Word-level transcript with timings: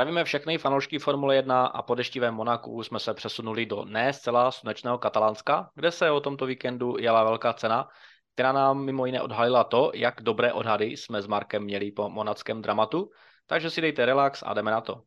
Zdravíme 0.00 0.24
všechny 0.24 0.58
fanoušky 0.58 0.98
Formule 0.98 1.36
1 1.36 1.66
a 1.66 1.82
po 1.82 1.94
deštivém 1.94 2.34
Monaku 2.34 2.82
jsme 2.82 2.98
se 2.98 3.14
přesunuli 3.14 3.66
do 3.66 3.84
ne 3.84 4.12
zcela 4.12 4.50
slunečného 4.50 4.98
Katalánska, 4.98 5.70
kde 5.74 5.90
se 5.90 6.10
o 6.10 6.20
tomto 6.20 6.46
víkendu 6.46 6.96
jela 6.98 7.24
velká 7.24 7.52
cena, 7.52 7.88
která 8.34 8.52
nám 8.52 8.84
mimo 8.84 9.06
jiné 9.06 9.22
odhalila 9.22 9.64
to, 9.64 9.90
jak 9.94 10.22
dobré 10.22 10.52
odhady 10.52 10.86
jsme 10.86 11.22
s 11.22 11.26
Markem 11.26 11.64
měli 11.64 11.92
po 11.92 12.10
monackém 12.10 12.62
dramatu, 12.62 13.10
takže 13.46 13.70
si 13.70 13.80
dejte 13.80 14.06
relax 14.06 14.42
a 14.46 14.54
jdeme 14.54 14.70
na 14.70 14.80
to. 14.80 15.02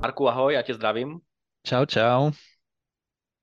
Marku, 0.00 0.28
ahoj, 0.28 0.54
já 0.54 0.62
tě 0.62 0.74
zdravím. 0.74 1.20
Čau, 1.66 1.84
čau. 1.86 2.30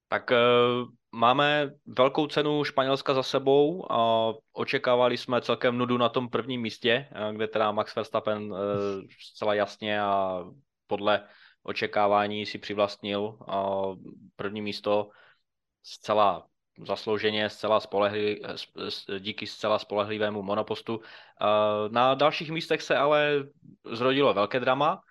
Tak 0.07 0.31
uh, 0.31 0.89
máme 1.11 1.71
velkou 1.85 2.27
cenu 2.27 2.63
Španělska 2.63 3.13
za 3.13 3.23
sebou 3.23 3.91
a 3.91 4.31
očekávali 4.53 5.17
jsme 5.17 5.41
celkem 5.41 5.77
nudu 5.77 5.97
na 5.97 6.09
tom 6.09 6.30
prvním 6.30 6.61
místě, 6.61 7.07
eh, 7.11 7.33
kde 7.33 7.47
teda 7.47 7.71
Max 7.71 7.95
Verstappen 7.95 8.52
uh, 8.52 8.59
zcela 9.20 9.53
jasně 9.53 10.02
a 10.02 10.44
podle 10.88 11.27
očekávání 11.63 12.45
si 12.45 12.58
přivlastnil 12.58 13.22
uh, 13.22 13.95
první 14.35 14.61
místo 14.61 15.09
zcela 15.83 16.47
zaslouženě, 16.88 17.49
zcela 17.49 17.80
spolehli, 17.80 18.41
díky 19.19 19.47
zcela 19.47 19.80
spolehlivému 19.80 20.41
monopostu. 20.41 21.02
Na 21.89 22.13
dalších 22.16 22.52
místech 22.52 22.81
se 22.81 22.97
ale 22.97 23.44
zrodilo 23.91 24.33
velké 24.33 24.59
drama, 24.59 25.02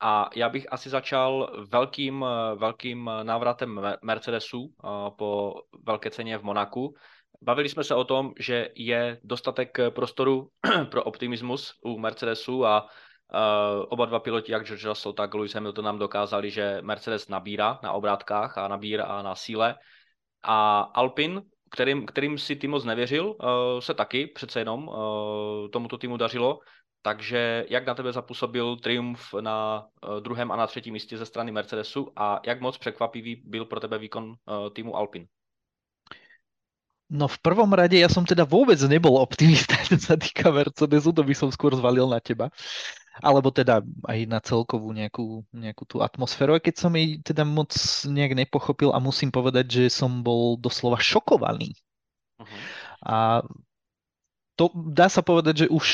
a 0.00 0.30
já 0.36 0.48
bych 0.48 0.72
asi 0.72 0.90
začal 0.90 1.52
velkým, 1.70 2.24
velkým 2.54 3.10
návratem 3.22 3.80
Mercedesu 4.02 4.74
po 5.18 5.54
velké 5.86 6.10
ceně 6.10 6.38
v 6.38 6.42
Monaku. 6.42 6.94
Bavili 7.42 7.68
jsme 7.68 7.84
se 7.84 7.94
o 7.94 8.04
tom, 8.04 8.32
že 8.40 8.68
je 8.74 9.18
dostatek 9.24 9.78
prostoru 9.90 10.48
pro 10.90 11.04
optimismus 11.04 11.72
u 11.84 11.98
Mercedesu 11.98 12.66
a 12.66 12.86
oba 13.88 14.06
dva 14.06 14.20
piloti, 14.20 14.52
jak 14.52 14.66
George 14.66 14.84
Russell, 14.84 15.12
tak 15.12 15.34
Lewis 15.34 15.54
Hamilton 15.54 15.84
nám 15.84 15.98
dokázali, 15.98 16.50
že 16.50 16.78
Mercedes 16.82 17.28
nabírá 17.28 17.78
na 17.82 17.92
obrátkách 17.92 18.58
a 18.58 18.68
nabírá 18.68 19.22
na 19.22 19.34
síle. 19.34 19.74
A 20.42 20.80
Alpin, 20.80 21.42
kterým, 21.70 22.06
kterým 22.06 22.38
si 22.38 22.56
tým 22.56 22.70
moc 22.70 22.84
nevěřil, 22.84 23.26
uh, 23.28 23.80
se 23.80 23.94
taky 23.94 24.26
přece 24.26 24.60
jenom 24.60 24.88
uh, 24.88 24.94
tomuto 25.72 25.98
týmu 25.98 26.16
dařilo. 26.16 26.58
Takže 27.06 27.64
jak 27.68 27.86
na 27.86 27.94
tebe 27.94 28.12
zapůsobil 28.12 28.76
triumf 28.76 29.34
na 29.40 29.86
uh, 29.86 30.20
druhém 30.20 30.52
a 30.52 30.56
na 30.56 30.66
třetím 30.66 30.92
místě 30.92 31.18
ze 31.18 31.26
strany 31.26 31.52
Mercedesu 31.52 32.12
a 32.16 32.40
jak 32.46 32.60
moc 32.60 32.78
překvapivý 32.78 33.42
byl 33.44 33.64
pro 33.64 33.80
tebe 33.80 33.98
výkon 33.98 34.24
uh, 34.28 34.34
týmu 34.72 34.96
Alpin? 34.96 35.26
No 37.06 37.30
v 37.30 37.38
prvom 37.38 37.70
rade 37.70 37.94
ja 37.94 38.10
som 38.10 38.26
teda 38.26 38.42
vôbec 38.42 38.82
nebol 38.90 39.22
optimista, 39.22 39.78
čo 39.86 39.94
sa 40.02 40.18
týka 40.18 40.50
Mercedesu, 40.50 41.14
to 41.14 41.22
by 41.22 41.34
som 41.38 41.54
skôr 41.54 41.70
zvalil 41.78 42.10
na 42.10 42.18
teba. 42.18 42.50
Alebo 43.22 43.54
teda 43.54 43.86
aj 44.10 44.18
na 44.26 44.42
celkovú 44.42 44.90
nejakú, 44.90 45.46
nejakú 45.54 45.86
tú 45.86 46.02
atmosféru, 46.02 46.58
keď 46.58 46.74
som 46.74 46.90
jej 46.90 47.22
teda 47.22 47.46
moc 47.46 47.70
nejak 48.02 48.34
nepochopil 48.34 48.90
a 48.90 48.98
musím 48.98 49.30
povedať, 49.30 49.70
že 49.70 49.94
som 49.94 50.26
bol 50.26 50.58
doslova 50.58 50.98
šokovaný. 50.98 51.70
Uh-huh. 52.42 52.58
A 53.06 53.46
to 54.56 54.72
dá 54.72 55.12
sa 55.12 55.20
povedať, 55.20 55.64
že 55.64 55.66
už, 55.68 55.86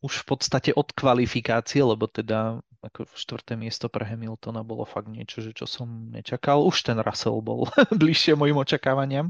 už 0.00 0.12
v 0.20 0.24
podstate 0.24 0.70
od 0.72 0.88
kvalifikácie, 0.96 1.84
lebo 1.84 2.08
teda 2.08 2.64
ako 2.80 3.04
štvrté 3.12 3.60
miesto 3.60 3.92
pre 3.92 4.08
Hamiltona 4.08 4.64
bolo 4.64 4.88
fakt 4.88 5.12
niečo, 5.12 5.44
že 5.44 5.52
čo 5.52 5.68
som 5.68 6.08
nečakal. 6.08 6.64
Už 6.64 6.80
ten 6.80 6.96
Russell 6.96 7.44
bol 7.44 7.68
bližšie 8.00 8.32
mojim 8.32 8.56
očakávaniam, 8.56 9.28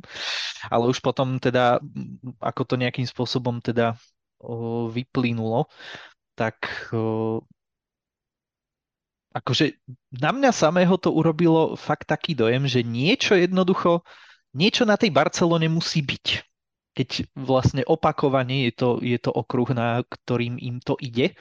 ale 0.70 0.84
už 0.86 1.02
potom 1.02 1.42
teda, 1.42 1.82
ako 2.38 2.62
to 2.62 2.74
nejakým 2.78 3.10
spôsobom 3.10 3.58
teda 3.58 3.98
o, 4.38 4.86
vyplynulo, 4.86 5.66
tak 6.38 6.86
o, 6.94 7.42
akože 9.34 9.82
na 10.14 10.30
mňa 10.30 10.50
samého 10.54 10.94
to 10.94 11.10
urobilo 11.10 11.74
fakt 11.74 12.06
taký 12.06 12.38
dojem, 12.38 12.70
že 12.70 12.86
niečo 12.86 13.34
jednoducho, 13.34 14.06
niečo 14.54 14.86
na 14.86 14.94
tej 14.94 15.10
Barcelone 15.10 15.66
musí 15.66 16.06
byť 16.06 16.55
keď 16.96 17.28
vlastne 17.36 17.84
opakovane 17.84 18.64
je 18.66 18.72
to, 18.72 18.90
je 19.04 19.20
to 19.20 19.28
okruh, 19.28 19.68
na 19.76 20.00
ktorým 20.00 20.56
im 20.56 20.80
to 20.80 20.96
ide. 20.96 21.36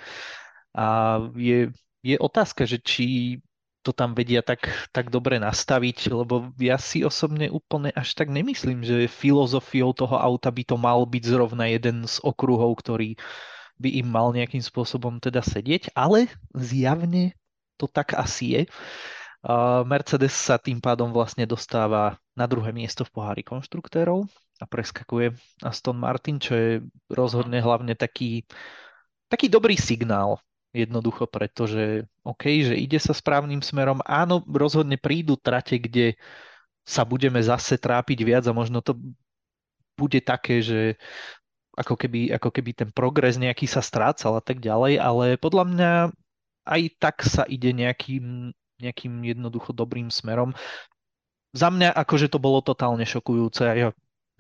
A 0.75 1.17
je, 1.39 1.71
je 2.03 2.19
otázka, 2.19 2.67
že 2.67 2.83
či 2.83 3.39
to 3.85 3.95
tam 3.95 4.11
vedia 4.17 4.41
tak, 4.43 4.67
tak 4.91 5.13
dobre 5.13 5.39
nastaviť, 5.39 6.11
lebo 6.11 6.51
ja 6.59 6.75
si 6.75 7.05
osobne 7.05 7.47
úplne 7.47 7.93
až 7.95 8.17
tak 8.17 8.33
nemyslím, 8.33 8.83
že 8.83 9.07
filozofiou 9.07 9.95
toho 9.95 10.17
auta 10.19 10.51
by 10.51 10.65
to 10.67 10.75
mal 10.75 11.05
byť 11.07 11.23
zrovna 11.23 11.69
jeden 11.69 12.03
z 12.03 12.19
okruhov, 12.25 12.75
ktorý 12.81 13.15
by 13.79 13.89
im 14.01 14.07
mal 14.09 14.33
nejakým 14.33 14.59
spôsobom 14.59 15.21
teda 15.21 15.45
sedieť, 15.45 15.93
ale 15.95 16.27
zjavne 16.57 17.37
to 17.77 17.85
tak 17.87 18.17
asi 18.17 18.45
je. 18.57 18.61
Mercedes 19.85 20.33
sa 20.33 20.57
tým 20.57 20.81
pádom 20.81 21.13
vlastne 21.13 21.45
dostáva 21.45 22.17
na 22.33 22.49
druhé 22.49 22.73
miesto 22.73 23.05
v 23.05 23.13
pohári 23.13 23.45
konštruktérov 23.45 24.25
a 24.59 24.65
preskakuje 24.65 25.35
Aston 25.61 25.99
Martin, 25.99 26.39
čo 26.39 26.53
je 26.55 26.71
rozhodne 27.11 27.59
hlavne 27.59 27.91
taký, 27.95 28.47
taký 29.27 29.51
dobrý 29.51 29.75
signál 29.75 30.39
jednoducho, 30.75 31.27
pretože 31.27 32.07
OK, 32.23 32.43
že 32.63 32.75
ide 32.75 32.99
sa 32.99 33.15
správnym 33.15 33.63
smerom. 33.63 34.03
Áno, 34.03 34.43
rozhodne 34.43 34.99
prídu 34.99 35.39
trate, 35.39 35.79
kde 35.79 36.19
sa 36.83 37.07
budeme 37.07 37.39
zase 37.39 37.79
trápiť 37.79 38.19
viac 38.23 38.43
a 38.47 38.53
možno 38.53 38.83
to 38.83 38.99
bude 39.95 40.19
také, 40.21 40.59
že 40.59 40.99
ako 41.75 41.95
keby, 41.99 42.31
ako 42.35 42.49
keby 42.51 42.71
ten 42.71 42.89
progres 42.91 43.35
nejaký 43.35 43.67
sa 43.67 43.83
strácal 43.83 44.39
a 44.39 44.43
tak 44.43 44.63
ďalej, 44.63 44.99
ale 44.99 45.25
podľa 45.35 45.63
mňa 45.67 45.91
aj 46.65 46.81
tak 46.99 47.23
sa 47.23 47.43
ide 47.47 47.71
nejakým, 47.75 48.51
nejakým 48.79 49.13
jednoducho 49.23 49.75
dobrým 49.75 50.07
smerom. 50.11 50.55
Za 51.55 51.71
mňa 51.71 51.95
akože 51.95 52.27
to 52.27 52.39
bolo 52.39 52.59
totálne 52.59 53.03
šokujúce. 53.07 53.63
Ja 53.63 53.89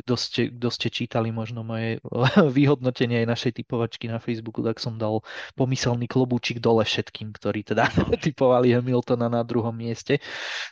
kto 0.03 0.13
ste, 0.19 0.41
kto 0.51 0.67
ste 0.71 0.87
čítali 0.91 1.31
možno 1.31 1.63
moje 1.63 2.03
vyhodnotenie 2.57 3.23
aj 3.23 3.31
našej 3.31 3.51
typovačky 3.63 4.11
na 4.11 4.19
Facebooku, 4.19 4.59
tak 4.61 4.83
som 4.83 4.99
dal 4.99 5.23
pomyselný 5.55 6.05
klobúčik 6.11 6.59
dole 6.59 6.83
všetkým, 6.83 7.31
ktorí 7.31 7.63
teda 7.63 7.87
typovali 8.25 8.75
Hamiltona 8.75 9.31
na 9.31 9.41
druhom 9.41 9.73
mieste. 9.73 10.19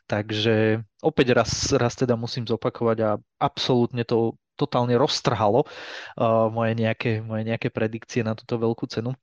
Takže 0.05 0.83
opäť 0.99 1.27
raz, 1.35 1.71
raz 1.75 1.95
teda 1.95 2.19
musím 2.19 2.43
zopakovať 2.43 2.97
a 3.03 3.09
absolútne 3.39 4.03
to 4.03 4.35
totálne 4.53 4.93
roztrhalo 4.93 5.65
uh, 5.65 6.47
moje, 6.53 6.77
nejaké, 6.77 7.25
moje 7.25 7.43
nejaké 7.49 7.73
predikcie 7.73 8.21
na 8.21 8.37
túto 8.37 8.61
veľkú 8.61 8.85
cenu. 8.85 9.17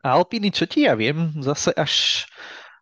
A 0.00 0.14
Alpiny, 0.16 0.54
čo 0.54 0.64
ti 0.64 0.86
ja 0.86 0.94
viem, 0.94 1.34
zase 1.42 1.74
až 1.74 2.24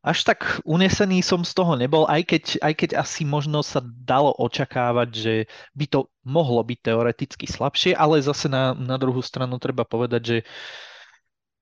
až 0.06 0.22
tak 0.22 0.62
unesený 0.62 1.18
som 1.18 1.42
z 1.42 1.50
toho 1.50 1.74
nebol, 1.74 2.06
aj 2.06 2.22
keď, 2.22 2.44
aj 2.62 2.74
keď 2.78 2.90
asi 3.02 3.26
možno 3.26 3.66
sa 3.66 3.82
dalo 3.82 4.30
očakávať, 4.38 5.08
že 5.10 5.34
by 5.74 5.86
to 5.90 6.06
mohlo 6.22 6.62
byť 6.62 6.78
teoreticky 6.78 7.50
slabšie, 7.50 7.98
ale 7.98 8.22
zase 8.22 8.46
na, 8.46 8.70
na 8.70 9.02
druhú 9.02 9.18
stranu 9.18 9.58
treba 9.58 9.82
povedať, 9.82 10.22
že 10.22 10.38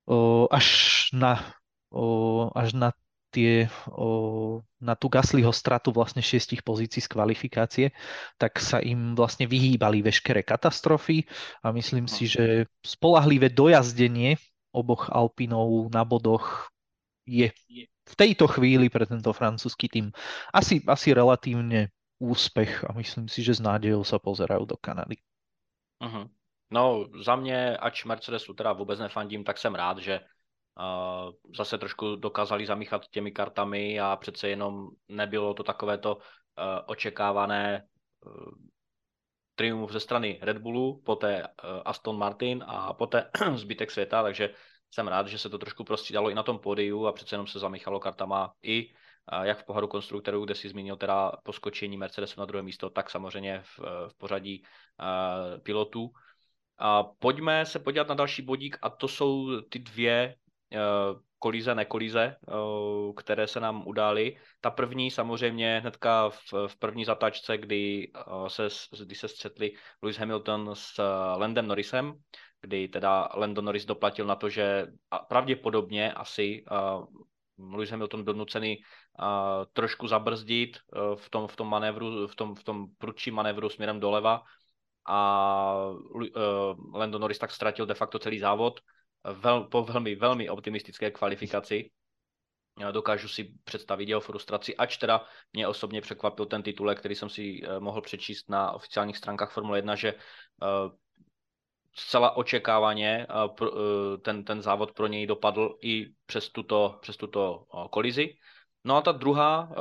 o, 0.05 0.45
až 0.53 1.09
na, 1.17 1.41
o, 1.89 2.53
až 2.53 2.77
na 2.77 2.93
tie, 3.33 3.73
o, 3.89 4.61
na 4.77 4.93
tú 4.93 5.09
Gaslyho 5.09 5.51
stratu 5.51 5.89
vlastne 5.97 6.21
šiestich 6.21 6.61
pozícií 6.61 7.01
z 7.01 7.09
kvalifikácie, 7.09 7.87
tak 8.37 8.61
sa 8.61 8.77
im 8.85 9.17
vlastne 9.17 9.49
vyhýbali 9.49 10.05
veškeré 10.05 10.45
katastrofy 10.45 11.25
a 11.65 11.73
myslím 11.73 12.05
si, 12.13 12.29
že 12.29 12.69
spolahlivé 12.85 13.49
dojazdenie 13.49 14.37
oboch 14.69 15.09
Alpinov 15.09 15.89
na 15.89 16.05
bodoch 16.05 16.69
je 17.25 17.49
v 18.05 18.15
tejto 18.17 18.47
chvíli 18.47 18.93
pre 18.93 19.09
tento 19.09 19.33
francúzsky 19.33 19.89
tým 19.89 20.13
asi, 20.53 20.85
asi 20.85 21.17
relatívne 21.17 21.89
úspech 22.21 22.85
a 22.85 22.93
myslím 22.93 23.29
si, 23.29 23.43
že 23.43 23.57
s 23.57 23.65
nádejou 23.65 24.05
sa 24.05 24.21
pozerajú 24.21 24.65
do 24.69 24.77
Kanady. 24.77 25.19
Uh-huh. 26.05 26.29
No 26.71 27.07
za 27.23 27.37
mě, 27.37 27.77
ač 27.77 28.05
Mercedesu 28.05 28.55
teda 28.55 28.73
vůbec 28.73 28.99
nefandím, 28.99 29.45
tak 29.45 29.59
jsem 29.59 29.75
rád, 29.75 29.99
že 29.99 30.21
uh, 30.21 31.33
zase 31.57 31.79
trošku 31.79 32.17
dokázali 32.17 32.67
zamíchat 32.67 33.09
těmi 33.09 33.33
kartami 33.33 34.01
a 34.01 34.17
přece 34.17 34.49
jenom 34.49 34.89
nebylo 35.09 35.55
to 35.55 35.63
takovéto 35.63 36.17
uh, 36.17 36.23
očekávané 36.87 37.89
uh, 38.27 38.53
triumf 39.55 39.91
ze 39.93 40.01
strany 40.01 40.39
Red 40.43 40.59
Bullu, 40.59 41.03
poté 41.05 41.43
uh, 41.43 41.49
Aston 41.85 42.19
Martin 42.19 42.65
a 42.67 42.93
poté 42.93 43.31
zbytek 43.55 43.91
světa, 43.91 44.23
takže 44.23 44.55
jsem 44.95 45.09
rád, 45.09 45.27
že 45.27 45.39
se 45.39 45.49
to 45.49 45.59
trošku 45.59 45.85
prostřídalo 45.85 46.31
i 46.31 46.35
na 46.35 46.43
tom 46.43 46.59
pódiu 46.59 47.07
a 47.07 47.13
přece 47.13 47.35
jenom 47.35 47.47
se 47.47 47.59
zamíchalo 47.59 48.01
kartama 48.01 48.53
i 48.63 48.95
jak 49.43 49.59
v 49.59 49.65
pohodu 49.65 49.89
konstruktorů, 49.89 50.45
kde 50.45 50.55
si 50.55 50.69
zmínil 50.69 50.97
teda 50.97 51.33
poskočení 51.43 51.97
Mercedesu 51.97 52.41
na 52.41 52.47
druhé 52.47 52.63
místo, 52.63 52.91
tak 52.91 53.11
samozřejmě 53.11 53.63
v, 53.63 53.79
v 54.09 54.15
pořadí 54.19 54.63
uh, 54.63 55.61
pilotů. 55.63 56.11
A 56.79 57.03
pojďme 57.03 57.67
se 57.67 57.79
podívat 57.79 58.09
na 58.09 58.15
další 58.15 58.43
bodík 58.43 58.79
a 58.83 58.91
to 58.91 59.09
jsou 59.09 59.61
ty 59.61 59.79
dvě 59.79 60.35
uh, 60.73 61.21
kolíze, 61.39 61.75
nekolíze, 61.75 62.37
které 63.17 63.47
se 63.47 63.61
nám 63.61 63.87
udály. 63.87 64.37
Ta 64.61 64.71
první 64.71 65.11
samozřejmě 65.11 65.81
hnedka 65.81 66.31
v, 66.31 66.53
v 66.67 66.79
první 66.79 67.05
zatačce, 67.05 67.59
kdy 67.59 68.13
se, 68.49 68.69
kdy 69.05 69.15
se 69.15 69.29
střetli 69.29 69.73
Lewis 70.03 70.17
Hamilton 70.17 70.71
s 70.73 71.03
Landem 71.37 71.67
Norrisem, 71.69 72.15
kdy 72.65 72.89
teda 72.89 73.29
Landon 73.35 73.65
Norris 73.65 73.85
doplatil 73.85 74.27
na 74.27 74.37
to, 74.37 74.49
že 74.49 74.87
pravděpodobně 75.29 76.13
asi 76.13 76.65
Lewis 77.59 77.91
Hamilton 77.91 78.25
byl 78.25 78.35
nucený 78.35 78.79
uh, 78.79 79.27
trošku 79.73 80.09
zabrzdit 80.09 80.79
uh, 80.79 81.15
v, 81.15 81.31
tom, 81.31 81.47
v 81.47 81.57
tom 81.57 81.69
manévru, 81.69 82.27
v 82.27 82.37
tom, 82.37 82.55
v 82.55 82.65
tom 82.65 82.87
prudčím 82.99 83.35
manévru 83.35 83.69
směrem 83.69 84.01
doleva 84.01 84.43
a 85.07 85.19
uh, 86.15 86.95
Lando 86.95 87.19
Norris 87.19 87.39
tak 87.39 87.53
ztratil 87.53 87.87
de 87.87 87.95
facto 87.95 88.19
celý 88.19 88.39
závod 88.39 88.81
vel, 89.25 89.65
po 89.65 89.85
velmi, 89.85 90.15
velmi 90.15 90.49
optimistické 90.51 91.11
kvalifikaci. 91.11 91.91
Dokážu 92.93 93.29
si 93.29 93.55
představit 93.65 94.09
jeho 94.09 94.21
frustraci, 94.21 94.77
ač 94.77 94.97
teda 94.97 95.25
mě 95.53 95.69
osobně 95.69 96.01
překvapil 96.01 96.47
ten 96.47 96.63
titulek, 96.63 96.99
který 96.99 97.15
jsem 97.15 97.29
si 97.29 97.63
mohl 97.79 98.01
přečíst 98.01 98.51
na 98.51 98.73
oficiálních 98.73 99.17
stránkách 99.17 99.53
Formule 99.53 99.79
1, 99.79 99.95
že 99.95 100.15
zcela 101.95 102.37
očekávaně 102.37 103.27
ten, 104.23 104.45
ten 104.45 104.63
závod 104.63 104.93
pro 104.93 105.07
něj 105.07 105.27
dopadl 105.27 105.79
i 105.83 106.07
přes 106.27 106.49
tuto, 106.49 106.99
přes 107.03 107.17
tuto 107.17 107.65
kolizi. 107.91 108.35
No 108.87 108.97
a 108.97 109.01
ta 109.01 109.13
druhá, 109.13 109.73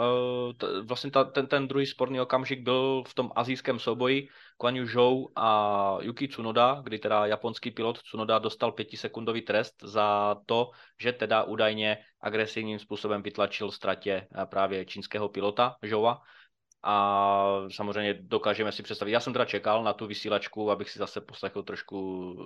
vlastně 0.83 1.11
ta, 1.11 1.23
ten, 1.23 1.47
ten 1.47 1.67
druhý 1.67 1.85
sporný 1.85 2.21
okamžik 2.21 2.61
byl 2.61 3.03
v 3.07 3.13
tom 3.13 3.31
azijském 3.35 3.79
souboji 3.79 4.27
Kwan 4.57 4.75
Yu 4.75 4.87
Zhou 4.87 5.29
a 5.35 5.97
Yuki 6.01 6.27
Tsunoda, 6.27 6.81
kdy 6.83 6.99
teda 6.99 7.25
japonský 7.25 7.71
pilot 7.71 8.01
Tsunoda 8.01 8.39
dostal 8.39 8.71
pětisekundový 8.71 9.41
trest 9.41 9.73
za 9.83 10.35
to, 10.45 10.71
že 11.01 11.11
teda 11.11 11.43
údajně 11.43 11.97
agresivním 12.21 12.79
způsobem 12.79 13.23
vytlačil 13.23 13.71
ztratě 13.71 14.27
právě 14.45 14.85
čínského 14.85 15.29
pilota 15.29 15.75
Zhoua 15.83 16.21
a 16.83 16.95
samozřejmě 17.71 18.13
dokážeme 18.13 18.71
si 18.71 18.83
představit. 18.83 19.11
Já 19.11 19.19
jsem 19.19 19.33
teda 19.33 19.45
čekal 19.45 19.83
na 19.83 19.93
tu 19.93 20.07
vysílačku, 20.07 20.71
abych 20.71 20.89
si 20.89 20.99
zase 20.99 21.21
poslechl 21.21 21.63
trošku 21.63 22.37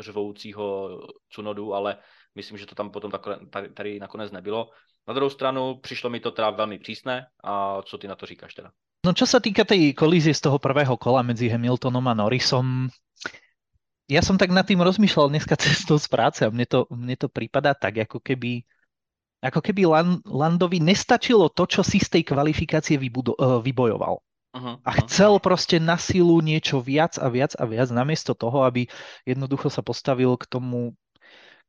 řvoucího 0.00 0.98
Cunodu, 1.34 1.74
ale 1.74 1.96
myslím, 2.34 2.58
že 2.58 2.66
to 2.66 2.74
tam 2.74 2.90
potom 2.90 3.10
tady, 3.50 3.68
tady 3.68 4.00
nakonec 4.00 4.32
nebylo. 4.32 4.70
Na 5.08 5.14
druhou 5.14 5.30
stranu 5.30 5.78
přišlo 5.82 6.10
mi 6.10 6.20
to 6.20 6.30
teda 6.30 6.50
velmi 6.50 6.78
přísné 6.78 7.26
a 7.44 7.82
co 7.82 7.98
ty 7.98 8.08
na 8.08 8.14
to 8.14 8.26
říkáš 8.26 8.54
teda? 8.54 8.70
No 9.00 9.16
čo 9.16 9.24
sa 9.24 9.40
týka 9.40 9.64
tej 9.64 9.96
kolízie 9.96 10.36
z 10.36 10.44
toho 10.44 10.60
prvého 10.60 10.92
kola 11.00 11.24
medzi 11.24 11.48
Hamiltonom 11.48 12.04
a 12.04 12.12
Norrisom, 12.12 12.92
ja 14.10 14.20
som 14.20 14.36
tak 14.36 14.52
nad 14.52 14.68
tým 14.68 14.84
rozmýšľal 14.84 15.32
dneska 15.32 15.56
cestou 15.64 15.96
z 15.96 16.04
práce 16.10 16.44
a 16.44 16.52
mne 16.52 16.68
to, 16.68 16.84
mne 16.92 17.16
to 17.16 17.32
prípada 17.32 17.72
tak, 17.72 17.96
ako 18.04 18.20
keby 18.20 18.60
ako 19.40 19.60
keby 19.64 19.88
Landovi 20.28 20.84
nestačilo 20.84 21.48
to, 21.48 21.64
čo 21.64 21.80
si 21.80 21.96
z 21.96 22.20
tej 22.20 22.22
kvalifikácie 22.28 23.00
vybudo- 23.00 23.36
e, 23.40 23.64
vybojoval. 23.64 24.20
Uh-huh, 24.50 24.82
a 24.82 24.90
chcel 25.06 25.38
proste 25.38 25.78
na 25.78 25.94
silu 25.94 26.42
niečo 26.42 26.82
viac 26.82 27.16
a 27.22 27.30
viac 27.30 27.54
a 27.54 27.64
viac, 27.70 27.88
namiesto 27.94 28.34
toho, 28.34 28.66
aby 28.66 28.90
jednoducho 29.22 29.70
sa 29.70 29.78
postavil 29.78 30.34
k 30.34 30.44
tomu, 30.50 30.98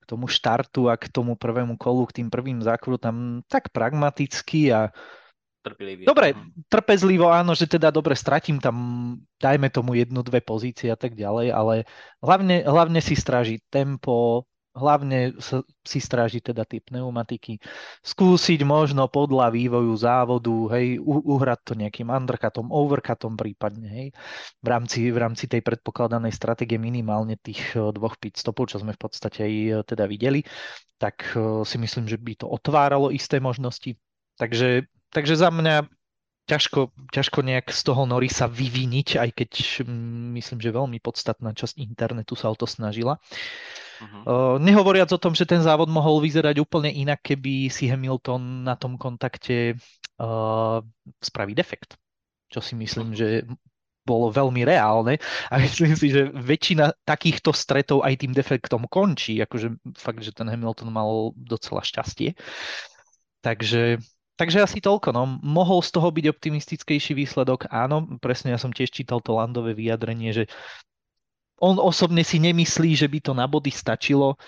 k 0.02 0.04
tomu 0.10 0.26
štartu 0.26 0.90
a 0.90 0.98
k 0.98 1.06
tomu 1.08 1.38
prvému 1.38 1.78
kolu, 1.78 2.10
k 2.10 2.22
tým 2.22 2.34
prvým 2.34 2.60
zákrutám 2.66 3.46
tak 3.46 3.70
pragmaticky 3.70 4.74
a 4.74 4.90
Trpelivý. 5.62 6.10
Dobre, 6.10 6.34
trpezlivo 6.74 7.30
áno, 7.30 7.54
že 7.54 7.70
teda 7.70 7.94
dobre, 7.94 8.18
stratím 8.18 8.58
tam, 8.58 8.76
dajme 9.38 9.70
tomu 9.70 9.94
jednu, 9.94 10.26
dve 10.26 10.42
pozície 10.42 10.90
a 10.90 10.98
tak 10.98 11.14
ďalej, 11.14 11.54
ale 11.54 11.76
hlavne, 12.18 12.66
hlavne 12.66 12.98
si 12.98 13.14
stráži 13.14 13.62
tempo, 13.70 14.50
hlavne 14.72 15.36
si 15.84 16.00
stráži 16.00 16.40
teda 16.40 16.64
tie 16.64 16.80
pneumatiky, 16.80 17.60
skúsiť 18.02 18.64
možno 18.64 19.12
podľa 19.12 19.52
vývoju 19.52 19.94
závodu, 20.00 20.56
hej, 20.80 21.04
uhrať 21.04 21.60
to 21.64 21.74
nejakým 21.76 22.08
undercutom, 22.08 22.72
overcutom 22.72 23.36
prípadne, 23.36 23.88
hej, 23.92 24.08
v 24.64 24.68
rámci, 24.68 25.12
v 25.12 25.18
rámci 25.20 25.52
tej 25.52 25.60
predpokladanej 25.60 26.32
stratégie 26.32 26.80
minimálne 26.80 27.36
tých 27.36 27.76
eh, 27.76 27.92
dvoch 27.92 28.16
pit 28.16 28.40
stopov, 28.40 28.72
čo 28.72 28.80
sme 28.80 28.96
v 28.96 29.02
podstate 29.02 29.44
aj 29.44 29.54
eh, 29.54 29.72
teda 29.84 30.08
videli, 30.08 30.40
tak 30.96 31.36
eh, 31.36 31.68
si 31.68 31.76
myslím, 31.76 32.08
že 32.08 32.16
by 32.16 32.34
to 32.40 32.48
otváralo 32.48 33.12
isté 33.12 33.44
možnosti. 33.44 34.00
Takže, 34.40 34.88
takže 35.12 35.36
za 35.36 35.52
mňa 35.52 36.01
ťažko, 36.50 36.92
ťažko 37.14 37.40
nejak 37.46 37.68
z 37.70 37.82
toho 37.86 38.04
sa 38.30 38.46
vyviniť, 38.50 39.22
aj 39.22 39.30
keď 39.36 39.52
mm, 39.86 40.36
myslím, 40.38 40.60
že 40.60 40.76
veľmi 40.76 40.98
podstatná 41.00 41.54
časť 41.54 41.78
internetu 41.80 42.34
sa 42.36 42.50
o 42.50 42.56
to 42.58 42.66
snažila. 42.66 43.22
Uh-huh. 44.02 44.22
Uh, 44.26 44.56
nehovoriac 44.58 45.14
o 45.14 45.22
tom, 45.22 45.38
že 45.38 45.46
ten 45.46 45.62
závod 45.62 45.88
mohol 45.88 46.20
vyzerať 46.26 46.58
úplne 46.58 46.90
inak, 46.90 47.22
keby 47.22 47.70
si 47.70 47.86
Hamilton 47.86 48.66
na 48.66 48.74
tom 48.74 48.98
kontakte 48.98 49.78
uh, 50.18 50.82
spraví 51.22 51.54
defekt. 51.54 52.02
Čo 52.52 52.60
si 52.60 52.74
myslím, 52.76 53.16
že 53.16 53.46
bolo 54.02 54.34
veľmi 54.34 54.66
reálne 54.66 55.22
a 55.54 55.62
myslím 55.62 55.94
si, 55.94 56.10
že 56.10 56.34
väčšina 56.34 57.06
takýchto 57.06 57.54
stretov 57.54 58.02
aj 58.02 58.26
tým 58.26 58.34
defektom 58.34 58.90
končí. 58.90 59.38
Akože 59.38 59.78
fakt, 59.94 60.26
že 60.26 60.34
ten 60.34 60.50
Hamilton 60.50 60.90
mal 60.90 61.32
docela 61.38 61.86
šťastie. 61.86 62.34
Takže 63.46 64.02
Takže 64.42 64.66
asi 64.66 64.82
toľko. 64.82 65.14
No. 65.14 65.38
Mohol 65.46 65.86
z 65.86 65.94
toho 65.94 66.10
byť 66.10 66.26
optimistickejší 66.34 67.14
výsledok? 67.14 67.70
Áno, 67.70 68.18
presne 68.18 68.50
ja 68.50 68.58
som 68.58 68.74
tiež 68.74 68.90
čítal 68.90 69.22
to 69.22 69.38
Landové 69.38 69.78
vyjadrenie, 69.78 70.34
že 70.34 70.50
on 71.62 71.78
osobne 71.78 72.26
si 72.26 72.42
nemyslí, 72.42 72.98
že 72.98 73.06
by 73.06 73.22
to 73.22 73.38
na 73.38 73.46
body 73.46 73.70
stačilo. 73.70 74.42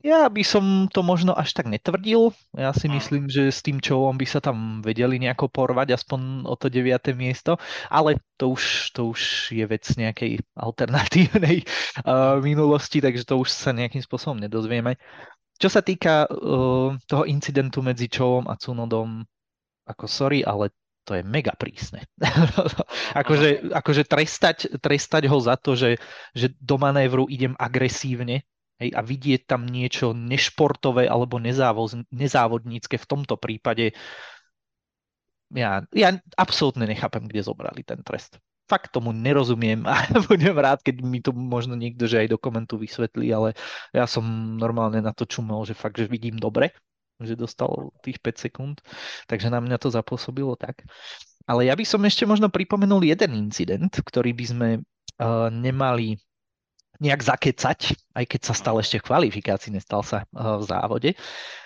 Ja 0.00 0.32
by 0.32 0.40
som 0.40 0.88
to 0.88 1.04
možno 1.04 1.36
až 1.36 1.52
tak 1.52 1.68
netvrdil. 1.68 2.32
Ja 2.56 2.72
si 2.72 2.88
myslím, 2.88 3.28
že 3.28 3.52
s 3.52 3.60
tým 3.60 3.84
čovom 3.84 4.16
by 4.16 4.24
sa 4.24 4.40
tam 4.40 4.80
vedeli 4.80 5.20
nejako 5.20 5.52
porvať, 5.52 5.92
aspoň 5.92 6.48
o 6.48 6.56
to 6.56 6.72
9. 6.72 7.12
miesto, 7.12 7.60
ale 7.92 8.16
to 8.40 8.56
už, 8.56 8.96
to 8.96 9.12
už 9.12 9.52
je 9.52 9.64
vec 9.68 9.84
nejakej 9.84 10.40
alternatívnej 10.56 11.68
uh, 12.04 12.40
minulosti, 12.48 13.04
takže 13.04 13.28
to 13.28 13.44
už 13.44 13.52
sa 13.52 13.76
nejakým 13.76 14.00
spôsobom 14.00 14.40
nedozvieme. 14.40 14.96
Čo 15.56 15.68
sa 15.72 15.80
týka 15.80 16.28
uh, 16.28 16.96
toho 17.08 17.24
incidentu 17.24 17.80
medzi 17.80 18.12
Čovom 18.12 18.44
a 18.48 18.60
Cunodom, 18.60 19.24
ako 19.88 20.04
sorry, 20.04 20.44
ale 20.44 20.72
to 21.06 21.14
je 21.16 21.22
mega 21.22 21.54
prísne. 21.54 22.04
akože, 23.20 23.72
akože 23.72 24.02
trestať, 24.04 24.56
trestať 24.82 25.30
ho 25.30 25.38
za 25.38 25.54
to, 25.56 25.78
že, 25.78 26.02
že 26.34 26.52
do 26.58 26.76
manévru 26.76 27.30
idem 27.30 27.54
agresívne 27.56 28.42
hej, 28.82 28.90
a 28.92 29.00
vidieť 29.00 29.46
tam 29.46 29.64
niečo 29.64 30.12
nešportové 30.12 31.06
alebo 31.06 31.38
nezávoz, 31.38 31.96
nezávodnícke 32.10 32.98
v 32.98 33.06
tomto 33.06 33.38
prípade, 33.38 33.94
ja, 35.54 35.86
ja 35.94 36.18
absolútne 36.34 36.90
nechápem, 36.90 37.22
kde 37.30 37.46
zobrali 37.46 37.86
ten 37.86 38.02
trest 38.02 38.42
fakt 38.66 38.90
tomu 38.90 39.14
nerozumiem 39.14 39.86
a 39.86 40.06
budem 40.30 40.54
rád, 40.58 40.82
keď 40.82 41.02
mi 41.02 41.22
to 41.22 41.30
možno 41.30 41.78
niekto, 41.78 42.10
že 42.10 42.26
aj 42.26 42.34
do 42.34 42.38
komentu 42.38 42.76
vysvetlí, 42.76 43.30
ale 43.30 43.54
ja 43.94 44.04
som 44.10 44.26
normálne 44.58 44.98
na 44.98 45.14
to 45.14 45.24
čumel, 45.26 45.62
že 45.62 45.78
fakt, 45.78 45.98
že 45.98 46.10
vidím 46.10 46.36
dobre, 46.36 46.74
že 47.22 47.38
dostal 47.38 47.94
tých 48.04 48.20
5 48.20 48.44
sekúnd, 48.50 48.76
takže 49.30 49.48
na 49.48 49.62
mňa 49.62 49.78
to 49.80 49.88
zapôsobilo 49.88 50.58
tak. 50.58 50.84
Ale 51.46 51.70
ja 51.70 51.78
by 51.78 51.86
som 51.86 52.02
ešte 52.02 52.26
možno 52.26 52.50
pripomenul 52.50 53.06
jeden 53.06 53.38
incident, 53.38 53.94
ktorý 54.02 54.34
by 54.34 54.44
sme 54.44 54.68
uh, 54.82 55.48
nemali 55.48 56.18
nejak 56.96 57.22
zakecať, 57.22 57.92
aj 58.16 58.24
keď 58.24 58.40
sa 58.40 58.54
stal 58.56 58.76
ešte 58.80 58.98
v 58.98 59.06
kvalifikácii, 59.06 59.70
nestal 59.70 60.00
sa 60.02 60.24
uh, 60.32 60.58
v 60.58 60.64
závode, 60.64 61.10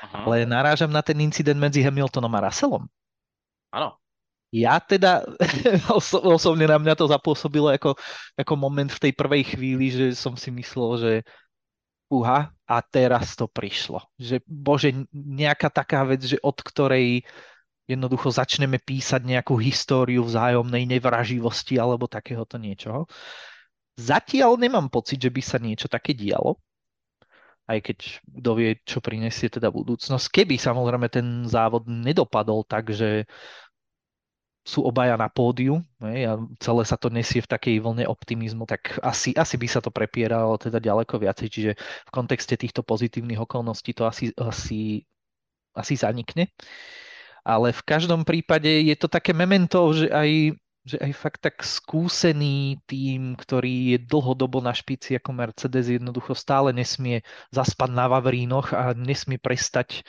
Aha. 0.04 0.26
ale 0.26 0.44
narážam 0.44 0.90
na 0.90 1.00
ten 1.00 1.16
incident 1.22 1.56
medzi 1.56 1.80
Hamiltonom 1.80 2.34
a 2.34 2.40
Russellom. 2.50 2.84
Áno. 3.70 3.99
Ja 4.50 4.82
teda 4.82 5.22
oso- 5.98 6.22
osobne 6.26 6.66
na 6.66 6.78
mňa 6.78 6.94
to 6.98 7.06
zapôsobilo 7.06 7.70
ako, 7.70 7.94
ako 8.34 8.52
moment 8.58 8.90
v 8.90 9.02
tej 9.08 9.12
prvej 9.14 9.54
chvíli, 9.54 9.94
že 9.94 10.06
som 10.18 10.34
si 10.34 10.50
myslel, 10.50 10.90
že 10.98 11.12
uha, 12.10 12.50
a 12.50 12.76
teraz 12.82 13.38
to 13.38 13.46
prišlo. 13.46 14.02
Že 14.18 14.42
bože, 14.46 14.90
nejaká 15.14 15.70
taká 15.70 16.02
vec, 16.02 16.26
že 16.26 16.42
od 16.42 16.58
ktorej 16.58 17.22
jednoducho 17.86 18.30
začneme 18.30 18.78
písať 18.78 19.22
nejakú 19.26 19.58
históriu 19.58 20.22
vzájomnej 20.22 20.86
nevraživosti 20.86 21.78
alebo 21.78 22.06
takéhoto 22.10 22.58
niečoho. 22.58 23.06
Zatiaľ 23.98 24.58
nemám 24.58 24.86
pocit, 24.90 25.18
že 25.18 25.30
by 25.30 25.42
sa 25.42 25.58
niečo 25.58 25.90
také 25.90 26.14
dialo, 26.14 26.58
aj 27.66 27.78
keď 27.82 27.98
kto 28.42 28.50
vie, 28.58 28.70
čo 28.82 28.98
prinesie 29.02 29.50
teda 29.50 29.70
budúcnosť. 29.70 30.26
Keby 30.30 30.58
samozrejme 30.58 31.06
ten 31.10 31.46
závod 31.46 31.86
nedopadol 31.86 32.66
tak, 32.66 32.90
že 32.90 33.26
sú 34.60 34.84
obaja 34.84 35.16
na 35.16 35.32
pódiu 35.32 35.80
ne, 36.04 36.28
a 36.28 36.36
celé 36.60 36.82
sa 36.84 37.00
to 37.00 37.08
nesie 37.08 37.40
v 37.40 37.48
takej 37.48 37.76
vlne 37.80 38.04
optimizmu, 38.04 38.68
tak 38.68 39.00
asi, 39.00 39.32
asi 39.32 39.56
by 39.56 39.66
sa 39.66 39.80
to 39.80 39.88
prepieralo 39.88 40.60
teda 40.60 40.76
ďaleko 40.76 41.16
viacej, 41.16 41.48
čiže 41.48 41.72
v 41.80 42.10
kontexte 42.12 42.60
týchto 42.60 42.84
pozitívnych 42.84 43.40
okolností 43.40 43.96
to 43.96 44.04
asi, 44.04 44.30
asi, 44.36 45.08
asi 45.72 45.94
zanikne. 45.96 46.52
Ale 47.40 47.72
v 47.72 47.82
každom 47.88 48.28
prípade 48.28 48.68
je 48.68 48.96
to 49.00 49.08
také 49.08 49.32
memento, 49.32 49.80
že 49.96 50.12
aj 50.12 50.54
že 50.80 50.96
aj 50.96 51.12
fakt 51.12 51.44
tak 51.44 51.60
skúsený 51.60 52.80
tým, 52.88 53.36
ktorý 53.36 53.94
je 53.94 53.98
dlhodobo 54.00 54.64
na 54.64 54.72
špici 54.72 55.12
ako 55.12 55.36
Mercedes, 55.36 55.92
jednoducho 55.92 56.32
stále 56.32 56.72
nesmie 56.72 57.20
zaspať 57.52 57.92
na 57.92 58.08
Vavrínoch 58.08 58.72
a 58.72 58.96
nesmie 58.96 59.36
prestať 59.36 60.00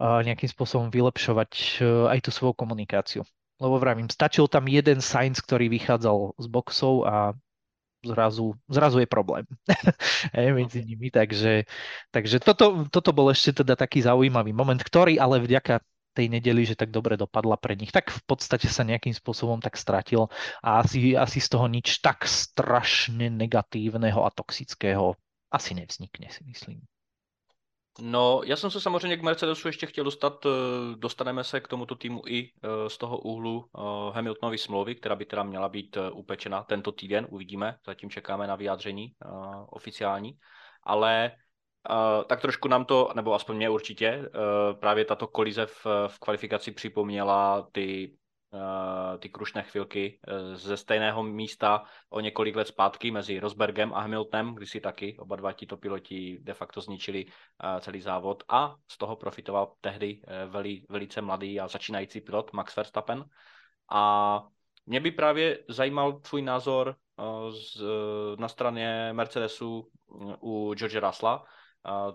nejakým 0.00 0.48
spôsobom 0.48 0.88
vylepšovať 0.88 1.84
aj 2.08 2.18
tú 2.24 2.30
svoju 2.32 2.56
komunikáciu. 2.56 3.20
Lebo 3.58 3.76
vravím, 3.82 4.06
stačil 4.06 4.46
tam 4.46 4.70
jeden 4.70 5.02
Sainz, 5.02 5.42
ktorý 5.42 5.66
vychádzal 5.66 6.38
z 6.38 6.46
boxov 6.46 6.94
a 7.06 7.34
zrazu, 8.06 8.54
zrazu 8.70 9.02
je 9.02 9.08
problém 9.10 9.44
medzi 10.58 10.86
nimi. 10.86 11.10
Takže, 11.10 11.66
takže 12.14 12.38
toto, 12.38 12.86
toto 12.86 13.10
bol 13.10 13.34
ešte 13.34 13.62
teda 13.62 13.74
taký 13.74 14.02
zaujímavý 14.06 14.54
moment, 14.54 14.78
ktorý 14.78 15.18
ale 15.18 15.42
vďaka 15.42 15.82
tej 16.14 16.26
nedeli, 16.34 16.66
že 16.66 16.74
tak 16.74 16.90
dobre 16.90 17.14
dopadla 17.14 17.54
pre 17.54 17.78
nich, 17.78 17.94
tak 17.94 18.10
v 18.10 18.22
podstate 18.26 18.66
sa 18.66 18.82
nejakým 18.82 19.14
spôsobom 19.14 19.62
tak 19.62 19.78
stratil 19.78 20.26
a 20.66 20.82
asi, 20.82 21.14
asi 21.14 21.38
z 21.38 21.48
toho 21.54 21.70
nič 21.70 22.02
tak 22.02 22.26
strašne 22.26 23.30
negatívneho 23.30 24.26
a 24.26 24.30
toxického 24.34 25.14
asi 25.54 25.78
nevznikne, 25.78 26.26
si 26.34 26.42
myslím. 26.42 26.82
No, 28.00 28.40
já 28.44 28.56
jsem 28.56 28.70
se 28.70 28.80
samozřejmě 28.80 29.16
k 29.16 29.22
Mercedesu 29.22 29.68
ještě 29.68 29.86
chtěl 29.86 30.04
dostat, 30.04 30.46
eh, 30.46 30.48
dostaneme 30.96 31.44
se 31.44 31.60
k 31.60 31.68
tomuto 31.68 31.94
týmu 31.94 32.22
i 32.26 32.50
eh, 32.62 32.90
z 32.90 32.98
toho 32.98 33.18
úhlu 33.18 33.64
eh, 33.64 33.80
Hamiltonovy 34.14 34.58
smlouvy, 34.58 34.94
která 34.94 35.16
by 35.16 35.24
teda 35.24 35.42
měla 35.42 35.68
být 35.68 35.98
upečena 36.12 36.62
tento 36.62 36.92
týden, 36.92 37.26
uvidíme, 37.30 37.76
zatím 37.86 38.10
čekáme 38.10 38.46
na 38.46 38.56
vyjádření 38.56 39.12
oficiální, 39.70 40.38
ale 40.82 41.32
tak 42.26 42.40
trošku 42.40 42.68
nám 42.68 42.84
to, 42.84 43.10
nebo 43.14 43.34
aspoň 43.34 43.56
mě 43.56 43.70
určitě, 43.70 44.30
právě 44.80 45.04
tato 45.04 45.26
kolize 45.26 45.66
v, 45.66 45.86
v 46.06 46.18
kvalifikaci 46.18 46.72
připomněla 46.72 47.68
ty 47.72 48.16
ty 49.18 49.28
krušné 49.28 49.62
chvilky 49.62 50.20
eh, 50.28 50.56
ze 50.56 50.76
stejného 50.76 51.22
místa 51.22 51.84
o 52.10 52.20
několik 52.20 52.56
let 52.56 52.68
zpátky 52.68 53.10
mezi 53.10 53.40
Rosbergem 53.40 53.94
a 53.94 54.00
Hamiltonem, 54.00 54.54
kdy 54.54 54.66
si 54.66 54.80
taky 54.80 55.16
oba 55.18 55.36
dva 55.36 55.52
tito 55.52 55.76
piloti 55.76 56.38
de 56.42 56.54
facto 56.54 56.80
zničili 56.80 57.26
eh, 57.26 57.80
celý 57.80 58.00
závod 58.00 58.42
a 58.48 58.74
z 58.88 58.98
toho 58.98 59.16
profitoval 59.16 59.72
tehdy 59.80 60.20
veli, 60.46 60.82
velice 60.88 61.20
mladý 61.20 61.60
a 61.60 61.68
začínající 61.68 62.20
pilot 62.20 62.52
Max 62.52 62.76
Verstappen. 62.76 63.24
A 63.90 64.42
mě 64.86 65.00
by 65.00 65.10
právě 65.10 65.58
zajímal 65.68 66.12
tvůj 66.12 66.42
názor 66.42 66.96
z, 67.50 67.82
na 68.38 68.48
straně 68.48 69.10
Mercedesu 69.12 69.90
u 70.42 70.74
George 70.74 70.96
Russella, 71.00 71.44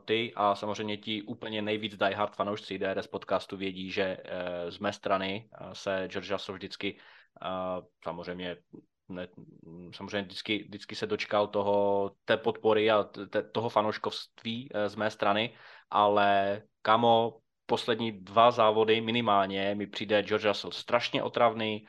ty 0.06 0.34
a 0.36 0.56
samozřejmě 0.56 0.98
ti 0.98 1.22
úplně 1.22 1.62
nejvíc 1.62 1.98
diehard 1.98 2.36
fanoušci 2.36 2.80
DRS 2.80 3.08
podcastu 3.08 3.58
vědí, 3.58 3.92
že 3.92 4.18
eh, 4.24 4.72
z 4.72 4.80
mé 4.80 4.94
strany 4.94 5.50
eh, 5.54 5.70
se 5.74 6.08
George 6.08 6.32
Russell 6.32 6.56
vždycky 6.56 6.98
eh, 7.46 7.82
samozřejmě 8.04 8.58
ne, 9.10 9.28
samozřejmě 9.96 10.22
vždycky, 10.22 10.64
vždycky 10.64 10.96
se 10.96 11.08
dočkal 11.08 11.48
toho, 11.48 12.12
té 12.26 12.38
podpory 12.38 12.92
a 12.92 13.04
te, 13.04 13.44
toho 13.44 13.70
fanouškovství 13.70 14.70
z 14.88 14.96
mé 14.96 15.12
strany, 15.12 15.56
ale 15.90 16.62
kamo, 16.82 17.38
poslední 17.66 18.12
dva 18.12 18.52
závody 18.52 19.02
minimálně 19.02 19.76
mi 19.76 19.88
přijde 19.88 20.24
George 20.24 20.46
Russell 20.46 20.72
strašně 20.72 21.24
otravný, 21.24 21.86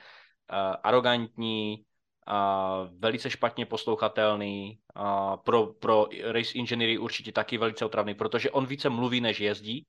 arrogantní, 0.83 1.85
a 2.26 2.88
velice 2.99 3.31
špatně 3.31 3.66
poslouchatelný, 3.66 4.78
a 4.95 5.37
pro, 5.37 5.66
pro 5.66 6.07
race 6.23 6.59
inženýry 6.59 6.99
určitě 6.99 7.33
taky 7.33 7.59
velice 7.59 7.85
otravný, 7.85 8.14
protože 8.14 8.50
on 8.50 8.66
více 8.66 8.90
mluví, 8.90 9.21
než 9.21 9.40
jezdí. 9.40 9.87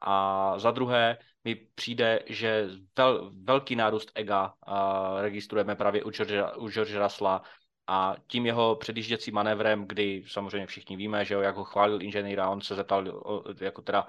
A 0.00 0.54
za 0.58 0.70
druhé 0.70 1.18
mi 1.44 1.54
přijde, 1.54 2.20
že 2.26 2.68
vel, 2.96 3.30
velký 3.44 3.76
nárůst 3.76 4.12
ega 4.14 4.54
a 4.62 5.14
registrujeme 5.20 5.76
právě 5.76 6.04
u 6.04 6.10
George, 6.10 6.34
u 6.56 6.68
George 6.68 6.96
Russella 6.96 7.42
a 7.90 8.16
tím 8.26 8.46
jeho 8.46 8.76
předjížděcí 8.76 9.30
manévrem, 9.30 9.84
kdy 9.88 10.24
samozřejmě 10.26 10.66
všichni 10.66 10.96
víme, 10.96 11.24
že 11.24 11.34
jo, 11.34 11.40
jak 11.40 11.56
ho 11.56 11.64
chválil 11.64 12.02
inženýr 12.02 12.40
a 12.40 12.50
on 12.50 12.60
se 12.60 12.74
zeptal, 12.74 13.04
jako 13.60 13.82
teda, 13.82 14.06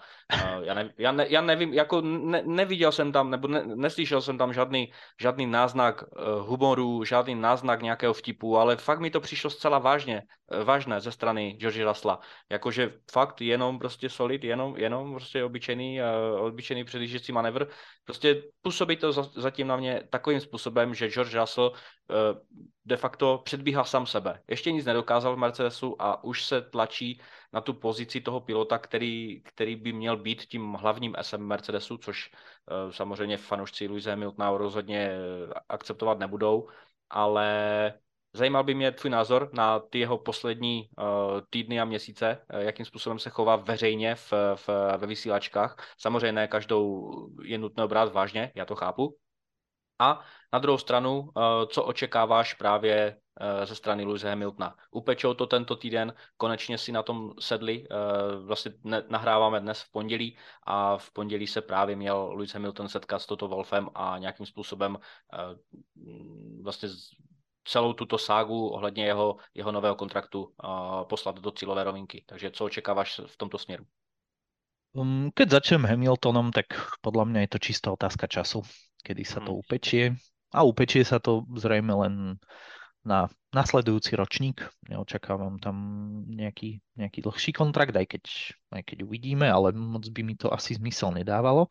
já, 0.62 0.74
ne, 0.74 0.94
já, 0.98 1.12
ne, 1.12 1.26
já 1.30 1.42
nevím, 1.42 1.74
jako 1.74 2.02
ne, 2.02 2.44
neviděl 2.46 2.92
jsem 2.92 3.12
tam, 3.12 3.30
nebo 3.30 3.48
ne, 3.48 3.64
neslyšel 3.66 4.22
jsem 4.22 4.38
tam 4.38 4.54
žádný, 4.54 4.92
žádný 5.22 5.48
náznak 5.48 6.04
uh, 6.04 6.48
humoru, 6.48 7.04
žádný 7.04 7.36
náznak 7.36 7.82
nějakého 7.82 8.14
vtipu, 8.14 8.58
ale 8.58 8.78
fakt 8.78 9.00
mi 9.00 9.12
to 9.12 9.22
přišlo 9.22 9.50
zcela 9.50 9.80
vážně, 9.80 10.24
uh, 10.58 10.64
vážné 10.64 11.02
ze 11.02 11.12
strany 11.12 11.56
George 11.60 11.84
Rasla. 11.84 12.20
Jakože 12.50 12.94
fakt 13.12 13.42
jenom 13.42 13.80
prostě 13.80 14.10
solid, 14.10 14.44
jenom, 14.44 14.78
jenom 14.78 15.12
prostě 15.12 15.44
obyčejný, 15.44 16.00
obyčejný 16.40 16.84
předjížděcí 16.84 17.32
manévr. 17.32 17.68
Prostě 18.06 18.44
působí 18.62 18.98
to 18.98 19.12
za, 19.12 19.24
zatím 19.24 19.68
na 19.68 19.78
mě 19.78 20.04
takovým 20.10 20.40
způsobem, 20.40 20.94
že 20.94 21.10
George 21.10 21.36
Russell 21.36 21.74
de 22.90 22.98
facto 22.98 23.42
předbíhá 23.44 23.84
sám 23.84 24.06
sebe. 24.06 24.42
Ještě 24.48 24.72
nic 24.72 24.86
nedokázal 24.86 25.36
v 25.36 25.40
Mercedesu 25.40 25.96
a 26.02 26.24
už 26.24 26.46
se 26.46 26.62
tlačí 26.62 27.22
na 27.54 27.62
tu 27.62 27.74
pozici 27.74 28.22
toho 28.22 28.42
pilota, 28.42 28.78
který, 28.78 29.42
který 29.46 29.76
by 29.76 29.94
měl 29.94 30.18
být 30.18 30.42
tím 30.42 30.74
hlavním 30.74 31.16
SM 31.22 31.42
Mercedesu, 31.42 31.98
což 31.98 32.32
uh, 32.32 32.92
samozřejmě 32.92 33.38
fanoušci 33.38 33.88
Luise 33.88 34.10
Hamiltona 34.10 34.58
rozhodně 34.58 35.00
eh, 35.00 35.54
akceptovat 35.70 36.20
nebudou, 36.20 36.68
ale 37.10 37.94
Zajímal 38.34 38.64
by 38.64 38.74
mě 38.74 38.92
tvůj 38.92 39.10
názor 39.10 39.50
na 39.54 39.80
ty 39.80 40.00
jeho 40.00 40.18
poslední 40.18 40.90
uh, 40.98 41.06
týdny 41.50 41.82
a 41.82 41.86
měsíce, 41.86 42.46
jakým 42.58 42.86
způsobem 42.86 43.20
se 43.20 43.30
chová 43.30 43.56
veřejně 43.56 44.16
v, 44.16 44.34
v, 44.56 44.70
ve 44.98 45.08
vysílačkách. 45.08 45.76
Samozřejmě 45.98 46.48
každou 46.48 47.12
je 47.44 47.58
nutno 47.58 47.88
brát 47.88 48.14
vážně, 48.14 48.52
já 48.56 48.66
to 48.66 48.76
chápu, 48.76 49.18
a 50.00 50.20
na 50.54 50.60
druhou 50.60 50.78
stranu, 50.78 51.30
eh, 51.38 51.42
co 51.68 51.84
očekáváš 51.84 52.54
právě 52.54 53.18
eh, 53.42 53.66
ze 53.66 53.76
strany 53.76 54.04
Luise 54.04 54.30
Hamiltona. 54.30 54.76
Upečou 54.92 55.34
to 55.34 55.48
tento 55.48 55.76
týden, 55.76 56.14
konečně 56.38 56.78
si 56.78 56.92
na 56.92 57.04
tom 57.04 57.34
sedli, 57.40 57.88
eh, 57.92 57.96
vlastně 58.46 58.72
nahráváme 59.10 59.60
dnes 59.60 59.82
v 59.82 59.92
pondělí 59.92 60.38
a 60.64 60.98
v 60.98 61.12
pondělí 61.12 61.48
se 61.48 61.62
právě 61.62 61.96
měl 61.96 62.32
Lewis 62.34 62.54
Hamilton 62.54 62.90
setkat 62.90 63.20
s 63.20 63.26
Toto 63.26 63.48
Wolfem 63.48 63.90
a 63.96 64.18
nějakým 64.18 64.46
způsobem 64.46 64.98
vlastně 66.64 66.90
celou 67.64 67.94
tuto 67.94 68.18
ságu 68.18 68.70
ohledně 68.70 69.06
jeho, 69.06 69.38
jeho 69.54 69.72
nového 69.72 69.96
kontraktu 69.96 70.54
poslat 71.10 71.40
do 71.40 71.52
cílové 71.52 71.84
rovinky. 71.84 72.24
Takže 72.28 72.52
co 72.52 72.66
očekáváš 72.66 73.22
v 73.26 73.38
tomto 73.38 73.58
směru? 73.58 73.86
Um, 74.90 75.30
keď 75.38 75.62
začnem 75.62 75.86
Hamiltonom, 75.86 76.50
tak 76.50 76.66
podľa 77.06 77.30
mňa 77.30 77.40
je 77.46 77.50
to 77.54 77.60
čistá 77.62 77.94
otázka 77.94 78.26
času, 78.26 78.66
kedy 79.04 79.24
sa 79.24 79.40
to 79.44 79.56
mhm. 79.56 79.60
upečie. 79.64 80.04
A 80.50 80.66
upečie 80.66 81.06
sa 81.06 81.22
to 81.22 81.46
zrejme 81.54 81.94
len 81.94 82.14
na 83.06 83.30
nasledujúci 83.50 84.14
ročník. 84.14 84.62
Neočakávam 84.86 85.58
tam 85.58 85.76
nejaký, 86.30 86.82
nejaký 86.98 87.26
dlhší 87.26 87.52
kontrakt, 87.54 87.98
aj 87.98 88.06
keď, 88.06 88.24
aj 88.78 88.84
keď 88.86 88.98
uvidíme, 89.06 89.50
ale 89.50 89.74
moc 89.74 90.06
by 90.10 90.22
mi 90.22 90.38
to 90.38 90.54
asi 90.54 90.78
zmysel 90.78 91.14
nedávalo. 91.14 91.70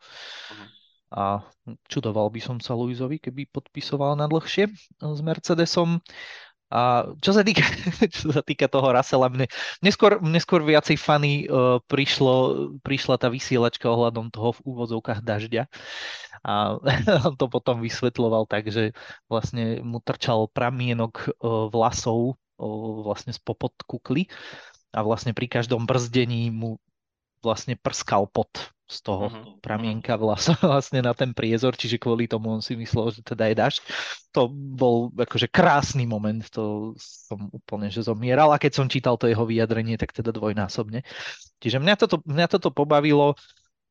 Mhm. 0.51 0.65
A 1.09 1.41
čudoval 1.89 2.29
by 2.29 2.37
som 2.37 2.57
sa 2.61 2.77
Luizovi, 2.77 3.17
keby 3.17 3.49
podpisoval 3.49 4.13
na 4.13 4.29
dlhšie 4.29 4.69
s 5.01 5.19
Mercedesom. 5.25 5.97
A 6.69 7.09
čo 7.17 7.33
sa 7.33 7.41
týka, 7.41 7.65
čo 8.15 8.29
sa 8.29 8.45
týka 8.45 8.69
toho 8.69 8.93
Russella, 8.93 9.25
mne, 9.29 9.49
neskôr, 9.81 10.21
neskôr 10.21 10.61
viacej 10.61 10.97
fany 11.01 11.49
uh, 11.49 11.81
prišlo, 11.89 12.69
prišla 12.85 13.17
tá 13.17 13.27
vysielačka 13.27 13.89
ohľadom 13.89 14.29
toho 14.29 14.53
v 14.53 14.63
úvodzovkách 14.69 15.25
dažďa. 15.25 15.65
A 16.45 16.77
on 17.25 17.35
to 17.41 17.49
potom 17.49 17.81
vysvetloval 17.81 18.45
tak, 18.45 18.69
že 18.69 18.93
vlastne 19.25 19.81
mu 19.81 19.97
trčal 19.99 20.45
pramienok 20.53 21.33
uh, 21.41 21.67
vlasov 21.73 22.37
uh, 22.61 23.01
vlastne 23.01 23.33
z 23.33 23.41
popod 23.41 23.73
kukly 23.89 24.29
a 24.93 25.01
vlastne 25.01 25.33
pri 25.33 25.49
každom 25.49 25.89
brzdení 25.89 26.53
mu 26.53 26.77
vlastne 27.41 27.77
prskal 27.77 28.29
pot 28.29 28.49
z 28.89 29.05
toho 29.05 29.29
uh-huh. 29.29 29.61
pramienka 29.61 30.17
vlasa 30.17 30.57
vlastne 30.65 31.05
na 31.05 31.13
ten 31.13 31.29
priezor, 31.31 31.77
čiže 31.77 32.01
kvôli 32.01 32.25
tomu 32.25 32.49
on 32.49 32.61
si 32.65 32.73
myslel, 32.73 33.13
že 33.13 33.21
teda 33.21 33.45
je 33.53 33.55
dažď. 33.55 33.79
To 34.33 34.49
bol 34.49 35.13
akože 35.13 35.45
krásny 35.53 36.09
moment, 36.09 36.41
to 36.49 36.97
som 36.97 37.53
úplne 37.53 37.93
že 37.93 38.01
zomieral 38.01 38.49
a 38.49 38.57
keď 38.57 38.81
som 38.81 38.89
čítal 38.89 39.15
to 39.21 39.29
jeho 39.29 39.45
vyjadrenie, 39.45 39.93
tak 39.95 40.09
teda 40.09 40.33
dvojnásobne. 40.33 41.05
Čiže 41.61 41.77
mňa 41.77 41.95
toto, 42.01 42.25
mňa 42.25 42.47
toto 42.49 42.73
pobavilo, 42.73 43.37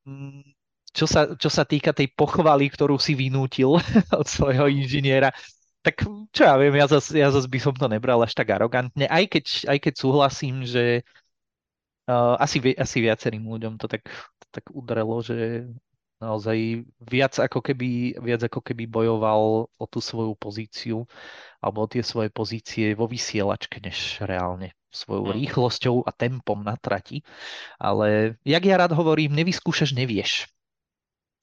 mm, 0.02 0.42
čo 0.90 1.06
sa, 1.06 1.30
čo 1.38 1.46
sa 1.46 1.62
týka 1.62 1.94
tej 1.94 2.10
pochvaly, 2.18 2.66
ktorú 2.66 2.98
si 2.98 3.14
vynútil 3.14 3.78
od 4.20 4.26
svojho 4.26 4.66
inžiniera, 4.66 5.30
tak 5.86 6.02
čo 6.34 6.42
ja 6.42 6.58
viem, 6.58 6.74
ja 6.74 6.90
zase 6.90 7.22
ja 7.22 7.30
zas 7.30 7.46
by 7.46 7.58
som 7.62 7.70
to 7.70 7.86
nebral 7.86 8.18
až 8.18 8.34
tak 8.34 8.50
arogantne, 8.50 9.06
aj 9.06 9.30
keď, 9.30 9.44
aj 9.70 9.78
keď 9.78 9.94
súhlasím, 9.94 10.66
že 10.66 11.06
asi, 12.14 12.58
asi 12.74 12.98
viacerým 13.04 13.44
ľuďom 13.44 13.76
to 13.76 13.86
tak, 13.86 14.08
to 14.40 14.46
tak 14.48 14.64
udrelo, 14.72 15.20
že 15.20 15.68
naozaj 16.18 16.88
viac 16.98 17.38
ako 17.38 17.62
keby, 17.62 18.18
viac 18.18 18.42
ako 18.42 18.58
keby 18.64 18.90
bojoval 18.90 19.70
o 19.70 19.84
tú 19.86 20.02
svoju 20.02 20.34
pozíciu 20.34 21.06
alebo 21.62 21.86
o 21.86 21.90
tie 21.90 22.02
svoje 22.02 22.32
pozície 22.32 22.96
vo 22.98 23.06
vysielačke, 23.06 23.78
než 23.78 24.18
reálne 24.24 24.74
svojou 24.88 25.30
mm. 25.30 25.34
rýchlosťou 25.36 25.96
a 26.08 26.10
tempom 26.10 26.64
na 26.64 26.74
trati. 26.80 27.22
Ale 27.78 28.40
jak 28.42 28.62
ja 28.64 28.80
rád 28.80 28.96
hovorím, 28.96 29.36
nevyskúšaš, 29.36 29.94
nevieš. 29.94 30.48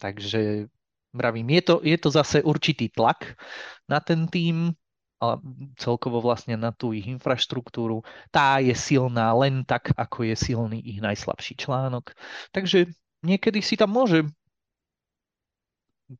Takže 0.01 0.67
Vravím, 1.15 1.50
je 1.50 1.62
to, 1.62 1.75
je 1.79 1.95
to 1.95 2.10
zase 2.12 2.43
určitý 2.43 2.91
tlak 2.91 3.39
na 3.88 4.03
ten 4.03 4.27
tým, 4.27 4.75
ale 5.19 5.39
celkovo 5.79 6.19
vlastne 6.19 6.60
na 6.60 6.75
tú 6.75 6.91
ich 6.91 7.07
infraštruktúru. 7.07 8.03
Tá 8.29 8.60
je 8.60 8.75
silná 8.75 9.31
len 9.31 9.63
tak, 9.63 9.95
ako 9.95 10.27
je 10.27 10.36
silný 10.36 10.79
ich 10.84 11.00
najslabší 11.00 11.55
článok. 11.55 12.12
Takže 12.51 12.91
niekedy 13.24 13.63
si 13.63 13.79
tam 13.79 13.95
môže 13.95 14.27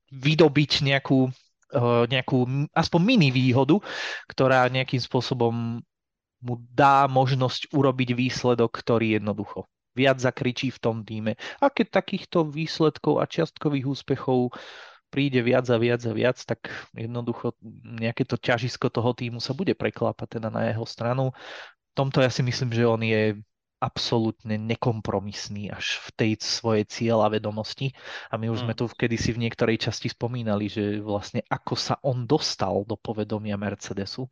vydobiť 0.10 0.72
nejakú, 0.82 1.30
eh, 1.76 2.04
nejakú 2.10 2.70
aspoň 2.74 3.02
mini 3.04 3.30
výhodu, 3.30 3.78
ktorá 4.32 4.66
nejakým 4.72 5.02
spôsobom 5.04 5.84
mu 6.46 6.56
dá 6.74 7.10
možnosť 7.10 7.74
urobiť 7.74 8.10
výsledok, 8.14 8.70
ktorý 8.70 9.18
jednoducho 9.18 9.66
viac 9.96 10.20
zakričí 10.20 10.70
v 10.76 10.82
tom 10.84 10.98
týme. 11.08 11.40
A 11.64 11.72
keď 11.72 12.04
takýchto 12.04 12.44
výsledkov 12.52 13.24
a 13.24 13.26
čiastkových 13.26 13.88
úspechov 13.88 14.52
príde 15.16 15.40
viac 15.40 15.64
a 15.72 15.80
viac 15.80 16.04
a 16.04 16.12
viac, 16.12 16.36
tak 16.44 16.68
jednoducho 16.92 17.56
nejaké 17.88 18.28
to 18.28 18.36
ťažisko 18.36 18.92
toho 18.92 19.16
týmu 19.16 19.40
sa 19.40 19.56
bude 19.56 19.72
preklápať 19.72 20.44
teda 20.44 20.52
na 20.52 20.68
jeho 20.68 20.84
stranu. 20.84 21.32
V 21.32 21.94
tomto 21.96 22.20
ja 22.20 22.28
si 22.28 22.44
myslím, 22.44 22.76
že 22.76 22.84
on 22.84 23.00
je 23.00 23.40
absolútne 23.86 24.58
nekompromisný 24.58 25.70
až 25.70 26.02
v 26.02 26.10
tej 26.18 26.32
svojej 26.42 26.90
cieľa 26.90 27.30
vedomosti. 27.38 27.94
A 28.34 28.42
my 28.42 28.50
už 28.50 28.66
sme 28.66 28.74
mm. 28.74 28.80
tu 28.82 28.86
kedysi 28.90 29.38
v 29.38 29.46
niektorej 29.46 29.78
časti 29.78 30.10
spomínali, 30.10 30.66
že 30.66 30.98
vlastne 31.06 31.46
ako 31.46 31.78
sa 31.78 32.02
on 32.02 32.26
dostal 32.26 32.82
do 32.90 32.98
povedomia 32.98 33.54
Mercedesu. 33.62 34.26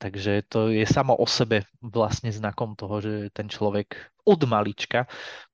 Takže 0.00 0.48
to 0.48 0.72
je 0.72 0.88
samo 0.88 1.12
o 1.12 1.28
sebe 1.28 1.68
vlastne 1.84 2.32
znakom 2.32 2.72
toho, 2.72 3.04
že 3.04 3.12
ten 3.36 3.52
človek 3.52 4.16
od 4.24 4.40
malička 4.48 5.04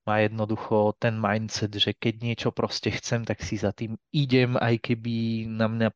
má 0.07 0.23
jednoducho 0.23 0.95
ten 0.95 1.19
mindset, 1.19 1.75
že 1.75 1.91
keď 1.91 2.13
niečo 2.23 2.49
proste 2.55 2.87
chcem, 2.95 3.27
tak 3.27 3.43
si 3.43 3.59
za 3.59 3.75
tým 3.75 3.99
idem, 4.15 4.55
aj 4.55 4.79
keby 4.79 5.45
na 5.51 5.67
mňa 5.67 5.89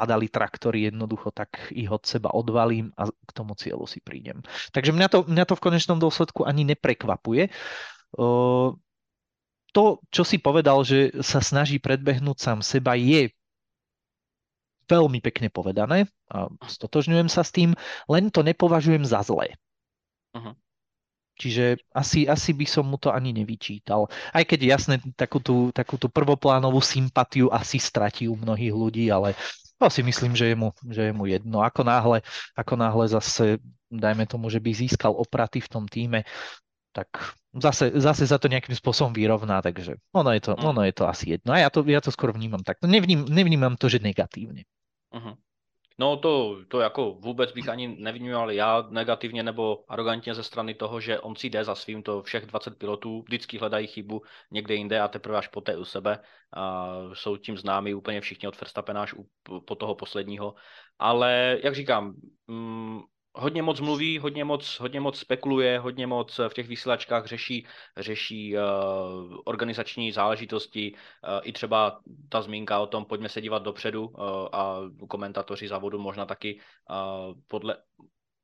padali 0.00 0.32
traktory 0.32 0.88
jednoducho, 0.88 1.28
tak 1.28 1.68
ich 1.76 1.92
od 1.92 2.00
seba 2.08 2.32
odvalím 2.32 2.88
a 2.96 3.12
k 3.12 3.30
tomu 3.36 3.52
cieľu 3.52 3.84
si 3.84 4.00
prídem. 4.00 4.40
Takže 4.72 4.96
mňa 4.96 5.08
to, 5.12 5.18
mňa 5.28 5.44
to 5.44 5.60
v 5.60 5.64
konečnom 5.68 6.00
dôsledku 6.00 6.48
ani 6.48 6.64
neprekvapuje. 6.64 7.52
To, 9.76 9.84
čo 10.08 10.22
si 10.24 10.40
povedal, 10.40 10.80
že 10.88 11.12
sa 11.20 11.44
snaží 11.44 11.76
predbehnúť 11.76 12.40
sám 12.40 12.58
seba, 12.64 12.96
je 12.96 13.28
veľmi 14.88 15.20
pekne 15.20 15.52
povedané 15.52 16.10
a 16.32 16.50
stotožňujem 16.66 17.28
sa 17.30 17.44
s 17.44 17.52
tým, 17.54 17.76
len 18.10 18.32
to 18.32 18.42
nepovažujem 18.42 19.06
za 19.06 19.22
zlé. 19.22 19.54
Uh-huh. 20.34 20.58
Čiže 21.38 21.78
asi, 21.94 22.26
asi 22.26 22.50
by 22.50 22.66
som 22.66 22.90
mu 22.90 22.98
to 22.98 23.14
ani 23.14 23.30
nevyčítal. 23.30 24.10
Aj 24.34 24.42
keď 24.42 24.76
jasne, 24.76 24.98
takú 25.14 25.38
tú, 25.38 25.70
takú 25.70 25.96
tú 25.96 26.10
prvoplánovú 26.10 26.82
sympatiu 26.82 27.48
asi 27.54 27.78
stratí 27.78 28.26
u 28.26 28.34
mnohých 28.34 28.74
ľudí, 28.74 29.06
ale 29.08 29.38
to 29.80 29.88
si 29.88 30.04
myslím, 30.04 30.36
že 30.36 30.52
je 30.52 30.56
mu, 30.56 30.76
že 30.84 31.08
je 31.08 31.12
mu 31.16 31.24
jedno. 31.24 31.64
Ako 31.64 31.80
náhle, 31.80 32.20
ako 32.52 32.76
náhle 32.76 33.08
zase, 33.08 33.56
dajme 33.88 34.28
tomu, 34.28 34.52
že 34.52 34.60
by 34.60 34.76
získal 34.76 35.16
opraty 35.16 35.64
v 35.64 35.72
tom 35.72 35.88
týme, 35.88 36.28
tak 36.92 37.08
zase, 37.56 37.96
zase 37.96 38.28
za 38.28 38.36
to 38.36 38.52
nejakým 38.52 38.76
spôsobom 38.76 39.16
vyrovná, 39.16 39.64
takže 39.64 39.96
ono 40.12 40.36
je 40.36 40.42
to, 40.44 40.52
mm. 40.52 40.62
ono 40.62 40.82
je 40.84 40.94
to 40.94 41.04
asi 41.08 41.24
jedno. 41.38 41.56
A 41.56 41.64
ja 41.64 41.72
to, 41.72 41.80
ja 41.88 42.04
to 42.04 42.12
skoro 42.12 42.36
vnímam 42.36 42.60
takto. 42.60 42.84
Nevním, 42.84 43.24
nevnímam 43.24 43.80
to, 43.80 43.88
že 43.88 44.04
negatívne. 44.04 44.68
Uh-huh. 45.10 45.34
No 46.00 46.16
to, 46.16 46.56
to 46.68 46.80
jako 46.80 47.12
vůbec 47.12 47.52
bych 47.52 47.68
ani 47.68 47.88
nevnímal 47.88 48.50
já 48.50 48.86
negativně 48.90 49.42
nebo 49.42 49.84
arrogantně 49.88 50.34
ze 50.34 50.42
strany 50.42 50.74
toho, 50.74 51.00
že 51.00 51.20
on 51.20 51.36
si 51.36 51.46
jde 51.46 51.64
za 51.64 51.74
svým, 51.74 52.02
to 52.02 52.22
všech 52.22 52.46
20 52.46 52.78
pilotů 52.78 53.22
vždycky 53.22 53.58
hledají 53.58 53.86
chybu 53.86 54.22
někde 54.50 54.74
jinde 54.74 55.00
a 55.00 55.08
teprve 55.08 55.38
až 55.38 55.48
poté 55.48 55.76
u 55.76 55.84
sebe. 55.84 56.18
A 56.52 56.94
jsou 57.12 57.36
tím 57.36 57.56
známi 57.56 57.94
úplně 57.94 58.20
všichni 58.20 58.48
od 58.48 58.60
Verstappena 58.60 59.02
až 59.02 59.14
po 59.64 59.74
toho 59.74 59.94
posledního. 59.94 60.54
Ale 60.98 61.58
jak 61.64 61.74
říkám, 61.74 62.14
mm, 62.46 63.00
hodně 63.34 63.62
moc 63.62 63.80
mluví, 63.80 64.18
hodně 64.18 64.44
moc, 64.44 64.80
hodně 64.80 65.00
moc 65.00 65.18
spekuluje, 65.18 65.78
hodně 65.78 66.06
moc 66.06 66.40
v 66.48 66.54
těch 66.54 66.68
vysílačkách 66.68 67.26
řeší, 67.26 67.66
řeší 67.96 68.56
uh, 68.56 68.62
organizační 69.44 70.12
záležitosti, 70.12 70.92
uh, 70.92 71.40
i 71.42 71.52
třeba 71.52 72.00
ta 72.28 72.42
zmínka 72.42 72.80
o 72.80 72.86
tom, 72.86 73.04
pojďme 73.04 73.28
se 73.28 73.40
dívat 73.40 73.62
dopředu 73.62 74.08
uh, 74.08 74.24
a 74.52 74.76
komentátoři 75.08 75.68
závodu 75.68 75.98
možná 75.98 76.26
taky 76.26 76.60
uh, 76.90 77.34
podle, 77.48 77.76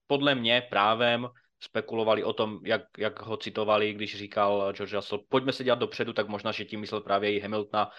podle 0.06 0.34
mě 0.34 0.66
právem 0.70 1.28
spekulovali 1.60 2.24
o 2.24 2.32
tom, 2.32 2.60
jak, 2.64 2.82
jak 2.98 3.22
ho 3.22 3.36
citovali, 3.36 3.92
když 3.92 4.16
říkal 4.16 4.72
George 4.72 4.92
Russell, 4.92 5.22
pojďme 5.28 5.52
se 5.52 5.64
dělat 5.64 5.78
dopředu, 5.78 6.12
tak 6.12 6.28
možná, 6.28 6.52
že 6.52 6.64
tím 6.64 6.80
myslel 6.80 7.00
právě 7.00 7.32
i 7.32 7.40
Hamiltona, 7.40 7.90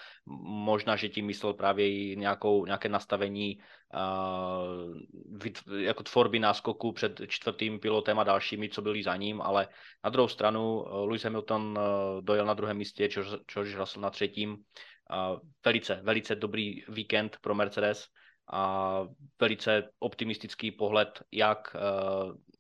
možná, 0.46 0.96
že 0.96 1.10
tím 1.10 1.26
myslel 1.26 1.54
právě 1.54 1.90
i 1.90 2.16
nějakou, 2.18 2.66
nějaké 2.66 2.90
nastavení 2.90 3.60
uh, 3.94 5.80
jako 5.80 6.04
tvorby 6.04 6.40
náskoku 6.40 6.92
před 6.92 7.22
čtvrtým 7.28 7.80
pilotem 7.80 8.20
a 8.20 8.24
dalšími, 8.24 8.70
co 8.70 8.82
byli 8.82 9.04
za 9.04 9.16
ním, 9.16 9.42
ale 9.42 9.68
na 10.04 10.10
druhou 10.10 10.28
stranu 10.28 10.82
uh, 10.82 11.08
Lewis 11.08 11.24
Hamilton 11.24 11.62
uh, 11.62 12.22
dojel 12.22 12.46
na 12.46 12.54
druhém 12.54 12.78
místě, 12.78 13.08
George, 13.08 13.32
George 13.54 13.76
Russell 13.76 14.02
na 14.02 14.10
třetím. 14.10 14.52
Uh, 14.52 15.40
velice, 15.66 16.00
velice 16.04 16.36
dobrý 16.36 16.84
víkend 16.88 17.38
pro 17.42 17.56
Mercedes 17.56 18.08
a 18.52 19.02
velice 19.40 19.90
optimistický 20.00 20.72
pohled 20.72 21.24
jak 21.32 21.76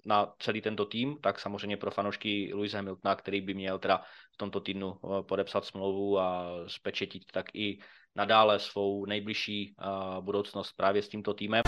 na 0.07 0.33
celý 0.39 0.61
tento 0.61 0.85
tým, 0.85 1.17
tak 1.21 1.39
samozřejmě 1.39 1.77
pro 1.77 1.91
fanoušky 1.91 2.51
Louise 2.53 2.77
Hamiltona, 2.77 3.15
který 3.15 3.41
by 3.41 3.53
měl 3.53 3.79
teda 3.79 4.01
v 4.33 4.37
tomto 4.37 4.59
týdnu 4.59 4.93
eh, 4.93 5.23
podepsat 5.23 5.65
smlouvu 5.65 6.19
a 6.19 6.51
spečetit 6.67 7.23
tak 7.31 7.45
i 7.53 7.79
nadále 8.15 8.59
svou 8.59 9.05
nejbližší 9.05 9.75
eh, 9.79 9.85
budoucnost 10.21 10.73
právě 10.73 11.01
s 11.01 11.09
tímto 11.09 11.33
týmem. 11.33 11.61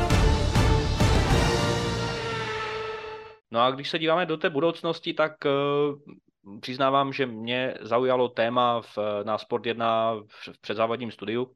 No 3.51 3.59
a 3.59 3.71
když 3.71 3.89
se 3.89 3.99
díváme 3.99 4.25
do 4.25 4.37
té 4.37 4.49
budoucnosti, 4.49 5.13
tak 5.13 5.33
přiznávám, 6.61 7.13
že 7.13 7.25
mě 7.25 7.73
zaujalo 7.81 8.29
téma 8.29 8.81
v, 8.81 8.97
na 9.23 9.37
Sport 9.37 9.65
1 9.65 10.13
v 10.27 10.61
předzávodním 10.61 11.11
studiu, 11.11 11.51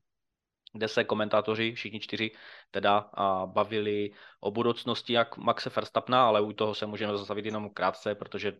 kde 0.73 0.87
se 0.87 1.03
komentátoři, 1.03 1.73
všichni 1.73 1.99
čtyři, 1.99 2.31
teda 2.71 3.09
bavili 3.45 4.11
o 4.39 4.51
budoucnosti 4.51 5.13
jak 5.13 5.37
Maxe 5.37 5.69
Verstappena, 5.69 6.27
ale 6.27 6.41
u 6.41 6.53
toho 6.53 6.75
se 6.75 6.85
můžeme 6.85 7.17
zastavit 7.17 7.45
jenom 7.45 7.69
krátce, 7.69 8.15
protože 8.15 8.53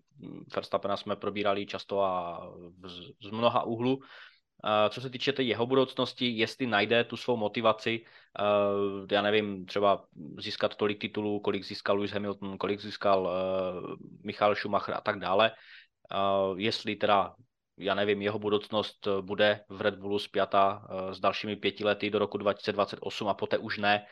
Verstappena 0.56 0.97
jsme 0.97 1.15
probírali 1.15 1.65
často 1.65 2.02
a 2.02 2.47
z, 2.86 3.28
z 3.28 3.30
mnoha 3.32 3.63
úhlu. 3.63 3.99
Co 4.89 5.02
se 5.02 5.10
týče 5.10 5.34
té 5.34 5.43
jeho 5.43 5.65
budoucnosti, 5.65 6.30
jestli 6.30 6.67
najde 6.67 7.04
tu 7.04 7.17
svou 7.17 7.38
motivaci, 7.38 8.06
já 9.12 9.21
nevím, 9.21 9.65
třeba 9.65 10.06
získat 10.38 10.76
tolik 10.76 10.99
titulů, 10.99 11.39
kolik 11.39 11.63
získal 11.63 11.95
Lewis 11.95 12.12
Hamilton, 12.12 12.58
kolik 12.58 12.80
získal 12.80 13.30
Michal 14.23 14.56
Schumacher 14.56 14.95
a 14.95 15.02
tak 15.02 15.19
dále, 15.19 15.52
jestli 16.56 16.95
teda 16.95 17.36
já 17.78 17.96
nevím, 17.96 18.22
jeho 18.22 18.40
budoucnost 18.40 19.08
eh, 19.08 19.22
bude 19.22 19.60
v 19.70 19.82
Red 19.82 19.96
Bullu 19.96 20.20
spjata 20.20 20.88
eh, 20.90 21.14
s 21.14 21.20
dalšími 21.20 21.56
pěti 21.56 21.84
lety 21.84 22.10
do 22.10 22.20
roku 22.20 22.38
2028 22.38 23.28
a 23.28 23.34
poté 23.34 23.58
už 23.58 23.78
ne. 23.78 24.06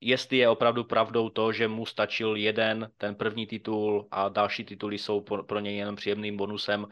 Jestli 0.00 0.36
je 0.36 0.48
opravdu 0.48 0.84
pravdou 0.84 1.28
to, 1.28 1.52
že 1.52 1.68
mu 1.68 1.86
stačil 1.86 2.36
jeden, 2.36 2.90
ten 2.96 3.14
první 3.14 3.46
titul 3.46 4.08
a 4.10 4.28
další 4.28 4.64
tituly 4.64 4.98
jsou 4.98 5.20
pro 5.20 5.60
něj 5.60 5.76
jenom 5.76 5.96
příjemným 5.96 6.36
bonusem, 6.36 6.86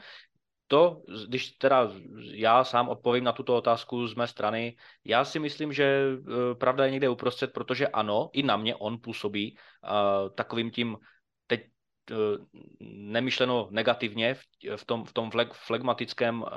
to, 0.70 1.02
když 1.28 1.50
teda 1.50 1.90
já 2.32 2.64
sám 2.64 2.88
odpovím 2.88 3.24
na 3.24 3.32
tuto 3.32 3.56
otázku 3.56 4.06
z 4.06 4.14
mé 4.14 4.26
strany, 4.26 4.76
já 5.04 5.24
si 5.24 5.38
myslím, 5.38 5.72
že 5.72 5.84
eh, 5.84 6.54
pravda 6.54 6.84
je 6.84 6.90
někde 6.90 7.08
uprostřed, 7.08 7.52
protože 7.52 7.88
ano, 7.88 8.30
i 8.32 8.42
na 8.42 8.56
mě 8.56 8.76
on 8.76 8.98
působí 9.00 9.56
uh, 9.56 10.30
takovým 10.34 10.70
tím 10.70 10.96
nemyšleno 12.80 13.68
negativně 13.70 14.34
v, 14.76 14.84
tom, 14.86 15.04
v 15.04 15.12
tom 15.12 15.30
flegmatickém 15.52 16.42
uh, 16.42 16.48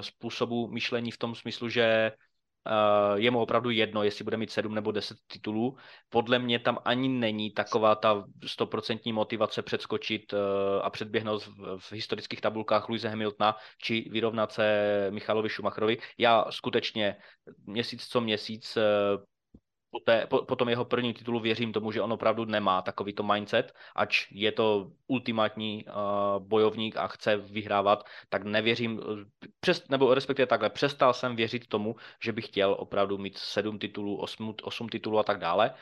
způsobu 0.00 0.68
myšlení 0.68 1.10
v 1.10 1.18
tom 1.18 1.34
smyslu, 1.34 1.68
že 1.68 2.12
uh, 2.12 3.18
je 3.18 3.30
mu 3.30 3.40
opravdu 3.40 3.70
jedno, 3.70 4.02
jestli 4.02 4.24
bude 4.24 4.36
mít 4.36 4.50
sedm 4.50 4.74
nebo 4.74 4.92
deset 4.92 5.16
titulů. 5.26 5.76
Podle 6.08 6.38
mě 6.38 6.58
tam 6.58 6.78
ani 6.84 7.08
není 7.08 7.50
taková 7.50 7.94
ta 7.94 8.24
stoprocentní 8.46 9.12
motivace 9.12 9.62
předskočit 9.62 10.34
a 10.82 10.90
předběhnout 10.90 11.42
v, 11.78 11.92
historických 11.92 12.40
tabulkách 12.40 12.88
Luise 12.88 13.08
Hamiltona 13.08 13.56
či 13.82 14.08
vyrovnat 14.10 14.52
se 14.52 15.06
Michalovi 15.10 15.48
Schumacherovi. 15.48 15.98
Já 16.18 16.44
skutečně 16.50 17.16
měsíc 17.66 18.06
co 18.06 18.20
měsíc 18.20 18.78
po, 19.90 20.00
té, 20.00 20.26
po, 20.26 20.44
po 20.44 20.56
tom 20.56 20.68
jeho 20.68 20.84
prvním 20.84 21.14
titulu 21.14 21.40
věřím 21.40 21.72
tomu, 21.72 21.92
že 21.92 22.02
on 22.02 22.12
opravdu 22.12 22.44
nemá 22.44 22.82
takovýto 22.82 23.22
mindset, 23.22 23.74
ač 23.94 24.26
je 24.30 24.52
to 24.52 24.92
ultimátní 25.06 25.84
uh, 25.84 25.92
bojovník 26.46 26.96
a 26.96 27.08
chce 27.08 27.36
vyhrávat, 27.36 28.04
tak 28.28 28.42
nevěřím, 28.44 29.00
přes, 29.60 29.88
nebo 29.88 30.14
respektive 30.14 30.46
takhle, 30.46 30.70
přestal 30.70 31.14
jsem 31.14 31.36
věřit 31.36 31.66
tomu, 31.66 31.96
že 32.22 32.32
bych 32.32 32.46
chtěl 32.46 32.76
opravdu 32.78 33.18
mít 33.18 33.38
sedm 33.38 33.78
titulů, 33.78 34.16
osm, 34.16 34.54
osm 34.62 34.88
titulů 34.88 35.18
a 35.18 35.22
tak 35.22 35.38
dále. 35.38 35.74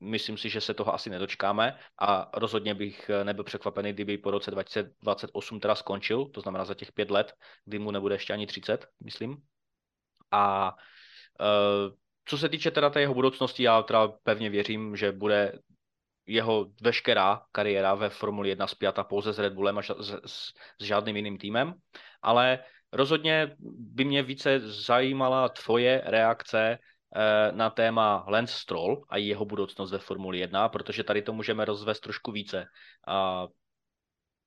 Myslím 0.00 0.38
si, 0.38 0.48
že 0.48 0.60
se 0.60 0.74
toho 0.74 0.94
asi 0.94 1.10
nedočkáme 1.10 1.78
a 1.98 2.30
rozhodně 2.34 2.74
bych 2.74 3.10
nebyl 3.22 3.44
překvapený, 3.44 3.92
kdyby 3.92 4.18
po 4.18 4.30
roce 4.30 4.50
2028 4.50 5.60
teda 5.60 5.74
skončil, 5.74 6.24
to 6.24 6.40
znamená 6.40 6.64
za 6.64 6.74
těch 6.74 6.92
pět 6.92 7.10
let, 7.10 7.34
kdy 7.64 7.78
mu 7.78 7.90
nebude 7.90 8.14
ještě 8.14 8.32
ani 8.32 8.46
30, 8.46 8.86
myslím. 9.00 9.36
A 10.30 10.74
co 12.26 12.38
se 12.38 12.48
týče 12.48 12.70
teda 12.70 12.90
té 12.90 13.00
jeho 13.00 13.14
budoucnosti, 13.14 13.62
já 13.62 13.82
teda 13.82 14.08
pevně 14.08 14.50
věřím, 14.50 14.96
že 14.96 15.12
bude 15.12 15.52
jeho 16.26 16.66
veškerá 16.82 17.42
kariéra 17.52 17.94
ve 17.94 18.10
Formuli 18.10 18.48
1 18.48 18.66
spjata 18.66 19.04
pouze 19.04 19.32
s 19.32 19.38
Red 19.38 19.52
Bullem 19.52 19.78
a 19.78 19.82
s, 19.82 19.90
s, 20.24 20.52
s 20.80 20.84
žádným 20.84 21.16
jiným 21.16 21.38
týmem, 21.38 21.74
ale 22.22 22.58
rozhodně 22.92 23.56
by 23.78 24.04
mě 24.04 24.22
více 24.22 24.60
zajímala 24.60 25.48
tvoje 25.48 26.02
reakce 26.06 26.78
eh, 26.78 27.52
na 27.52 27.70
téma 27.70 28.24
Lance 28.28 28.54
Stroll 28.54 29.04
a 29.08 29.16
jeho 29.16 29.44
budoucnost 29.44 29.92
ve 29.92 29.98
Formuli 29.98 30.38
1, 30.38 30.68
protože 30.68 31.04
tady 31.04 31.22
to 31.22 31.32
můžeme 31.32 31.64
rozvést 31.64 32.00
trošku 32.00 32.32
více. 32.32 32.66
A 33.08 33.46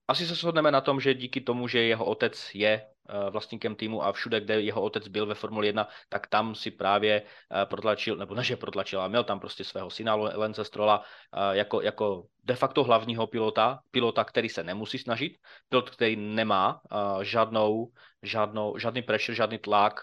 asi 0.09 0.27
se 0.27 0.35
shodneme 0.35 0.71
na 0.71 0.81
tom, 0.81 0.99
že 0.99 1.13
díky 1.13 1.41
tomu, 1.41 1.67
že 1.67 1.79
jeho 1.83 2.05
otec 2.05 2.49
je 2.53 2.81
Eh, 3.09 3.29
vlastníkem 3.29 3.75
týmu 3.75 4.03
a 4.03 4.11
všude, 4.11 4.41
kde 4.41 4.61
jeho 4.61 4.81
otec 4.81 5.07
byl 5.07 5.25
ve 5.25 5.35
Formuli 5.35 5.67
1, 5.67 5.87
tak 6.09 6.27
tam 6.27 6.55
si 6.55 6.71
právě 6.71 7.21
eh, 7.21 7.65
protlačil, 7.65 8.15
nebo 8.15 8.35
ne, 8.35 8.43
že 8.43 8.57
protlačil, 8.57 8.99
ale 8.99 9.09
měl 9.09 9.23
tam 9.23 9.39
prostě 9.39 9.63
svého 9.63 9.89
syna 9.89 10.15
Lence 10.15 10.63
Strola 10.63 11.01
eh, 11.01 11.57
jako, 11.57 11.81
jako 11.81 12.23
de 12.43 12.55
facto 12.55 12.83
hlavního 12.83 13.27
pilota, 13.27 13.79
pilota, 13.91 14.23
který 14.23 14.49
se 14.49 14.63
nemusí 14.63 14.97
snažit, 14.97 15.37
pilot, 15.69 15.89
který 15.89 16.15
nemá 16.15 16.81
žádnou, 17.21 17.91
žádnou, 18.23 18.77
žádný 18.77 19.01
pressure, 19.01 19.35
žádný 19.35 19.57
tlak 19.57 19.99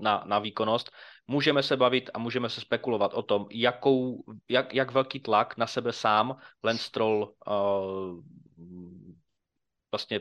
na, 0.00 0.24
na 0.26 0.38
výkonnost. 0.38 0.90
Můžeme 1.26 1.62
se 1.62 1.76
bavit 1.76 2.10
a 2.14 2.18
můžeme 2.18 2.48
se 2.48 2.60
spekulovat 2.60 3.14
o 3.14 3.22
tom, 3.22 3.46
jakou, 3.50 4.24
jak, 4.48 4.74
jak 4.74 4.92
velký 4.92 5.20
tlak 5.20 5.56
na 5.56 5.66
sebe 5.66 5.92
sám 5.92 6.36
Lance 6.64 6.84
Stroll 6.84 7.34
vlastně 9.90 10.20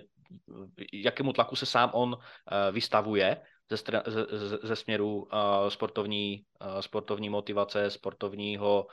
jakému 0.94 1.34
tlaku 1.34 1.56
se 1.56 1.66
sám 1.66 1.90
on 1.94 2.18
eh, 2.18 2.72
vystavuje 2.72 3.42
ze, 3.70 3.78
ze, 4.08 4.58
ze 4.64 4.76
směru 4.76 5.28
eh, 5.34 5.72
sportovní, 5.72 6.44
eh, 6.62 6.82
sportovní 6.82 7.30
motivace, 7.30 7.90
sportovního 7.90 8.88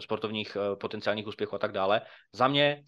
sportovních 0.00 0.56
potenciálních 0.80 1.26
úspěchů 1.26 1.54
a 1.54 1.58
tak 1.58 1.72
dále. 1.72 2.00
Za 2.32 2.48
mě 2.48 2.84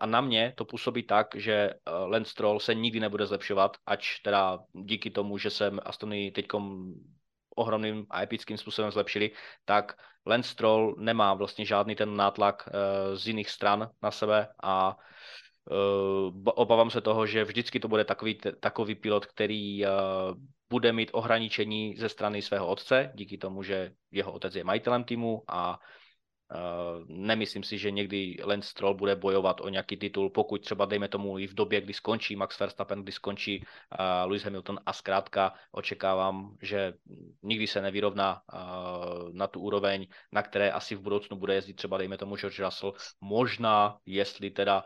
a 0.00 0.06
na 0.06 0.20
mě 0.20 0.52
to 0.56 0.64
působí 0.64 1.02
tak, 1.02 1.26
že 1.34 1.70
Lance 1.86 2.30
Stroll 2.30 2.60
se 2.60 2.74
nikdy 2.74 3.00
nebude 3.00 3.26
zlepšovat, 3.26 3.76
ač 3.86 4.18
teda 4.18 4.58
díky 4.72 5.10
tomu, 5.10 5.38
že 5.38 5.50
se 5.50 5.70
Astony 5.82 6.30
teďkom 6.30 6.94
ohromným 7.56 8.06
a 8.10 8.22
epickým 8.22 8.58
způsobem 8.58 8.90
zlepšili, 8.90 9.30
tak 9.64 9.94
Lance 10.26 10.50
Stroll 10.50 10.94
nemá 10.98 11.34
vlastně 11.34 11.64
žádný 11.64 11.94
ten 11.94 12.16
nátlak 12.16 12.68
z 13.14 13.26
jiných 13.26 13.50
stran 13.50 13.90
na 14.02 14.10
sebe 14.10 14.48
a 14.62 14.96
obávám 16.44 16.90
se 16.90 17.00
toho, 17.00 17.26
že 17.26 17.44
vždycky 17.44 17.80
to 17.80 17.88
bude 17.88 18.04
takový, 18.04 18.38
takový 18.60 18.94
pilot, 18.94 19.26
který 19.26 19.86
uh, 19.86 19.90
bude 20.70 20.92
mít 20.92 21.10
ohraničení 21.12 21.96
ze 21.96 22.08
strany 22.08 22.42
svého 22.42 22.66
otce, 22.66 23.12
díky 23.14 23.38
tomu, 23.38 23.62
že 23.62 23.92
jeho 24.10 24.32
otec 24.32 24.54
je 24.54 24.64
majitelem 24.64 25.04
týmu 25.04 25.42
a 25.48 25.78
nemyslím 27.06 27.62
si, 27.62 27.78
že 27.78 27.90
někdy 27.90 28.36
Lance 28.44 28.68
Stroll 28.68 28.94
bude 28.94 29.16
bojovat 29.16 29.60
o 29.60 29.68
nějaký 29.68 29.96
titul, 29.96 30.30
pokud 30.30 30.60
třeba 30.62 30.84
dejme 30.84 31.08
tomu 31.08 31.38
i 31.38 31.46
v 31.46 31.54
době, 31.54 31.80
kdy 31.80 31.92
skončí 31.92 32.36
Max 32.36 32.60
Verstappen, 32.60 33.02
kdy 33.02 33.12
skončí 33.12 33.64
Lewis 34.24 34.44
Hamilton 34.44 34.80
a 34.86 34.92
zkrátka 34.92 35.54
očekávám, 35.72 36.56
že 36.62 36.94
nikdy 37.42 37.66
se 37.66 37.82
nevyrovná 37.82 38.42
na 39.32 39.46
tu 39.46 39.60
úroveň, 39.60 40.06
na 40.32 40.42
které 40.42 40.70
asi 40.70 40.94
v 40.94 41.00
budoucnu 41.00 41.36
bude 41.36 41.54
jezdit 41.54 41.74
třeba 41.74 41.98
dejme 41.98 42.18
tomu 42.18 42.36
George 42.36 42.60
Russell, 42.60 42.94
možná 43.20 43.96
jestli 44.06 44.50
teda 44.50 44.84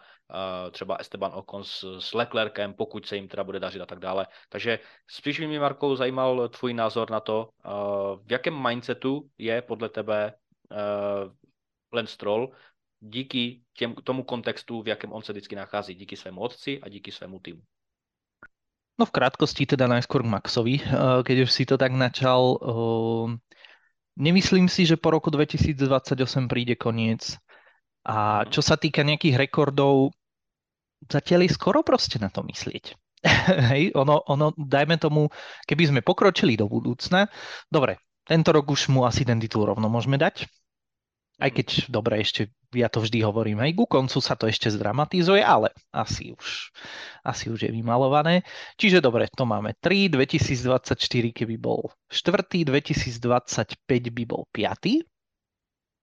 třeba 0.70 0.96
Esteban 0.96 1.32
Ocon 1.34 1.64
s, 1.64 1.98
s 1.98 2.14
Leclerkem, 2.14 2.74
pokud 2.74 3.06
se 3.06 3.16
jim 3.16 3.28
teda 3.28 3.44
bude 3.44 3.60
dařit 3.60 3.80
a 3.80 3.86
tak 3.86 3.98
dále. 3.98 4.26
Takže 4.48 4.78
spíš 5.10 5.40
by 5.40 5.46
mě, 5.46 5.60
Markou, 5.60 5.96
zajímal 5.96 6.48
tvůj 6.48 6.74
názor 6.74 7.10
na 7.10 7.20
to, 7.20 7.48
v 8.26 8.32
jakém 8.32 8.62
mindsetu 8.68 9.30
je 9.38 9.62
podle 9.62 9.88
tebe 9.88 10.34
Lance 11.92 12.12
Stroll 12.12 12.50
díky 13.00 13.60
těm, 13.72 13.94
tomu 13.94 14.22
kontextu, 14.22 14.82
v 14.82 14.88
jakém 14.88 15.12
on 15.12 15.22
se 15.22 15.32
vždycky 15.32 15.56
nachází, 15.56 15.94
díky 15.94 16.16
svému 16.16 16.40
otci 16.40 16.80
a 16.80 16.88
díky 16.88 17.12
svému 17.12 17.40
týmu. 17.40 17.62
No 18.96 19.04
v 19.04 19.12
krátkosti 19.12 19.68
teda 19.68 19.84
najskôr 19.92 20.24
k 20.24 20.32
Maxovi, 20.32 20.80
eh, 20.80 21.20
keď 21.20 21.36
už 21.44 21.50
si 21.52 21.68
to 21.68 21.76
tak 21.76 21.92
načal. 21.92 22.56
Eh, 22.56 23.26
nemyslím 24.16 24.72
si, 24.72 24.88
že 24.88 24.96
po 24.96 25.12
roku 25.12 25.28
2028 25.28 26.48
príde 26.48 26.80
koniec. 26.80 27.36
A 28.08 28.42
mhm. 28.42 28.56
čo 28.56 28.64
sa 28.64 28.80
týka 28.80 29.04
nejakých 29.04 29.36
rekordov, 29.36 30.16
zatiaľ 31.04 31.44
je 31.44 31.50
skoro 31.52 31.84
proste 31.84 32.16
na 32.16 32.32
to 32.32 32.40
myslieť. 32.40 32.96
Hej, 33.72 33.92
ono, 33.92 34.24
ono, 34.24 34.56
dajme 34.56 34.96
tomu, 34.96 35.28
keby 35.68 35.92
sme 35.92 36.00
pokročili 36.00 36.56
do 36.56 36.64
budúcna, 36.64 37.28
dobre, 37.68 38.00
tento 38.24 38.48
rok 38.54 38.64
už 38.70 38.88
mu 38.88 39.04
asi 39.04 39.28
ten 39.28 39.36
titul 39.36 39.68
rovno 39.68 39.92
môžeme 39.92 40.16
dať, 40.16 40.48
aj 41.36 41.50
keď, 41.52 41.68
dobre, 41.92 42.24
ešte 42.24 42.48
ja 42.72 42.88
to 42.88 43.04
vždy 43.04 43.20
hovorím, 43.24 43.60
aj 43.60 43.72
ku 43.76 43.84
koncu 43.84 44.18
sa 44.20 44.34
to 44.34 44.48
ešte 44.48 44.72
zdramatizuje, 44.72 45.44
ale 45.44 45.72
asi 45.92 46.32
už, 46.32 46.72
asi 47.24 47.52
už 47.52 47.68
je 47.68 47.70
vymalované. 47.72 48.44
Čiže 48.80 49.04
dobre, 49.04 49.28
to 49.32 49.44
máme 49.44 49.76
3, 49.80 50.12
2024 50.12 50.96
keby 51.36 51.56
bol 51.60 51.92
4, 52.08 52.64
2025 52.64 53.84
by 53.86 54.24
bol 54.24 54.48
5. 54.50 55.04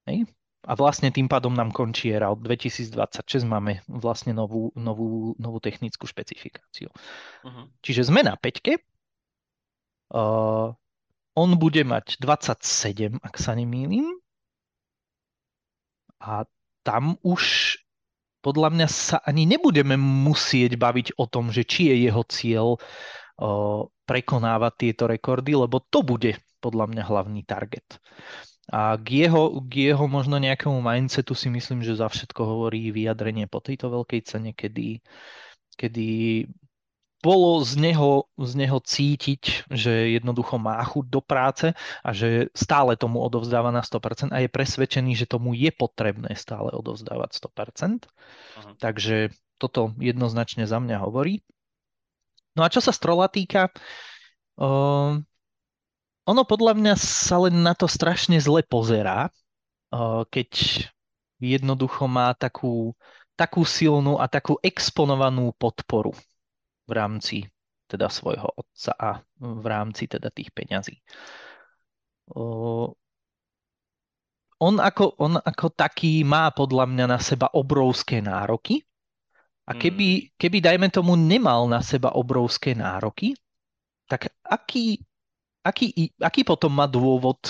Hej. 0.09 0.19
A 0.63 0.79
vlastne 0.79 1.11
tým 1.11 1.27
pádom 1.27 1.51
nám 1.51 1.75
končí 1.75 2.07
era 2.15 2.31
od 2.31 2.39
2026 2.39 3.43
máme 3.43 3.83
vlastne 3.91 4.31
novú, 4.31 4.71
novú, 4.79 5.35
novú 5.35 5.59
technickú 5.59 6.07
špecifikáciu. 6.07 6.87
Uh-huh. 7.43 7.67
Čiže 7.83 8.07
sme 8.07 8.23
na 8.23 8.39
5. 8.39 8.79
Uh, 10.13 10.71
on 11.35 11.49
bude 11.59 11.83
mať 11.83 12.15
27, 12.15 13.19
ak 13.19 13.35
sa 13.35 13.59
nemýlim. 13.59 14.22
A 16.23 16.47
tam 16.87 17.19
už 17.21 17.75
podľa 18.43 18.75
mňa 18.75 18.87
sa 18.91 19.17
ani 19.23 19.47
nebudeme 19.47 19.95
musieť 19.95 20.75
baviť 20.75 21.15
o 21.15 21.25
tom, 21.27 21.47
že 21.51 21.63
či 21.63 21.91
je 21.91 22.11
jeho 22.11 22.23
cieľ 22.27 22.67
o, 22.75 22.79
prekonávať 24.03 24.73
tieto 24.75 25.07
rekordy, 25.07 25.55
lebo 25.55 25.79
to 25.79 26.03
bude 26.03 26.35
podľa 26.59 26.91
mňa 26.91 27.03
hlavný 27.07 27.41
target. 27.47 27.87
A 28.71 28.95
k 28.95 29.27
jeho, 29.27 29.59
k 29.63 29.91
jeho 29.91 30.07
možno 30.07 30.39
nejakému 30.39 30.79
mindsetu 30.79 31.35
si 31.35 31.51
myslím, 31.51 31.83
že 31.83 31.99
za 31.99 32.07
všetko 32.07 32.41
hovorí 32.43 32.91
vyjadrenie 32.95 33.47
po 33.47 33.59
tejto 33.59 33.91
veľkej 33.91 34.21
cene, 34.23 34.51
kedy, 34.55 35.03
kedy 35.75 36.07
bolo 37.23 37.63
z 37.63 37.79
neho, 37.79 38.27
z 38.35 38.51
neho 38.59 38.83
cítiť, 38.83 39.71
že 39.71 40.19
jednoducho 40.19 40.59
má 40.59 40.75
chuť 40.83 41.05
do 41.07 41.23
práce 41.23 41.71
a 42.03 42.09
že 42.11 42.51
stále 42.51 42.99
tomu 42.99 43.23
odovzdáva 43.23 43.71
na 43.71 43.79
100% 43.79 44.35
a 44.35 44.43
je 44.43 44.51
presvedčený, 44.51 45.15
že 45.15 45.31
tomu 45.31 45.55
je 45.55 45.71
potrebné 45.71 46.35
stále 46.35 46.75
odovzdávať 46.75 47.31
100%. 47.39 48.11
Aha. 48.59 48.75
Takže 48.75 49.31
toto 49.55 49.95
jednoznačne 50.03 50.67
za 50.67 50.83
mňa 50.83 50.99
hovorí. 50.99 51.39
No 52.59 52.67
a 52.67 52.69
čo 52.69 52.83
sa 52.83 52.91
Strola 52.91 53.31
týka, 53.31 53.71
uh, 54.59 55.15
ono 56.27 56.41
podľa 56.43 56.75
mňa 56.75 56.93
sa 56.99 57.39
len 57.47 57.63
na 57.63 57.71
to 57.71 57.87
strašne 57.87 58.35
zle 58.43 58.67
pozerá, 58.67 59.31
uh, 59.95 60.27
keď 60.27 60.51
jednoducho 61.39 62.03
má 62.11 62.35
takú, 62.35 62.91
takú 63.39 63.63
silnú 63.63 64.19
a 64.19 64.27
takú 64.27 64.59
exponovanú 64.59 65.55
podporu 65.55 66.11
v 66.93 66.97
rámci 67.01 67.37
teda 67.89 68.05
svojho 68.05 68.45
otca 68.53 68.93
a 68.93 69.09
v 69.41 69.65
rámci 69.65 70.05
teda 70.05 70.29
tých 70.29 70.53
peňazí. 70.53 71.01
On 74.61 74.75
ako, 74.77 75.17
on 75.17 75.41
ako 75.41 75.73
taký 75.73 76.21
má 76.21 76.53
podľa 76.53 76.85
mňa 76.85 77.05
na 77.09 77.19
seba 77.19 77.49
obrovské 77.51 78.21
nároky 78.21 78.85
a 79.65 79.73
keby, 79.73 80.07
hmm. 80.21 80.27
keby 80.37 80.57
dajme 80.61 80.87
tomu 80.93 81.17
nemal 81.17 81.65
na 81.65 81.81
seba 81.81 82.13
obrovské 82.13 82.77
nároky, 82.77 83.33
tak 84.05 84.29
aký, 84.45 85.01
aký, 85.65 86.13
aký 86.21 86.41
potom 86.45 86.71
má 86.71 86.85
dôvod 86.85 87.41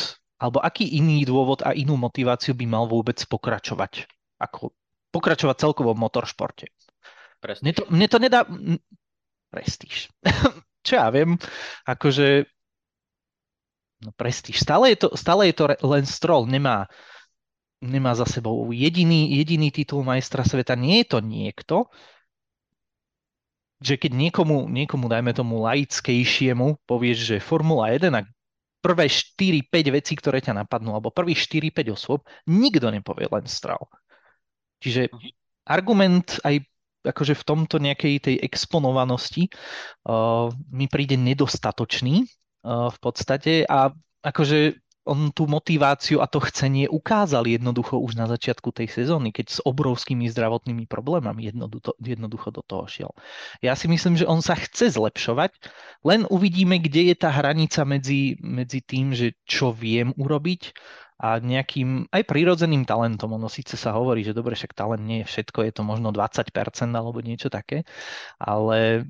alebo 0.41 0.59
aký 0.59 0.99
iný 0.99 1.23
dôvod 1.23 1.63
a 1.63 1.71
inú 1.71 1.95
motiváciu 1.95 2.51
by 2.51 2.65
mal 2.67 2.83
vôbec 2.87 3.15
pokračovať? 3.15 4.07
Ako 4.43 4.75
pokračovať 5.13 5.55
celkovo 5.61 5.93
v 5.95 6.03
motoršporte. 6.03 6.67
Mne 7.63 7.73
to, 7.75 7.83
mne 7.87 8.07
to 8.09 8.17
nedá, 8.19 8.43
prestíž. 9.53 10.09
Čo 10.85 10.93
ja 10.97 11.07
viem, 11.13 11.37
akože 11.85 12.49
no 14.01 14.11
prestíž. 14.17 14.57
Stále 14.57 14.97
je 14.97 15.05
to, 15.05 15.07
stále 15.13 15.53
je 15.53 15.55
to 15.55 15.69
len 15.85 16.03
Stroll, 16.09 16.49
nemá, 16.49 16.89
nemá 17.79 18.17
za 18.17 18.25
sebou 18.25 18.73
jediný, 18.73 19.29
jediný 19.37 19.69
titul 19.69 20.01
majstra 20.01 20.41
sveta. 20.41 20.73
Nie 20.73 21.05
je 21.05 21.07
to 21.13 21.19
niekto, 21.21 21.77
že 23.83 23.99
keď 23.99 24.11
niekomu, 24.15 24.67
niekomu 24.71 25.05
dajme 25.07 25.31
tomu 25.35 25.61
laickejšiemu, 25.61 26.83
povieš, 26.87 27.17
že 27.35 27.37
Formula 27.43 27.91
1 27.91 28.11
a 28.15 28.25
prvé 28.83 29.07
4-5 29.07 29.95
vecí, 29.95 30.13
ktoré 30.19 30.43
ťa 30.43 30.63
napadnú, 30.63 30.95
alebo 30.95 31.11
prvých 31.15 31.39
4-5 31.47 31.95
osôb, 31.95 32.19
nikto 32.47 32.91
nepovie 32.91 33.31
len 33.31 33.47
Stroll. 33.47 33.87
Čiže 34.83 35.07
mhm. 35.07 35.29
argument 35.63 36.27
aj 36.43 36.63
akože 37.03 37.35
v 37.35 37.43
tomto 37.43 37.77
nejakej 37.77 38.15
tej 38.23 38.35
exponovanosti 38.41 39.51
uh, 39.51 40.49
mi 40.71 40.87
príde 40.87 41.19
nedostatočný 41.19 42.25
v 42.63 42.97
podstate 43.03 43.67
a 43.67 43.91
akože 44.23 44.79
on 45.03 45.35
tú 45.35 45.51
motiváciu 45.51 46.23
a 46.23 46.31
to 46.31 46.39
chcenie 46.47 46.87
ukázal 46.87 47.43
jednoducho 47.43 47.99
už 47.99 48.15
na 48.15 48.23
začiatku 48.23 48.71
tej 48.71 48.87
sezóny, 48.87 49.35
keď 49.35 49.45
s 49.51 49.59
obrovskými 49.67 50.31
zdravotnými 50.31 50.87
problémami 50.87 51.51
jednoducho, 51.51 51.91
jednoducho 51.99 52.55
do 52.55 52.63
toho 52.63 52.87
šiel. 52.87 53.11
Ja 53.59 53.75
si 53.75 53.91
myslím, 53.91 54.15
že 54.15 54.23
on 54.23 54.39
sa 54.39 54.55
chce 54.55 54.95
zlepšovať, 54.95 55.59
len 56.07 56.23
uvidíme, 56.31 56.79
kde 56.79 57.11
je 57.11 57.15
tá 57.19 57.35
hranica 57.35 57.83
medzi, 57.83 58.39
medzi 58.39 58.79
tým, 58.79 59.11
že 59.11 59.35
čo 59.43 59.75
viem 59.75 60.15
urobiť 60.15 60.71
a 61.19 61.37
nejakým 61.37 62.09
aj 62.09 62.23
prírodzeným 62.25 62.83
talentom. 62.83 63.33
Ono 63.35 63.49
síce 63.49 63.77
sa 63.77 63.93
hovorí, 63.93 64.25
že 64.25 64.35
dobre, 64.35 64.57
však 64.57 64.73
talent 64.73 65.03
nie 65.03 65.21
je 65.23 65.29
všetko, 65.29 65.65
je 65.65 65.73
to 65.73 65.83
možno 65.85 66.09
20% 66.09 66.49
alebo 66.93 67.21
niečo 67.21 67.47
také, 67.53 67.85
ale 68.41 69.07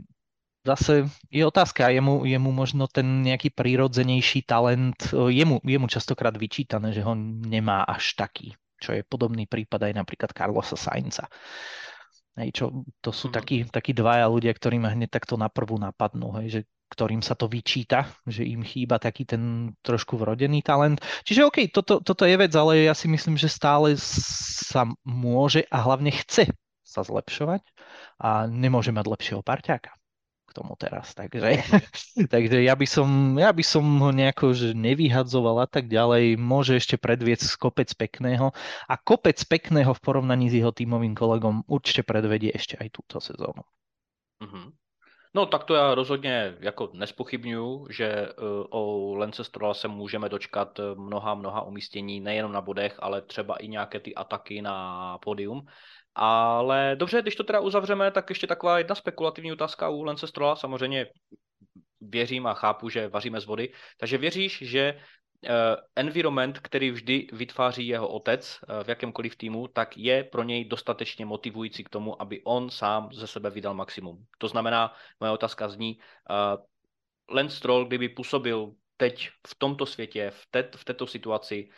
zase 0.64 1.12
je 1.28 1.44
otázka, 1.44 1.92
jemu, 1.92 2.24
jemu 2.24 2.50
možno 2.52 2.88
ten 2.88 3.22
nejaký 3.22 3.52
prírodzenejší 3.52 4.48
talent, 4.48 4.96
jemu, 5.12 5.60
jemu 5.64 5.88
častokrát 5.92 6.34
vyčítané, 6.36 6.96
že 6.96 7.04
ho 7.04 7.14
nemá 7.20 7.84
až 7.84 8.16
taký, 8.16 8.56
čo 8.80 8.96
je 8.96 9.04
podobný 9.04 9.46
prípad 9.46 9.92
aj 9.92 9.94
napríklad 9.94 10.32
Carlosa 10.32 10.80
Sainza. 10.80 11.28
Hej, 12.34 12.50
čo, 12.50 12.66
to 12.98 13.14
sú 13.14 13.30
mm. 13.30 13.34
takí, 13.34 13.58
takí 13.70 13.94
dvaja 13.94 14.26
ľudia, 14.26 14.58
ktorí 14.58 14.82
ma 14.82 14.90
hneď 14.90 15.22
takto 15.22 15.38
na 15.38 15.54
prvú 15.54 15.78
napadnú, 15.78 16.34
hej, 16.42 16.48
že 16.50 16.62
ktorým 16.92 17.26
sa 17.26 17.34
to 17.34 17.50
vyčíta, 17.50 18.12
že 18.28 18.46
im 18.46 18.62
chýba 18.62 19.02
taký 19.02 19.26
ten 19.26 19.74
trošku 19.82 20.20
vrodený 20.20 20.62
talent. 20.62 21.02
Čiže 21.26 21.48
OK, 21.48 21.58
toto, 21.74 22.04
toto 22.04 22.24
je 22.28 22.38
vec, 22.38 22.54
ale 22.54 22.86
ja 22.86 22.94
si 22.94 23.10
myslím, 23.10 23.40
že 23.40 23.50
stále 23.50 23.98
sa 23.98 24.86
môže 25.02 25.66
a 25.74 25.78
hlavne 25.82 26.14
chce 26.14 26.54
sa 26.86 27.02
zlepšovať 27.02 27.66
a 28.22 28.46
nemôže 28.46 28.94
mať 28.94 29.06
lepšieho 29.10 29.42
parťáka 29.42 29.98
tomu 30.54 30.78
teraz. 30.78 31.18
Takže, 31.18 31.66
takže 32.34 32.62
ja, 32.62 32.78
by 32.78 32.86
som, 32.86 33.10
ja 33.42 33.50
by 33.50 33.66
som 33.66 33.84
ho 33.84 34.14
nejako 34.14 34.54
že 34.54 34.78
nevyhadzoval 34.78 35.66
a 35.66 35.68
tak 35.68 35.90
ďalej. 35.90 36.38
Môže 36.38 36.78
ešte 36.78 37.02
predviesť 37.02 37.58
kopec 37.58 37.90
pekného 37.98 38.54
a 38.86 38.94
kopec 39.02 39.42
pekného 39.50 39.92
v 39.92 40.04
porovnaní 40.06 40.54
s 40.54 40.62
jeho 40.62 40.70
tímovým 40.70 41.18
kolegom 41.18 41.66
určite 41.66 42.06
predvedie 42.06 42.54
ešte 42.54 42.78
aj 42.78 42.88
túto 42.94 43.18
sezónu. 43.18 43.66
Mm-hmm. 44.46 44.83
No 45.36 45.46
tak 45.46 45.64
to 45.64 45.74
já 45.74 45.96
rozhodně 45.96 46.56
jako 46.60 46.90
nespochybnuju, 46.94 47.88
že 47.90 48.28
uh, 48.28 48.66
o 48.70 49.16
Lence 49.16 49.44
Strola 49.44 49.74
se 49.74 49.88
můžeme 49.88 50.30
dočkat 50.30 50.80
mnoha, 50.96 51.34
mnoha 51.36 51.62
umístění, 51.62 52.20
nejenom 52.20 52.52
na 52.52 52.62
bodech, 52.62 52.96
ale 53.00 53.22
třeba 53.22 53.56
i 53.56 53.68
nějaké 53.68 54.00
ty 54.00 54.16
ataky 54.16 54.62
na 54.62 55.18
pódium. 55.18 55.66
Ale 56.16 56.96
dobře, 57.00 57.22
když 57.22 57.36
to 57.36 57.44
teda 57.44 57.60
uzavřeme, 57.60 58.12
tak 58.12 58.30
ještě 58.30 58.48
taková 58.48 58.78
jedna 58.78 58.96
spekulativní 58.96 59.52
otázka 59.52 59.90
u 59.90 60.04
Lence 60.04 60.28
Strola. 60.28 60.56
Samozřejmě 60.56 61.08
věřím 62.02 62.48
a 62.48 62.54
chápu, 62.54 62.90
že 62.90 63.08
vaříme 63.08 63.42
z 63.42 63.46
vody. 63.46 63.74
Takže 63.98 64.18
věříš, 64.18 64.62
že 64.62 65.00
environment, 65.96 66.60
který 66.60 66.92
vždy 66.92 67.28
vytváří 67.34 67.88
jeho 67.88 68.08
otec 68.08 68.60
uh, 68.62 68.84
v 68.84 68.88
jakémkoliv 68.88 69.36
týmu, 69.36 69.68
tak 69.68 69.98
je 69.98 70.24
pro 70.24 70.44
něj 70.44 70.66
dostatečně 70.66 71.26
motivující 71.26 71.84
k 71.84 71.90
tomu, 71.90 72.22
aby 72.22 72.42
on 72.44 72.70
sám 72.70 73.10
ze 73.14 73.28
sebe 73.28 73.50
vydal 73.50 73.74
maximum. 73.74 74.26
To 74.38 74.48
znamená, 74.48 74.94
moje 75.20 75.32
otázka 75.32 75.70
zní, 75.70 75.98
uh, 76.30 76.64
Lance 77.36 77.58
Stroll, 77.58 77.86
kdyby 77.86 78.10
působil 78.10 78.74
teď 78.98 79.30
v 79.48 79.56
tomto 79.56 79.86
světě, 79.86 80.32
v, 80.32 80.48
v 80.76 80.86
této 80.86 81.08
situaci, 81.08 81.70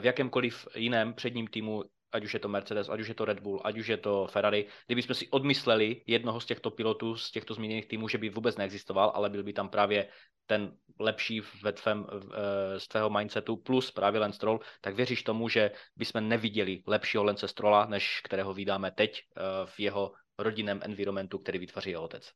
v 0.00 0.04
jakémkoliv 0.04 0.68
jiném 0.74 1.14
předním 1.14 1.46
týmu, 1.46 1.84
ať 2.16 2.24
už 2.24 2.34
je 2.34 2.40
to 2.40 2.48
Mercedes, 2.48 2.88
ať 2.88 3.00
už 3.00 3.08
je 3.08 3.14
to 3.14 3.24
Red 3.24 3.40
Bull, 3.40 3.60
ať 3.60 3.74
už 3.78 3.86
je 3.88 3.96
to 4.00 4.26
Ferrari, 4.32 4.66
kdyby 4.86 5.02
jsme 5.02 5.14
si 5.14 5.28
odmysleli 5.28 6.02
jednoho 6.06 6.40
z 6.40 6.46
těchto 6.46 6.70
pilotů, 6.70 7.16
z 7.16 7.30
těchto 7.30 7.54
zmíněných 7.54 7.86
týmů, 7.86 8.08
že 8.08 8.18
by 8.18 8.28
vůbec 8.28 8.56
neexistoval, 8.56 9.12
ale 9.14 9.30
byl 9.30 9.42
by 9.42 9.52
tam 9.52 9.68
právě 9.68 10.08
ten 10.46 10.72
lepší 11.00 11.42
ve 11.62 11.72
tvém, 11.72 12.06
eh, 12.06 12.80
z 12.80 12.88
tvého 12.88 13.10
mindsetu 13.10 13.56
plus 13.56 13.90
právě 13.90 14.20
Lance 14.20 14.36
Stroll, 14.36 14.60
tak 14.80 14.94
věříš 14.94 15.22
tomu, 15.22 15.48
že 15.48 15.70
bychom 15.96 16.28
neviděli 16.28 16.82
lepšího 16.86 17.24
Lance 17.24 17.48
Strolla, 17.48 17.86
než 17.86 18.20
kterého 18.24 18.54
vydáme 18.54 18.90
teď 18.90 19.20
eh, 19.20 19.40
v 19.66 19.80
jeho 19.80 20.12
rodinném 20.38 20.80
environmentu, 20.82 21.38
který 21.38 21.58
vytvoří 21.58 21.90
jeho 21.90 22.04
otec? 22.04 22.32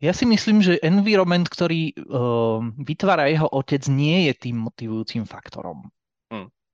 Ja 0.00 0.16
si 0.16 0.24
myslím, 0.24 0.64
že 0.64 0.80
environment, 0.80 1.44
ktorý 1.44 1.92
uh, 1.92 2.64
vytvára 2.80 3.28
jeho 3.28 3.52
otec, 3.52 3.84
nie 3.92 4.32
je 4.32 4.48
tým 4.48 4.56
motivujúcim 4.56 5.28
faktorom. 5.28 5.92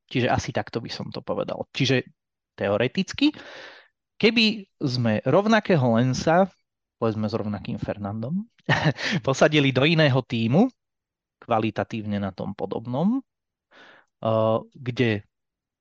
Čiže 0.07 0.31
asi 0.31 0.51
takto 0.55 0.79
by 0.79 0.91
som 0.91 1.11
to 1.11 1.21
povedal. 1.23 1.67
Čiže 1.75 2.07
teoreticky, 2.55 3.35
keby 4.17 4.71
sme 4.79 5.21
rovnakého 5.27 5.99
Lensa, 5.99 6.49
povedzme 6.97 7.27
s 7.29 7.35
rovnakým 7.35 7.77
Fernandom, 7.77 8.47
posadili 9.27 9.75
do 9.75 9.83
iného 9.85 10.19
týmu, 10.23 10.71
kvalitatívne 11.43 12.17
na 12.17 12.33
tom 12.33 12.57
podobnom, 12.57 13.21
uh, 13.21 14.59
kde 14.73 15.27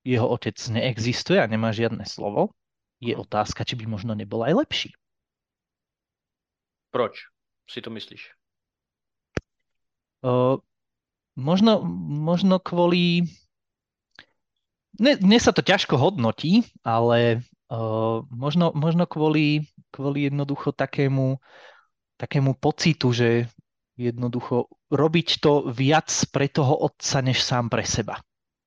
jeho 0.05 0.27
otec 0.29 0.53
neexistuje 0.69 1.41
a 1.41 1.49
nemá 1.49 1.73
žiadne 1.73 2.05
slovo, 2.05 2.53
je 3.01 3.15
mhm. 3.15 3.23
otázka, 3.25 3.65
či 3.65 3.77
by 3.79 3.85
možno 3.89 4.13
nebol 4.13 4.45
aj 4.45 4.53
lepší. 4.53 4.91
Proč 6.93 7.27
si 7.67 7.83
to 7.83 7.91
myslíš? 7.91 8.31
Uh, 10.25 10.57
možno, 11.37 11.83
možno 12.23 12.57
kvôli 12.57 13.27
dnes 14.95 15.41
sa 15.43 15.51
to 15.51 15.61
ťažko 15.61 15.99
hodnotí, 15.99 16.63
ale 16.81 17.43
uh, 17.69 18.23
možno, 18.31 18.71
možno 18.71 19.03
kvôli, 19.05 19.67
kvôli 19.91 20.31
jednoducho 20.31 20.71
takému, 20.71 21.37
takému 22.15 22.55
pocitu, 22.55 23.11
že 23.11 23.51
jednoducho 23.95 24.67
robiť 24.91 25.27
to 25.39 25.71
viac 25.71 26.11
pre 26.31 26.51
toho 26.51 26.75
otca, 26.83 27.23
než 27.23 27.39
sám 27.43 27.71
pre 27.71 27.83
seba. 27.87 28.19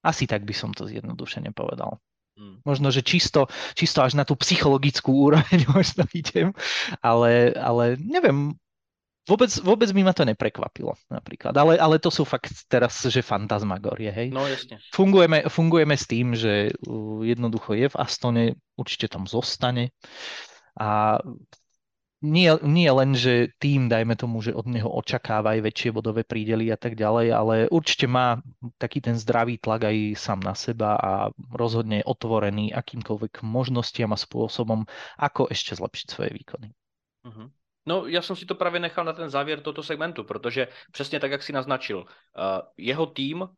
Asi 0.04 0.24
tak 0.24 0.44
by 0.44 0.54
som 0.56 0.72
to 0.72 0.88
zjednodušene 0.88 1.52
povedal. 1.52 2.00
Hmm. 2.38 2.62
Možno, 2.62 2.94
že 2.94 3.02
čisto, 3.02 3.50
čisto 3.74 4.00
až 4.00 4.14
na 4.14 4.22
tú 4.22 4.38
psychologickú 4.38 5.10
úroveň 5.28 5.66
možno 5.72 6.06
idem, 6.14 6.54
ale, 7.02 7.52
ale 7.56 7.98
neviem, 7.98 8.54
Vôbec, 9.28 9.52
vôbec 9.60 9.92
by 9.92 10.00
ma 10.00 10.16
to 10.16 10.24
neprekvapilo 10.24 10.96
napríklad, 11.12 11.52
ale, 11.52 11.76
ale 11.76 12.00
to 12.00 12.08
sú 12.08 12.24
fakt 12.24 12.64
teraz, 12.64 13.04
že 13.04 13.20
fantasmagorie, 13.20 14.08
hej. 14.08 14.28
No 14.32 14.48
jasne. 14.48 14.80
Fungujeme, 14.96 15.44
fungujeme 15.52 15.92
s 15.92 16.08
tým, 16.08 16.32
že 16.32 16.72
jednoducho 17.20 17.76
je 17.76 17.92
v 17.92 17.98
Astone, 18.00 18.44
určite 18.80 19.12
tam 19.12 19.28
zostane 19.28 19.92
a 20.80 21.20
nie, 22.18 22.50
nie 22.66 22.90
len, 22.90 23.14
že 23.14 23.54
tým, 23.62 23.86
dajme 23.86 24.18
tomu, 24.18 24.42
že 24.42 24.50
od 24.50 24.66
neho 24.66 24.90
očakáva 24.90 25.54
aj 25.54 25.70
väčšie 25.70 25.94
bodové 25.94 26.26
prídely 26.26 26.66
a 26.74 26.74
tak 26.74 26.98
ďalej, 26.98 27.26
ale 27.30 27.54
určite 27.70 28.10
má 28.10 28.42
taký 28.74 28.98
ten 28.98 29.14
zdravý 29.14 29.54
tlak 29.62 29.86
aj 29.86 30.18
sám 30.18 30.42
na 30.42 30.58
seba 30.58 30.98
a 30.98 31.30
rozhodne 31.54 32.02
je 32.02 32.08
otvorený 32.10 32.74
akýmkoľvek 32.74 33.46
možnostiam 33.46 34.10
a 34.10 34.18
spôsobom, 34.18 34.82
ako 35.14 35.46
ešte 35.46 35.78
zlepšiť 35.78 36.06
svoje 36.10 36.30
výkony. 36.34 36.74
Uh-huh. 37.22 37.54
No, 37.88 38.06
já 38.06 38.22
jsem 38.22 38.36
si 38.36 38.46
to 38.46 38.54
právě 38.54 38.80
nechal 38.80 39.04
na 39.04 39.12
ten 39.12 39.30
závěr 39.30 39.60
tohoto 39.60 39.82
segmentu, 39.82 40.24
protože 40.24 40.68
přesně 40.92 41.20
tak, 41.20 41.30
jak 41.30 41.42
si 41.42 41.52
naznačil, 41.52 41.98
uh, 41.98 42.04
jeho 42.76 43.06
tým 43.06 43.42
uh, 43.42 43.48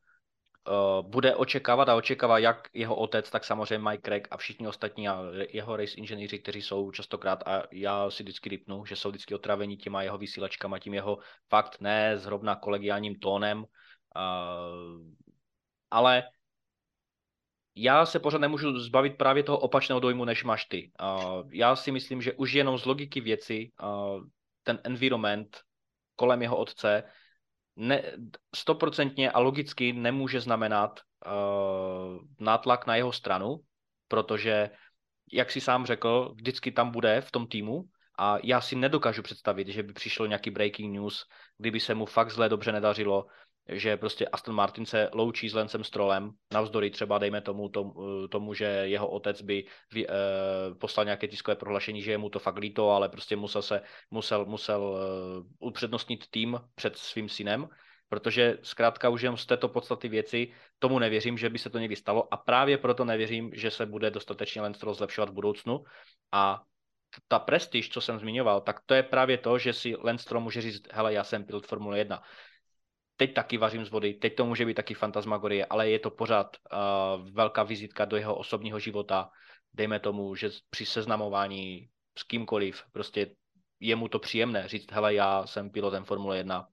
bude 1.03 1.35
očekávat 1.35 1.89
a 1.89 1.95
očekává 1.95 2.39
jak 2.39 2.69
jeho 2.73 2.97
otec, 2.97 3.31
tak 3.31 3.45
samozřejmě 3.45 3.91
Mike 3.91 4.03
Craig 4.03 4.29
a 4.31 4.37
všichni 4.37 4.69
ostatní 4.69 5.09
a 5.09 5.23
jeho 5.49 5.77
race 5.77 5.95
inženýři, 5.95 6.39
kteří 6.39 6.63
jsou 6.63 6.91
častokrát, 6.91 7.49
a 7.49 7.63
já 7.73 8.11
si 8.11 8.23
vždycky 8.23 8.49
rypnu, 8.49 8.85
že 8.85 8.97
jsou 8.97 9.09
vždycky 9.09 9.35
otravení 9.35 9.77
těma 9.77 10.03
jeho 10.03 10.19
vysílačkama, 10.19 10.79
tím 10.79 10.95
jeho 10.95 11.19
fakt 11.49 11.81
ne 11.81 12.19
zrovna 12.19 12.57
kolegiálním 12.57 13.19
tónem, 13.19 13.59
uh, 13.59 13.67
ale 15.91 16.23
já 17.75 18.07
se 18.07 18.19
pořád 18.19 18.39
nemůžu 18.39 18.79
zbavit 18.79 19.19
právě 19.19 19.43
toho 19.43 19.59
opačného 19.59 20.01
dojmu, 20.01 20.25
než 20.25 20.45
máš 20.45 20.65
ty. 20.65 20.93
Uh, 21.03 21.49
já 21.53 21.77
si 21.77 21.93
myslím, 21.93 22.23
že 22.23 22.33
už 22.33 22.53
jenom 22.53 22.79
z 22.79 22.85
logiky 22.85 23.21
věci 23.21 23.71
uh, 23.83 24.25
ten 24.63 24.79
environment 24.85 25.61
kolem 26.17 26.43
jeho 26.43 26.57
otce 26.57 27.03
stoprocentně 28.57 29.31
a 29.31 29.39
logicky 29.39 29.93
nemůže 29.93 30.41
znamenat 30.41 31.01
uh, 31.27 32.19
nátlak 32.39 32.87
na 32.87 32.97
jeho 32.97 33.13
stranu, 33.13 33.57
protože, 34.09 34.71
jak 35.33 35.51
si 35.51 35.61
sám 35.61 35.87
řekl, 35.87 36.33
vždycky 36.35 36.73
tam 36.73 36.91
bude 36.91 37.21
v 37.21 37.31
tom 37.31 37.47
týmu 37.47 37.85
a 38.19 38.39
já 38.45 38.61
si 38.61 38.77
nedokážu 38.77 39.23
představit, 39.23 39.69
že 39.69 39.83
by 39.83 39.93
přišlo 39.93 40.27
nějaký 40.27 40.51
breaking 40.51 40.95
news, 40.95 41.25
kdyby 41.59 41.81
se 41.81 41.95
mu 41.95 42.07
fakt 42.07 42.31
zle 42.31 42.49
dobře 42.49 42.73
nedařilo, 42.73 43.27
že 43.73 43.97
prostě 43.97 44.27
Aston 44.27 44.55
Martin 44.55 44.87
se 44.87 45.09
loučí 45.13 45.49
s 45.49 45.55
Lencem 45.55 45.85
Strollem, 45.85 46.31
navzdory 46.53 46.91
třeba, 46.91 47.19
dejme 47.19 47.41
tomu, 47.41 47.69
tomu, 47.69 47.95
tomu 48.29 48.55
že 48.55 48.65
jeho 48.65 49.09
otec 49.09 49.43
by 49.43 49.65
vy, 49.93 50.07
uh, 50.07 50.15
poslal 50.79 51.05
nějaké 51.05 51.29
tiskové 51.29 51.57
prohlášení, 51.57 52.03
že 52.03 52.11
je 52.11 52.19
mu 52.19 52.29
to 52.31 52.39
fakt 52.39 52.59
líto, 52.59 52.91
ale 52.91 53.09
prostě 53.09 53.37
musel 53.37 53.63
se, 53.63 53.83
musel, 54.11 54.45
musel 54.47 54.83
uh, 54.83 55.69
upřednostnit 55.69 56.27
tým 56.31 56.61
před 56.75 56.97
svým 56.97 57.29
synem, 57.29 57.69
protože 58.09 58.59
zkrátka 58.63 59.09
už 59.09 59.23
jen 59.23 59.37
z 59.37 59.47
této 59.47 59.69
podstaty 59.69 60.09
věci 60.09 60.53
tomu 60.79 60.99
nevěřím, 60.99 61.39
že 61.39 61.51
by 61.51 61.59
se 61.59 61.71
to 61.71 61.79
někdy 61.79 61.97
stalo 61.97 62.35
a 62.35 62.37
právě 62.37 62.79
proto 62.79 63.05
nevěřím, 63.05 63.51
že 63.55 63.71
se 63.71 63.87
bude 63.87 64.11
dostatečně 64.11 64.63
Lance 64.63 64.79
Stroll 64.79 64.95
zlepšovat 64.95 65.29
v 65.31 65.33
budoucnu. 65.33 65.85
A 66.33 66.63
ta 67.29 67.39
prestiž, 67.39 67.91
co 67.91 68.01
jsem 68.01 68.19
zmiňoval, 68.19 68.61
tak 68.61 68.81
to 68.87 68.95
je 68.95 69.03
právě 69.03 69.39
to, 69.39 69.59
že 69.59 69.73
si 69.73 69.97
Lance 69.97 70.23
Stroll 70.23 70.43
může 70.43 70.61
říct, 70.61 70.83
hele, 70.93 71.13
já 71.13 71.25
jsem 71.25 71.45
pilot 71.45 71.67
Formule 71.67 71.99
1 71.99 72.23
teď 73.21 73.35
taky 73.35 73.57
vařím 73.59 73.85
z 73.85 73.91
vody, 73.91 74.15
teď 74.15 74.37
to 74.37 74.47
může 74.47 74.65
být 74.65 74.75
taky 74.75 74.95
fantasmagorie, 74.95 75.67
ale 75.67 75.91
je 75.91 75.99
to 75.99 76.11
pořád 76.11 76.57
uh, 76.57 77.31
velká 77.31 77.63
vizitka 77.63 78.05
do 78.05 78.17
jeho 78.17 78.35
osobního 78.35 78.79
života. 78.79 79.31
Dejme 79.73 80.01
tomu, 80.01 80.35
že 80.35 80.51
při 80.71 80.87
seznamování 80.87 81.91
s 82.19 82.23
kýmkoliv, 82.23 82.83
prostě 82.93 83.37
je 83.81 83.97
mu 83.97 84.09
to 84.09 84.19
příjemné 84.19 84.69
říct, 84.69 84.93
hele, 84.93 85.15
já 85.15 85.47
jsem 85.47 85.71
pilotem 85.71 86.05
Formule 86.05 86.37
1, 86.37 86.69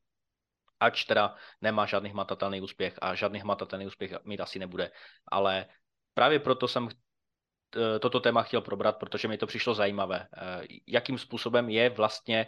ač 0.79 1.03
teda 1.03 1.35
nemá 1.61 1.85
žádný 1.85 2.09
hmatatelný 2.09 2.61
úspěch 2.61 2.95
a 3.01 3.15
žádný 3.15 3.39
hmatatelný 3.39 3.87
úspěch 3.87 4.13
mít 4.23 4.39
asi 4.39 4.59
nebude, 4.59 4.91
ale 5.27 5.65
právě 6.13 6.39
proto 6.39 6.67
jsem 6.67 6.87
eh, 6.87 7.99
toto 7.99 8.19
téma 8.19 8.43
chtěl 8.43 8.61
probrat, 8.61 8.95
protože 8.95 9.27
mi 9.27 9.37
to 9.37 9.47
přišlo 9.47 9.73
zajímavé. 9.73 10.27
Eh, 10.37 10.61
jakým 10.87 11.17
způsobem 11.17 11.69
je 11.69 11.89
vlastně 11.89 12.47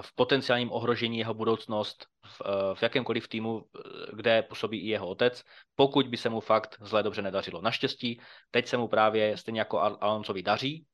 v 0.00 0.14
potenciálním 0.14 0.72
ohrožení 0.72 1.18
jeho 1.18 1.34
budoucnost 1.34 2.11
v, 2.38 2.74
v 2.74 2.82
jakémkoliv 2.82 3.28
týmu, 3.28 3.64
kde 4.12 4.42
působí 4.42 4.78
i 4.78 4.88
jeho 4.88 5.08
otec, 5.08 5.42
pokud 5.74 6.08
by 6.08 6.16
se 6.16 6.28
mu 6.28 6.40
fakt 6.40 6.76
zle 6.80 7.02
dobře 7.02 7.22
nedařilo. 7.22 7.60
Naštěstí, 7.60 8.20
teď 8.50 8.66
se 8.66 8.76
mu 8.76 8.88
právě 8.88 9.36
stejně 9.36 9.60
jako 9.60 9.80
Alonsovi 9.80 10.42
daří, 10.42 10.86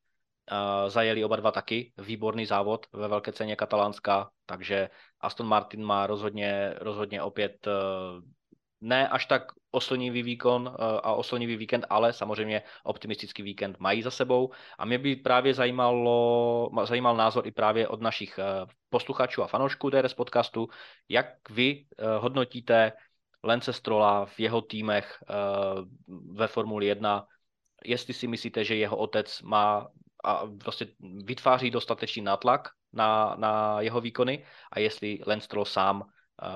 zajeli 0.88 1.24
oba 1.24 1.36
dva 1.36 1.50
taky 1.50 1.92
výborný 1.98 2.46
závod 2.46 2.86
ve 2.92 3.08
velké 3.08 3.32
ceně 3.32 3.56
Katalánska, 3.56 4.30
takže 4.46 4.88
Aston 5.20 5.46
Martin 5.46 5.84
má 5.84 6.06
rozhodně, 6.06 6.74
rozhodně 6.78 7.22
opět 7.22 7.68
ne 8.80 9.08
až 9.08 9.26
tak 9.26 9.52
oslnivý 9.70 10.22
výkon 10.22 10.74
eh, 10.74 11.00
a 11.02 11.12
oslnivý 11.12 11.56
víkend, 11.56 11.86
ale 11.90 12.12
samozřejmě 12.12 12.62
optimistický 12.84 13.42
víkend 13.42 13.78
mají 13.78 14.02
za 14.02 14.10
sebou. 14.10 14.50
A 14.78 14.84
mě 14.84 14.98
by 14.98 15.16
právě 15.16 15.54
zajímalo, 15.54 16.70
zajímal 16.84 17.16
názor 17.16 17.46
i 17.46 17.50
právě 17.50 17.88
od 17.88 18.00
našich 18.00 18.38
eh, 18.38 18.66
posluchačů 18.90 19.42
a 19.42 19.46
fanoušků 19.46 19.90
DRS 19.90 20.14
podcastu, 20.14 20.68
jak 21.08 21.50
vy 21.50 21.86
eh, 21.98 22.04
hodnotíte 22.18 22.92
Lence 23.42 23.72
Strola 23.72 24.26
v 24.26 24.40
jeho 24.40 24.62
týmech 24.62 25.24
ve 26.30 26.46
Formuli 26.46 26.86
1, 26.86 27.26
jestli 27.84 28.14
si 28.14 28.26
myslíte, 28.26 28.64
že 28.64 28.76
jeho 28.76 28.96
otec 28.96 29.42
má 29.42 29.88
a 30.24 30.42
prostě 30.64 30.86
vytváří 31.00 31.70
dostatečný 31.70 32.22
nátlak 32.22 32.68
na, 32.92 33.34
na 33.38 33.80
jeho 33.80 34.00
výkony? 34.00 34.46
A 34.72 34.78
jestli 34.78 35.18
Lance 35.26 35.44
Stroll 35.44 35.64
sám 35.64 36.10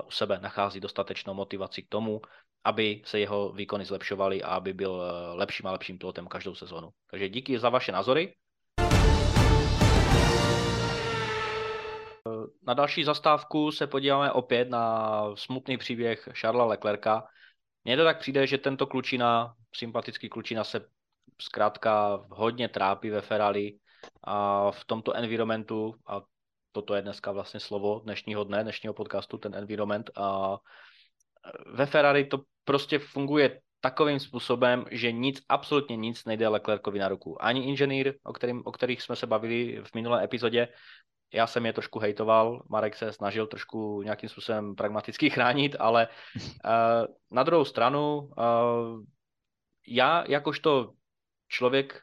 u 0.06 0.10
sebe 0.10 0.38
nachází 0.42 0.80
dostatečnou 0.80 1.34
motivaci 1.34 1.82
k 1.82 1.88
tomu, 1.88 2.20
aby 2.64 3.02
se 3.04 3.20
jeho 3.20 3.52
výkony 3.52 3.84
zlepšovaly 3.84 4.42
a 4.42 4.48
aby 4.48 4.72
byl 4.72 5.02
eh, 5.02 5.34
lepším 5.34 5.66
a 5.66 5.72
lepším 5.72 5.98
pilotem 5.98 6.26
každou 6.26 6.54
sezónu. 6.54 6.90
Takže 7.10 7.28
díky 7.28 7.58
za 7.58 7.68
vaše 7.68 7.92
názory. 7.92 8.34
Eh, 12.28 12.46
na 12.62 12.74
další 12.74 13.04
zastávku 13.04 13.72
se 13.72 13.86
podíváme 13.86 14.32
opět 14.32 14.68
na 14.70 15.24
smutný 15.34 15.78
příběh 15.78 16.28
Charlesa 16.40 16.64
Leclerca. 16.64 17.26
Mně 17.84 17.96
to 17.96 18.04
tak 18.04 18.18
přijde, 18.18 18.46
že 18.46 18.58
tento 18.58 18.86
klučina, 18.86 19.54
sympatický 19.74 20.28
klučina 20.28 20.64
se 20.64 20.86
zkrátka 21.40 22.24
hodně 22.30 22.68
trápí 22.68 23.10
ve 23.10 23.20
Ferrari 23.20 23.78
a 24.24 24.70
v 24.70 24.84
tomto 24.84 25.12
environmentu, 25.12 25.94
a 26.06 26.20
toto 26.72 26.94
je 26.94 27.02
dneska 27.02 27.32
vlastně 27.32 27.60
slovo 27.60 28.00
dnešního 28.04 28.44
dne, 28.44 28.62
dnešního 28.62 28.94
podcastu, 28.94 29.38
ten 29.38 29.54
environment. 29.54 30.10
A 30.16 30.56
ve 31.66 31.86
Ferrari 31.86 32.24
to 32.24 32.40
prostě 32.64 32.98
funguje 32.98 33.60
takovým 33.80 34.20
způsobem, 34.20 34.84
že 34.90 35.12
nic, 35.12 35.42
absolutně 35.48 35.96
nic 35.96 36.24
nejde 36.24 36.48
Leclercovi 36.48 36.98
na 36.98 37.08
ruku. 37.08 37.44
Ani 37.44 37.64
inženýr, 37.64 38.14
o, 38.24 38.32
kterým, 38.32 38.62
o 38.64 38.72
kterých 38.72 39.02
jsme 39.02 39.16
se 39.16 39.26
bavili 39.26 39.82
v 39.84 39.94
minulé 39.94 40.24
epizodě, 40.24 40.68
já 41.32 41.46
jsem 41.46 41.66
je 41.66 41.72
trošku 41.72 41.98
hejtoval, 41.98 42.62
Marek 42.68 42.96
se 42.96 43.12
snažil 43.12 43.46
trošku 43.46 44.02
nějakým 44.02 44.28
způsobem 44.28 44.74
pragmaticky 44.74 45.30
chránit, 45.34 45.76
ale 45.78 46.08
uh, 46.08 47.06
na 47.30 47.42
druhou 47.42 47.64
stranu 47.64 48.18
uh, 48.18 49.02
já 49.86 50.24
jakožto 50.28 50.92
člověk, 51.48 52.00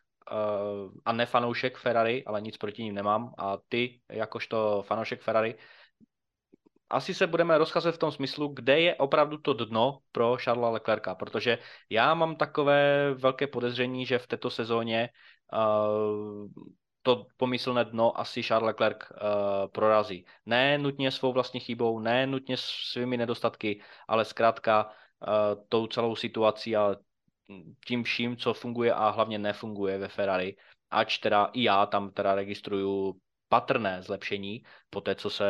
a 1.05 1.11
ne 1.11 1.25
fanoušek 1.25 1.77
Ferrari, 1.77 2.25
ale 2.25 2.41
nic 2.41 2.57
proti 2.57 2.83
ním 2.83 2.95
nemám. 2.95 3.33
A 3.37 3.57
ty, 3.69 4.01
jakožto 4.09 4.83
fanoušek 4.87 5.21
Ferrari, 5.21 5.55
asi 6.89 7.13
se 7.13 7.27
budeme 7.27 7.57
rozcházet 7.57 7.95
v 7.95 7.97
tom 7.97 8.11
smyslu, 8.11 8.47
kde 8.47 8.79
je 8.79 8.95
opravdu 8.95 9.37
to 9.37 9.53
dno 9.53 9.99
pro 10.11 10.37
Charlesa 10.43 10.69
Leclerca, 10.69 11.15
protože 11.15 11.57
já 11.89 12.13
mám 12.13 12.35
takové 12.35 13.13
velké 13.13 13.47
podezření, 13.47 14.05
že 14.05 14.19
v 14.19 14.27
této 14.27 14.49
sezóně 14.49 15.09
uh, 15.53 16.47
to 17.01 17.25
pomyslné 17.37 17.85
dno 17.85 18.19
asi 18.19 18.43
Charles 18.43 18.67
Leclerc 18.67 18.97
uh, 19.11 19.17
prorazí. 19.71 20.25
Ne 20.45 20.77
nutně 20.77 21.11
svou 21.11 21.33
vlastní 21.33 21.59
chybou, 21.59 21.99
ne 21.99 22.27
nutně 22.27 22.57
svými 22.57 23.17
nedostatky, 23.17 23.81
ale 24.07 24.25
zkrátka 24.25 24.85
uh, 24.85 25.63
tou 25.69 25.87
celou 25.87 26.15
situací 26.15 26.75
a 26.75 26.95
tím 27.85 28.03
vším, 28.03 28.37
co 28.37 28.53
funguje 28.53 28.93
a 28.93 29.09
hlavně 29.09 29.39
nefunguje 29.39 29.97
ve 29.97 30.07
Ferrari, 30.07 30.55
ač 30.89 31.17
teda 31.17 31.45
i 31.53 31.63
já 31.63 31.85
tam 31.85 32.11
teda 32.11 32.35
registruju 32.35 33.19
patrné 33.49 34.01
zlepšení, 34.03 34.63
po 34.89 35.01
té, 35.01 35.15
co 35.15 35.29
se 35.29 35.45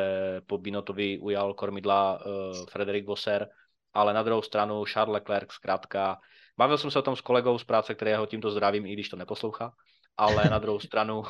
po 0.47 0.57
Binotovi 0.57 1.19
ujal 1.19 1.53
kormidla 1.53 2.25
uh, 2.25 2.65
Frederik 2.69 3.05
Vosser, 3.05 3.49
ale 3.93 4.13
na 4.13 4.23
druhou 4.23 4.41
stranu 4.41 4.85
Charles 4.85 5.13
Leclerc 5.13 5.51
zkrátka, 5.51 6.19
bavil 6.57 6.77
jsem 6.77 6.91
se 6.91 6.99
o 6.99 7.01
tom 7.01 7.15
s 7.15 7.21
kolegou 7.21 7.57
z 7.57 7.63
práce, 7.63 7.95
kterého 7.95 8.25
tímto 8.25 8.51
zdravím, 8.51 8.85
i 8.85 8.93
když 8.93 9.09
to 9.09 9.15
neposlouchá, 9.15 9.73
ale 10.17 10.49
na 10.49 10.59
druhou 10.59 10.79
stranu 10.79 11.19
uh, 11.19 11.25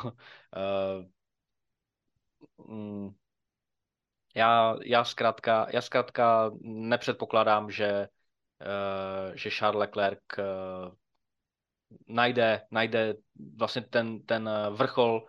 já, 4.36 4.76
já, 4.86 5.04
zkrátka, 5.04 5.68
já 5.74 5.82
zkrátka 5.82 6.52
nepředpokládám, 6.62 7.72
že 7.72 8.08
Eh, 8.08 8.19
že 9.34 9.50
Charles 9.50 9.80
Leclerc 9.80 10.20
eh, 10.40 10.44
najde, 12.08 12.62
najde 12.72 13.16
vlastně 13.56 13.82
ten, 13.82 14.26
ten 14.26 14.50
vrchol 14.70 15.28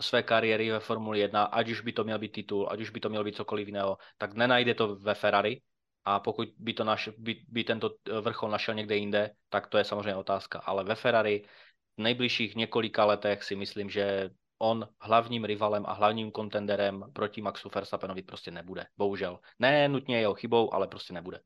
své 0.00 0.22
kariéry 0.22 0.70
ve 0.70 0.80
Formuli 0.80 1.20
1, 1.20 1.44
ať 1.44 1.68
už 1.68 1.80
by 1.80 1.92
to 1.92 2.04
měl 2.04 2.18
být 2.18 2.32
titul, 2.32 2.68
ať 2.70 2.80
už 2.80 2.90
by 2.90 3.00
to 3.00 3.08
měl 3.08 3.24
být 3.24 3.36
cokoliv 3.36 3.66
jiného, 3.66 3.98
tak 4.18 4.34
nenajde 4.34 4.74
to 4.74 4.96
ve 4.96 5.14
Ferrari 5.14 5.62
a 6.04 6.20
pokud 6.20 6.48
by, 6.58 6.72
to 6.72 6.84
naš, 6.84 7.08
by, 7.18 7.44
by 7.48 7.64
tento 7.64 7.90
vrchol 8.20 8.50
našel 8.50 8.74
někde 8.74 8.96
jinde, 8.96 9.30
tak 9.48 9.66
to 9.66 9.78
je 9.78 9.84
samozřejmě 9.84 10.16
otázka. 10.16 10.58
Ale 10.58 10.84
ve 10.84 10.94
Ferrari 10.94 11.44
v 11.96 12.02
nejbližších 12.02 12.56
několika 12.56 13.04
letech 13.04 13.44
si 13.44 13.56
myslím, 13.56 13.90
že 13.90 14.30
on 14.58 14.88
hlavním 15.00 15.44
rivalem 15.44 15.84
a 15.86 15.92
hlavním 15.92 16.30
kontenderem 16.30 17.04
proti 17.12 17.42
Maxu 17.42 17.70
Verstappenovi 17.74 18.22
prostě 18.22 18.50
nebude. 18.50 18.86
Bohužel. 18.96 19.38
Ne 19.58 19.88
nutně 19.88 20.20
jeho 20.20 20.34
chybou, 20.34 20.74
ale 20.74 20.88
prostě 20.88 21.12
nebude 21.12 21.40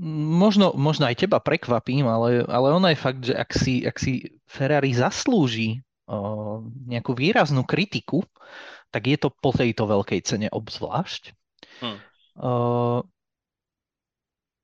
možno, 0.00 0.72
možno 0.76 1.08
aj 1.08 1.26
teba 1.26 1.42
prekvapím, 1.42 2.06
ale, 2.08 2.44
ale 2.46 2.68
ono 2.72 2.88
je 2.88 2.98
fakt, 2.98 3.22
že 3.24 3.34
ak 3.36 3.50
si, 3.52 3.84
ak 3.84 3.96
si 3.98 4.40
Ferrari 4.46 4.92
zaslúži 4.94 5.80
o, 6.06 6.62
nejakú 6.88 7.12
výraznú 7.16 7.64
kritiku, 7.66 8.24
tak 8.92 9.08
je 9.08 9.16
to 9.16 9.28
po 9.32 9.52
tejto 9.52 9.88
veľkej 9.88 10.20
cene 10.24 10.48
obzvlášť. 10.52 11.32
Hmm. 11.80 11.98
O, 12.40 12.52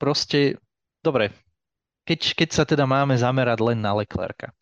proste, 0.00 0.60
dobre, 1.00 1.32
keď, 2.08 2.20
keď 2.32 2.48
sa 2.52 2.64
teda 2.64 2.88
máme 2.88 3.16
zamerať 3.16 3.58
len 3.60 3.78
na 3.84 3.92
Leclerca. 3.92 4.52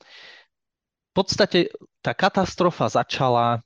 V 1.10 1.12
podstate 1.14 1.70
tá 2.02 2.12
katastrofa 2.12 2.90
začala 2.90 3.62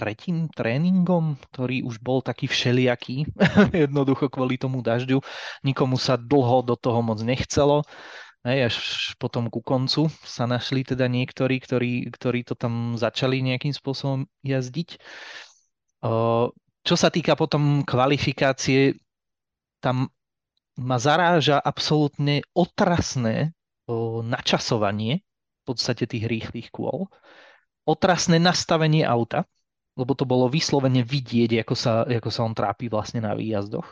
tretím 0.00 0.48
tréningom, 0.48 1.36
ktorý 1.52 1.84
už 1.84 2.00
bol 2.00 2.24
taký 2.24 2.48
všelijaký, 2.48 3.28
jednoducho 3.84 4.32
kvôli 4.32 4.56
tomu 4.56 4.80
dažďu. 4.80 5.20
Nikomu 5.60 6.00
sa 6.00 6.16
dlho 6.16 6.64
do 6.64 6.72
toho 6.80 7.04
moc 7.04 7.20
nechcelo. 7.20 7.84
Hej, 8.40 8.72
až 8.72 8.76
potom 9.20 9.52
ku 9.52 9.60
koncu 9.60 10.08
sa 10.24 10.48
našli 10.48 10.80
teda 10.80 11.04
niektorí, 11.12 11.60
ktorí, 11.60 12.08
ktorí 12.08 12.48
to 12.48 12.56
tam 12.56 12.96
začali 12.96 13.44
nejakým 13.44 13.76
spôsobom 13.76 14.24
jazdiť. 14.40 14.96
Čo 16.80 16.94
sa 16.96 17.08
týka 17.12 17.36
potom 17.36 17.84
kvalifikácie, 17.84 18.96
tam 19.84 20.08
ma 20.80 20.96
zaráža 20.96 21.60
absolútne 21.60 22.40
otrasné 22.56 23.52
načasovanie 24.24 25.20
v 25.20 25.62
podstate 25.68 26.08
tých 26.08 26.24
rýchlych 26.24 26.72
kôl, 26.72 27.12
otrasné 27.84 28.40
nastavenie 28.40 29.04
auta, 29.04 29.44
lebo 30.00 30.16
to 30.16 30.24
bolo 30.24 30.48
vyslovene 30.48 31.04
vidieť, 31.04 31.60
ako 31.60 31.74
sa, 31.76 32.08
ako 32.08 32.30
sa 32.32 32.40
on 32.48 32.56
trápi 32.56 32.88
vlastne 32.88 33.20
na 33.20 33.36
výjazdoch 33.36 33.84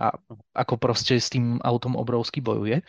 a 0.00 0.16
ako 0.56 0.74
proste 0.80 1.16
s 1.16 1.28
tým 1.32 1.60
autom 1.60 1.96
obrovsky 1.96 2.40
bojuje. 2.40 2.80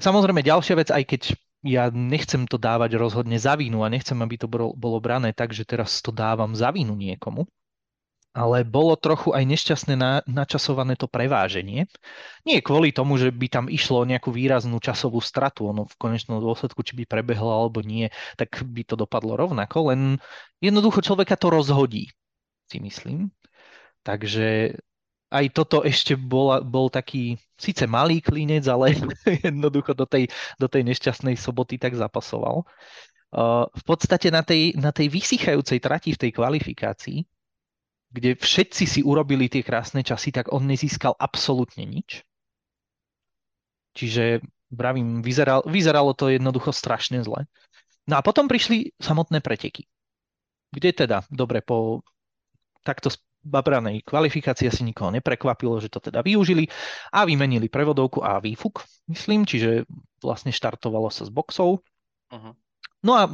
Samozrejme 0.00 0.40
ďalšia 0.40 0.74
vec, 0.80 0.88
aj 0.88 1.04
keď 1.04 1.22
ja 1.60 1.92
nechcem 1.92 2.48
to 2.48 2.56
dávať 2.56 2.96
rozhodne 2.96 3.36
za 3.36 3.56
vínu 3.56 3.84
a 3.84 3.92
nechcem, 3.92 4.16
aby 4.16 4.40
to 4.40 4.48
bolo, 4.48 4.96
brané 5.00 5.36
tak, 5.36 5.52
že 5.52 5.68
teraz 5.68 6.00
to 6.00 6.08
dávam 6.08 6.56
za 6.56 6.72
vínu 6.72 6.96
niekomu, 6.96 7.44
ale 8.30 8.62
bolo 8.62 8.94
trochu 8.94 9.34
aj 9.34 9.42
nešťastné 9.42 9.94
na, 9.98 10.22
načasované 10.22 10.94
to 10.94 11.10
preváženie. 11.10 11.90
Nie 12.46 12.62
kvôli 12.62 12.94
tomu, 12.94 13.18
že 13.18 13.34
by 13.34 13.46
tam 13.50 13.66
išlo 13.66 14.06
o 14.06 14.08
nejakú 14.08 14.30
výraznú 14.30 14.78
časovú 14.78 15.18
stratu, 15.18 15.66
ono 15.66 15.90
v 15.90 15.98
konečnom 15.98 16.38
dôsledku, 16.38 16.86
či 16.86 16.94
by 16.94 17.10
prebehlo 17.10 17.50
alebo 17.50 17.82
nie, 17.82 18.06
tak 18.38 18.62
by 18.62 18.86
to 18.86 18.94
dopadlo 18.94 19.34
rovnako, 19.34 19.90
len 19.90 20.22
jednoducho 20.62 21.02
človeka 21.02 21.34
to 21.34 21.50
rozhodí, 21.50 22.06
si 22.70 22.78
myslím. 22.78 23.34
Takže 24.06 24.78
aj 25.30 25.46
toto 25.54 25.82
ešte 25.82 26.14
bola, 26.14 26.62
bol 26.62 26.90
taký 26.90 27.38
síce 27.58 27.86
malý 27.90 28.22
klinec, 28.22 28.66
ale 28.70 28.94
jednoducho 29.46 29.94
do 29.94 30.06
tej, 30.06 30.30
do 30.58 30.70
tej 30.70 30.86
nešťastnej 30.86 31.34
soboty 31.34 31.82
tak 31.82 31.98
zapasoval. 31.98 32.62
V 33.70 33.82
podstate 33.86 34.30
na 34.34 34.42
tej, 34.42 34.74
na 34.74 34.90
tej 34.90 35.06
vysychajúcej 35.06 35.78
trati 35.78 36.14
v 36.14 36.20
tej 36.26 36.30
kvalifikácii, 36.34 37.22
kde 38.10 38.34
všetci 38.34 38.84
si 38.86 39.00
urobili 39.06 39.46
tie 39.46 39.62
krásne 39.62 40.02
časy, 40.02 40.34
tak 40.34 40.50
on 40.50 40.66
nezískal 40.66 41.14
absolútne 41.14 41.86
nič. 41.86 42.26
Čiže, 43.94 44.42
bravím, 44.70 45.22
vyzeral, 45.22 45.62
vyzeralo 45.66 46.14
to 46.14 46.30
jednoducho 46.30 46.74
strašne 46.74 47.22
zle. 47.22 47.46
No 48.10 48.18
a 48.18 48.22
potom 48.26 48.50
prišli 48.50 48.98
samotné 48.98 49.38
preteky. 49.38 49.86
Kde 50.70 50.90
teda, 50.94 51.26
dobre, 51.30 51.62
po 51.62 52.02
takto 52.82 53.10
babranej 53.40 54.04
kvalifikácii 54.04 54.68
asi 54.68 54.82
nikoho 54.84 55.08
neprekvapilo, 55.10 55.80
že 55.80 55.88
to 55.88 55.98
teda 55.98 56.20
využili 56.20 56.68
a 57.14 57.24
vymenili 57.24 57.72
prevodovku 57.72 58.20
a 58.20 58.36
výfuk, 58.38 58.84
myslím, 59.08 59.48
čiže 59.48 59.88
vlastne 60.20 60.52
štartovalo 60.52 61.08
sa 61.08 61.24
s 61.24 61.32
boxou. 61.32 61.80
Uh-huh. 62.30 62.52
No 63.00 63.12
a 63.16 63.32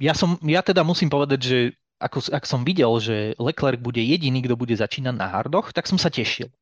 ja, 0.00 0.16
som, 0.16 0.40
ja 0.40 0.64
teda 0.64 0.82
musím 0.82 1.12
povedať, 1.12 1.40
že 1.44 1.58
ako, 2.04 2.28
ak 2.28 2.44
som 2.44 2.68
videl, 2.68 2.92
že 3.00 3.32
Leclerc 3.40 3.80
bude 3.80 4.04
jediný, 4.04 4.44
kto 4.44 4.60
bude 4.60 4.76
začínať 4.76 5.16
na 5.16 5.32
hardoch, 5.32 5.72
tak 5.72 5.88
som 5.88 5.96
sa 5.96 6.12
tešil. 6.12 6.52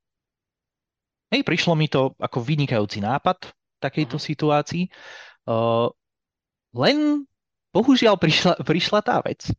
Hej, 1.34 1.42
prišlo 1.42 1.74
mi 1.74 1.90
to 1.90 2.14
ako 2.22 2.38
vynikajúci 2.38 3.02
nápad 3.02 3.50
v 3.50 3.78
takejto 3.82 4.16
uh-huh. 4.20 4.28
situácii. 4.30 4.84
Uh, 5.48 5.90
len 6.78 7.26
bohužiaľ 7.74 8.14
prišla, 8.20 8.62
prišla 8.70 9.00
tá 9.02 9.18
vec, 9.18 9.50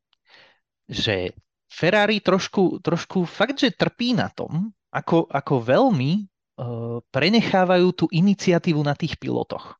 že 0.87 1.35
Ferrari 1.67 2.23
trošku, 2.23 2.79
trošku 2.79 3.27
fakt, 3.27 3.59
že 3.59 3.75
trpí 3.75 4.15
na 4.15 4.29
tom, 4.31 4.71
ako, 4.93 5.25
ako 5.27 5.53
veľmi 5.65 6.11
uh, 6.21 7.01
prenechávajú 7.09 7.87
tú 7.91 8.05
iniciatívu 8.13 8.79
na 8.85 8.93
tých 8.93 9.17
pilotoch. 9.17 9.75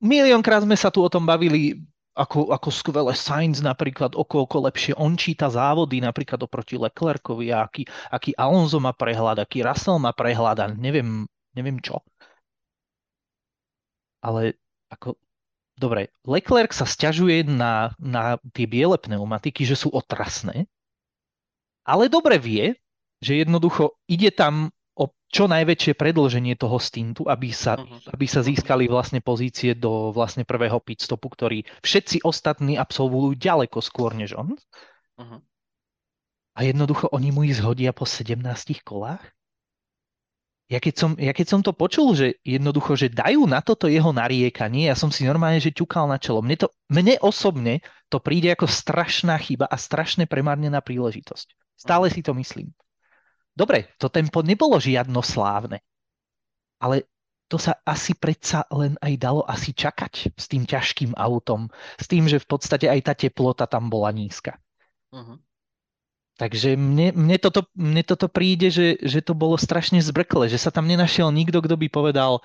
Miliónkrát 0.00 0.64
sme 0.64 0.74
sa 0.74 0.88
tu 0.88 1.04
o 1.04 1.12
tom 1.12 1.28
bavili, 1.28 1.84
ako, 2.16 2.48
ako 2.48 2.68
skvelé 2.72 3.12
Sainz 3.12 3.60
napríklad, 3.60 4.16
okolko 4.16 4.64
lepšie 4.64 4.96
on 4.96 5.20
číta 5.20 5.52
závody 5.52 6.00
napríklad 6.00 6.40
oproti 6.40 6.80
Leclercovi, 6.80 7.52
aký, 7.52 7.84
aký 8.08 8.32
Alonso 8.40 8.80
má 8.80 8.96
prehľad, 8.96 9.36
aký 9.36 9.60
Russell 9.60 10.00
má 10.00 10.16
prehľad 10.16 10.56
a 10.64 10.66
neviem, 10.72 11.28
neviem 11.52 11.76
čo. 11.84 12.00
Ale 14.24 14.56
ako 14.88 15.20
Dobre, 15.76 16.08
Leclerc 16.24 16.72
sa 16.72 16.88
stiažuje 16.88 17.44
na, 17.44 17.92
na 18.00 18.40
tie 18.56 18.64
biele 18.64 18.96
pneumatiky, 18.96 19.68
že 19.68 19.76
sú 19.76 19.92
otrasné, 19.92 20.64
ale 21.84 22.08
dobre 22.08 22.40
vie, 22.40 22.80
že 23.20 23.44
jednoducho 23.44 23.92
ide 24.08 24.32
tam 24.32 24.72
čo 25.36 25.44
najväčšie 25.44 25.92
predlženie 26.00 26.56
toho 26.56 26.80
stintu, 26.80 27.28
aby 27.28 27.52
sa, 27.52 27.76
uh-huh. 27.76 28.08
aby 28.08 28.24
sa 28.24 28.40
získali 28.40 28.88
vlastne 28.88 29.20
pozície 29.20 29.76
do 29.76 30.08
vlastne 30.16 30.48
prvého 30.48 30.80
pitstopu, 30.80 31.28
ktorý 31.28 31.68
všetci 31.84 32.24
ostatní 32.24 32.80
absolvujú 32.80 33.36
ďaleko 33.36 33.84
skôr 33.84 34.16
než 34.16 34.32
on. 34.32 34.56
Uh-huh. 35.20 35.44
A 36.56 36.64
jednoducho 36.64 37.12
oni 37.12 37.28
mu 37.36 37.44
ich 37.44 37.60
zhodia 37.60 37.92
po 37.92 38.08
17 38.08 38.40
kolách? 38.80 39.36
ja 40.66 40.82
keď, 40.82 40.94
som, 40.98 41.10
ja 41.14 41.30
keď 41.30 41.46
som 41.46 41.60
to 41.62 41.70
počul, 41.70 42.18
že 42.18 42.42
jednoducho, 42.42 42.98
že 42.98 43.06
dajú 43.06 43.46
na 43.46 43.62
toto 43.62 43.86
jeho 43.86 44.10
nariekanie, 44.10 44.90
ja 44.90 44.98
som 44.98 45.14
si 45.14 45.22
normálne, 45.22 45.62
že 45.62 45.70
ťukal 45.70 46.10
na 46.10 46.18
čelo. 46.18 46.42
Mne, 46.42 46.66
to, 46.66 46.68
mne 46.90 47.14
osobne 47.22 47.86
to 48.10 48.18
príde 48.18 48.50
ako 48.50 48.66
strašná 48.66 49.38
chyba 49.38 49.70
a 49.70 49.78
strašne 49.78 50.26
premárnená 50.26 50.82
príležitosť. 50.82 51.54
Stále 51.78 52.10
si 52.10 52.18
to 52.18 52.34
myslím. 52.34 52.74
Dobre, 53.56 53.96
to 53.96 54.12
tempo 54.12 54.44
nebolo 54.44 54.76
žiadno 54.76 55.24
slávne, 55.24 55.80
ale 56.76 57.08
to 57.48 57.56
sa 57.56 57.78
asi 57.86 58.12
predsa 58.12 58.68
len 58.68 58.98
aj 59.00 59.12
dalo 59.16 59.40
asi 59.48 59.72
čakať 59.72 60.36
s 60.36 60.44
tým 60.50 60.68
ťažkým 60.68 61.16
autom, 61.16 61.72
s 61.96 62.04
tým, 62.10 62.28
že 62.28 62.42
v 62.42 62.46
podstate 62.46 62.90
aj 62.90 63.00
tá 63.06 63.12
teplota 63.16 63.64
tam 63.64 63.88
bola 63.88 64.12
nízka. 64.12 64.58
Uh-huh. 65.14 65.38
Takže 66.36 66.76
mne, 66.76 67.16
mne, 67.16 67.36
toto, 67.40 67.64
mne 67.72 68.04
toto 68.04 68.28
príde, 68.28 68.68
že, 68.68 69.00
že 69.00 69.24
to 69.24 69.32
bolo 69.32 69.56
strašne 69.56 70.04
zbrkle, 70.04 70.52
že 70.52 70.60
sa 70.60 70.68
tam 70.68 70.84
nenašiel 70.84 71.32
nikto, 71.32 71.64
kto 71.64 71.80
by 71.80 71.88
povedal, 71.88 72.44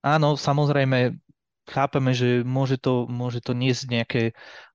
áno, 0.00 0.40
samozrejme, 0.40 1.20
chápeme, 1.68 2.12
že 2.12 2.44
môže 2.44 2.76
to, 2.76 3.08
môže 3.08 3.40
to 3.40 3.56
niesť 3.56 3.82
nejaké, 3.88 4.22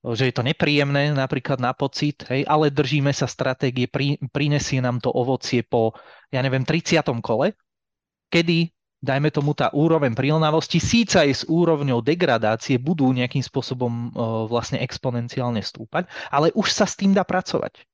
že 0.04 0.24
je 0.30 0.34
to 0.34 0.44
nepríjemné 0.44 1.14
napríklad 1.14 1.62
na 1.62 1.74
pocit, 1.74 2.26
hej, 2.28 2.44
ale 2.50 2.74
držíme 2.74 3.14
sa 3.14 3.30
stratégie, 3.30 3.86
pri, 3.86 4.18
prinesie 4.34 4.82
nám 4.82 4.98
to 5.00 5.14
ovocie 5.14 5.62
po, 5.62 5.94
ja 6.34 6.42
neviem, 6.42 6.66
30. 6.66 7.02
kole, 7.22 7.54
kedy 8.34 8.74
dajme 9.00 9.32
tomu 9.32 9.56
tá 9.56 9.72
úroveň 9.72 10.12
prilnavosti, 10.12 10.82
síce 10.82 11.16
aj 11.22 11.32
s 11.32 11.44
úrovňou 11.48 12.04
degradácie 12.04 12.76
budú 12.76 13.08
nejakým 13.16 13.40
spôsobom 13.40 14.12
o, 14.12 14.50
vlastne 14.52 14.84
exponenciálne 14.84 15.64
stúpať, 15.64 16.10
ale 16.28 16.52
už 16.52 16.68
sa 16.74 16.84
s 16.84 17.00
tým 17.00 17.16
dá 17.16 17.24
pracovať 17.24 17.88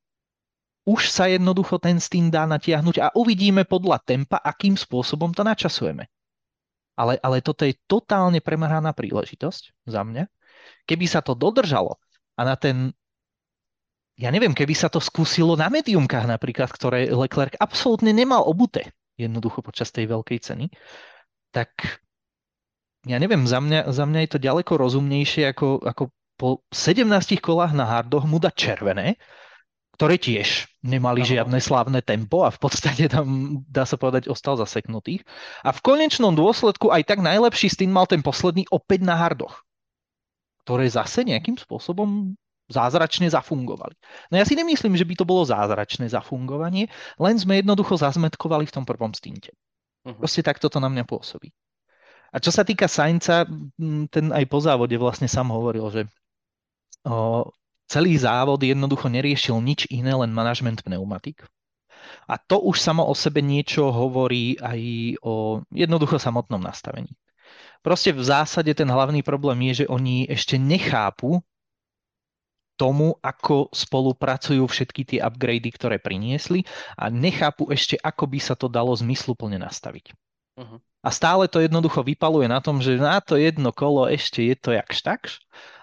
už 0.86 1.10
sa 1.10 1.26
jednoducho 1.26 1.82
ten 1.82 1.98
Steam 1.98 2.30
dá 2.30 2.46
natiahnuť 2.46 2.96
a 3.02 3.08
uvidíme 3.18 3.66
podľa 3.66 3.98
tempa, 4.06 4.38
akým 4.38 4.78
spôsobom 4.78 5.34
to 5.34 5.42
načasujeme. 5.42 6.06
Ale, 6.96 7.20
ale 7.20 7.44
toto 7.44 7.68
je 7.68 7.76
totálne 7.88 8.40
premrhaná 8.40 8.96
príležitosť 8.96 9.88
za 9.88 10.02
mňa. 10.04 10.32
Keby 10.88 11.06
sa 11.06 11.20
to 11.20 11.36
dodržalo 11.36 12.00
a 12.40 12.42
na 12.48 12.56
ten, 12.56 12.96
ja 14.16 14.32
neviem, 14.32 14.56
keby 14.56 14.72
sa 14.72 14.88
to 14.88 15.04
skúsilo 15.04 15.60
na 15.60 15.68
mediumkách 15.68 16.26
napríklad, 16.28 16.72
ktoré 16.72 17.12
Leclerc 17.12 17.60
absolútne 17.60 18.16
nemal 18.16 18.48
obuté 18.48 18.96
jednoducho 19.16 19.64
počas 19.64 19.92
tej 19.92 20.12
veľkej 20.12 20.40
ceny, 20.44 20.66
tak 21.52 22.00
ja 23.08 23.18
neviem, 23.22 23.48
za 23.48 23.64
mňa, 23.64 23.92
za 23.96 24.04
mňa 24.04 24.20
je 24.28 24.32
to 24.36 24.40
ďaleko 24.44 24.72
rozumnejšie 24.76 25.56
ako, 25.56 25.80
ako 25.84 26.04
po 26.36 26.66
17 26.74 27.08
kolách 27.40 27.72
na 27.72 27.88
hardoch 27.88 28.28
mu 28.28 28.44
dať 28.44 28.54
červené 28.56 29.16
ktoré 29.96 30.20
tiež 30.20 30.68
nemali 30.84 31.24
ano. 31.24 31.30
žiadne 31.32 31.60
slávne 31.64 32.04
tempo 32.04 32.44
a 32.44 32.52
v 32.52 32.60
podstate 32.60 33.08
tam, 33.08 33.60
dá 33.72 33.88
sa 33.88 33.96
povedať, 33.96 34.28
ostal 34.28 34.60
zaseknutých. 34.60 35.24
A 35.64 35.72
v 35.72 35.80
konečnom 35.80 36.36
dôsledku 36.36 36.92
aj 36.92 37.08
tak 37.08 37.24
najlepší 37.24 37.72
Stin 37.72 37.96
mal 37.96 38.04
ten 38.04 38.20
posledný 38.20 38.68
opäť 38.68 39.08
na 39.08 39.16
hardoch, 39.16 39.64
ktoré 40.68 40.84
zase 40.92 41.24
nejakým 41.24 41.56
spôsobom 41.56 42.36
zázračne 42.68 43.30
zafungovali. 43.30 43.96
No 44.34 44.42
ja 44.42 44.46
si 44.46 44.58
nemyslím, 44.58 44.98
že 44.98 45.06
by 45.06 45.14
to 45.22 45.26
bolo 45.26 45.46
zázračné 45.46 46.10
zafungovanie, 46.10 46.90
len 47.22 47.36
sme 47.38 47.62
jednoducho 47.62 47.96
zazmetkovali 47.96 48.66
v 48.68 48.74
tom 48.74 48.84
prvom 48.84 49.14
stinte. 49.14 49.54
Uh-huh. 50.04 50.18
Proste 50.18 50.42
takto 50.42 50.68
to 50.68 50.82
na 50.82 50.90
mňa 50.90 51.06
pôsobí. 51.06 51.54
A 52.34 52.42
čo 52.42 52.52
sa 52.52 52.68
týka 52.68 52.92
Sainca, 52.92 53.48
ten 54.12 54.26
aj 54.34 54.44
po 54.50 54.60
závode 54.60 54.98
vlastne 55.00 55.30
sám 55.30 55.56
hovoril, 55.56 55.88
že 55.94 56.02
o, 57.08 57.48
celý 57.86 58.18
závod 58.18 58.62
jednoducho 58.62 59.08
neriešil 59.10 59.58
nič 59.62 59.86
iné, 59.94 60.14
len 60.14 60.34
manažment 60.34 60.82
pneumatik. 60.82 61.46
A 62.30 62.38
to 62.38 62.62
už 62.62 62.82
samo 62.82 63.06
o 63.06 63.14
sebe 63.18 63.42
niečo 63.42 63.90
hovorí 63.90 64.58
aj 64.62 64.82
o 65.26 65.62
jednoducho 65.74 66.18
samotnom 66.18 66.62
nastavení. 66.62 67.14
Proste 67.86 68.10
v 68.10 68.26
zásade 68.26 68.74
ten 68.74 68.90
hlavný 68.90 69.22
problém 69.22 69.70
je, 69.70 69.86
že 69.86 69.90
oni 69.90 70.26
ešte 70.26 70.58
nechápu 70.58 71.38
tomu, 72.76 73.16
ako 73.24 73.72
spolupracujú 73.72 74.66
všetky 74.66 75.02
tie 75.06 75.20
upgrady, 75.24 75.70
ktoré 75.72 76.02
priniesli 76.02 76.66
a 77.00 77.08
nechápu 77.08 77.72
ešte, 77.72 77.96
ako 78.02 78.26
by 78.26 78.40
sa 78.42 78.58
to 78.58 78.68
dalo 78.68 78.92
zmysluplne 78.92 79.56
nastaviť. 79.62 80.12
Uh-huh. 80.56 80.80
A 81.04 81.10
stále 81.12 81.46
to 81.52 81.60
jednoducho 81.60 82.02
vypaluje 82.02 82.48
na 82.48 82.64
tom, 82.64 82.80
že 82.80 82.96
na 82.96 83.20
to 83.20 83.36
jedno 83.36 83.76
kolo 83.76 84.08
ešte 84.08 84.42
je 84.42 84.56
to 84.56 84.72
jakž 84.72 84.98
takž, 85.04 85.32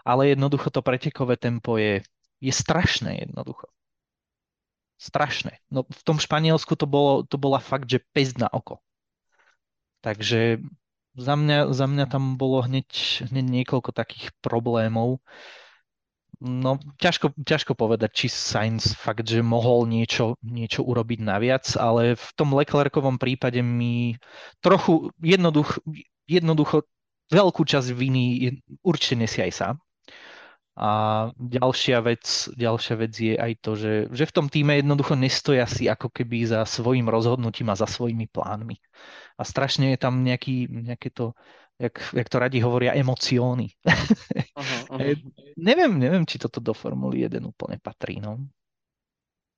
ale 0.02 0.32
jednoducho 0.32 0.72
to 0.72 0.82
pretekové 0.82 1.36
tempo 1.36 1.76
je, 1.76 2.02
je 2.40 2.52
strašné 2.52 3.28
jednoducho. 3.28 3.68
Strašné. 4.96 5.62
No 5.70 5.84
v 5.84 6.02
tom 6.02 6.18
Španielsku 6.18 6.74
to, 6.74 6.86
bolo, 6.88 7.22
to 7.22 7.36
bola 7.36 7.60
fakt, 7.60 7.90
že 7.90 8.02
pest 8.14 8.40
na 8.40 8.48
oko. 8.48 8.80
Takže 10.02 10.58
za 11.14 11.34
mňa, 11.36 11.70
za 11.70 11.86
mňa 11.86 12.04
tam 12.08 12.40
bolo 12.40 12.64
hneď, 12.64 12.88
hneď 13.28 13.46
niekoľko 13.62 13.92
takých 13.92 14.32
problémov. 14.40 15.20
No, 16.42 16.74
ťažko, 16.98 17.38
ťažko 17.38 17.78
povedať, 17.78 18.10
či 18.10 18.26
Sainz 18.26 18.98
fakt, 18.98 19.30
že 19.30 19.46
mohol 19.46 19.86
niečo, 19.86 20.34
niečo 20.42 20.82
urobiť 20.82 21.22
naviac, 21.22 21.70
ale 21.78 22.18
v 22.18 22.28
tom 22.34 22.50
Leclercovom 22.58 23.14
prípade 23.14 23.62
mi 23.62 24.18
trochu 24.58 25.14
jednoduch, 25.22 25.78
jednoducho 26.26 26.82
veľkú 27.30 27.62
časť 27.62 27.94
viny 27.94 28.58
určite 28.82 29.22
nesie 29.22 29.46
aj 29.46 29.52
sám. 29.54 29.74
A 30.72 30.90
ďalšia 31.38 32.02
vec, 32.02 32.24
ďalšia 32.58 32.94
vec 32.98 33.12
je 33.12 33.38
aj 33.38 33.52
to, 33.62 33.78
že, 33.78 33.94
že 34.10 34.24
v 34.26 34.34
tom 34.34 34.46
týme 34.50 34.82
jednoducho 34.82 35.14
nestoja 35.14 35.68
si 35.70 35.86
ako 35.86 36.10
keby 36.10 36.48
za 36.48 36.66
svojim 36.66 37.06
rozhodnutím 37.06 37.70
a 37.70 37.78
za 37.78 37.86
svojimi 37.86 38.26
plánmi. 38.26 38.82
A 39.38 39.42
strašne 39.46 39.94
je 39.94 39.98
tam 40.00 40.26
nejaký, 40.26 40.66
nejaké 40.66 41.14
to 41.14 41.38
jak, 41.82 42.14
jak 42.14 42.28
to 42.28 42.38
radi 42.38 42.60
hovoria, 42.62 42.94
emocióny. 42.94 43.74
Uh-huh, 43.82 44.86
uh-huh. 44.94 45.16
neviem, 45.58 45.98
neviem, 45.98 46.22
či 46.22 46.38
toto 46.38 46.62
do 46.62 46.70
Formuly 46.70 47.26
1 47.26 47.42
úplne 47.42 47.82
patrí. 47.82 48.22
No. 48.22 48.38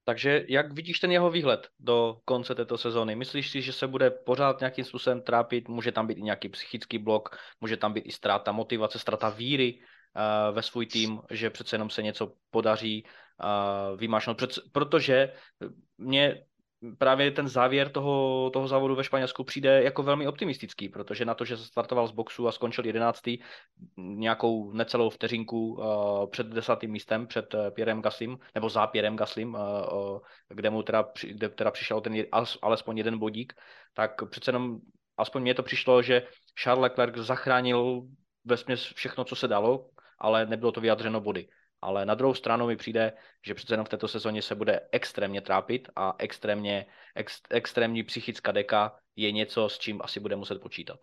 Takže 0.04 0.44
jak 0.48 0.72
vidíš 0.72 1.00
ten 1.00 1.12
jeho 1.12 1.30
výhled 1.30 1.68
do 1.80 2.20
konce 2.24 2.54
této 2.54 2.78
sezóny? 2.78 3.16
Myslíš 3.16 3.50
si, 3.50 3.62
že 3.62 3.72
se 3.72 3.86
bude 3.86 4.10
pořád 4.10 4.60
nějakým 4.60 4.84
způsobem 4.84 5.22
trápit? 5.22 5.68
Může 5.68 5.92
tam 5.92 6.06
být 6.06 6.18
i 6.18 6.22
nějaký 6.22 6.48
psychický 6.48 6.98
blok, 6.98 7.36
může 7.60 7.76
tam 7.76 7.92
být 7.92 8.04
i 8.06 8.12
ztráta 8.12 8.52
motivace, 8.52 8.98
ztráta 8.98 9.28
víry 9.28 9.80
uh, 9.80 10.54
ve 10.54 10.62
svůj 10.62 10.86
tým, 10.86 11.20
že 11.30 11.50
přece 11.50 11.76
jenom 11.76 11.90
se 11.90 12.02
něco 12.02 12.32
podaří 12.50 13.04
uh, 13.04 13.98
vymášnout. 13.98 14.42
Protože 14.72 15.32
mě 15.98 16.44
právě 16.98 17.30
ten 17.30 17.48
závěr 17.48 17.88
toho, 17.88 18.50
toho 18.52 18.68
závodu 18.68 18.94
ve 18.94 19.04
Španělsku 19.04 19.44
přijde 19.44 19.82
jako 19.82 20.02
velmi 20.02 20.26
optimistický, 20.26 20.88
protože 20.88 21.24
na 21.24 21.34
to, 21.34 21.44
že 21.44 21.56
startoval 21.56 22.06
z 22.06 22.10
boxu 22.10 22.48
a 22.48 22.52
skončil 22.52 22.86
jedenáctý 22.86 23.38
nějakou 23.96 24.72
necelou 24.72 25.10
vteřinku 25.10 25.74
uh, 25.74 26.30
před 26.30 26.46
desátým 26.46 26.90
místem, 26.90 27.26
před 27.26 27.54
uh, 27.54 27.70
Pierrem 27.70 28.02
Gaslim, 28.02 28.38
nebo 28.54 28.68
za 28.68 28.86
Pierrem 28.86 29.16
Gaslim, 29.16 29.54
uh, 29.54 29.60
uh, 29.60 30.18
kde 30.48 30.70
mu 30.70 30.82
teda, 30.82 31.08
kde 31.22 31.48
teda 31.48 31.70
přišel 31.70 32.00
ten 32.00 32.24
alespoň 32.62 32.98
jeden 32.98 33.18
bodík, 33.18 33.52
tak 33.94 34.28
přece 34.30 34.48
jenom 34.48 34.78
aspoň 35.16 35.42
mně 35.42 35.54
to 35.54 35.62
přišlo, 35.62 36.02
že 36.02 36.22
Charles 36.62 36.82
Leclerc 36.82 37.16
zachránil 37.16 38.02
ve 38.44 38.56
všechno, 38.76 39.24
co 39.24 39.36
se 39.36 39.48
dalo, 39.48 39.86
ale 40.18 40.46
nebylo 40.46 40.72
to 40.72 40.80
vyjadřeno 40.80 41.20
body 41.20 41.48
ale 41.84 42.06
na 42.06 42.14
druhou 42.14 42.34
stranu 42.34 42.66
mi 42.66 42.76
přijde, 42.76 43.12
že 43.46 43.54
přece 43.54 43.74
jenom 43.74 43.86
v 43.86 43.88
této 43.88 44.08
sezóně 44.08 44.42
se 44.42 44.54
bude 44.54 44.80
extrémně 44.92 45.40
trápit 45.40 45.88
a 45.96 46.14
extrémně, 46.18 46.86
ex, 47.14 47.40
extrémní 47.50 48.02
psychická 48.02 48.52
deka 48.52 48.96
je 49.16 49.32
něco, 49.32 49.68
s 49.68 49.78
čím 49.78 50.00
asi 50.02 50.20
bude 50.20 50.36
muset 50.36 50.60
počítat. 50.60 50.98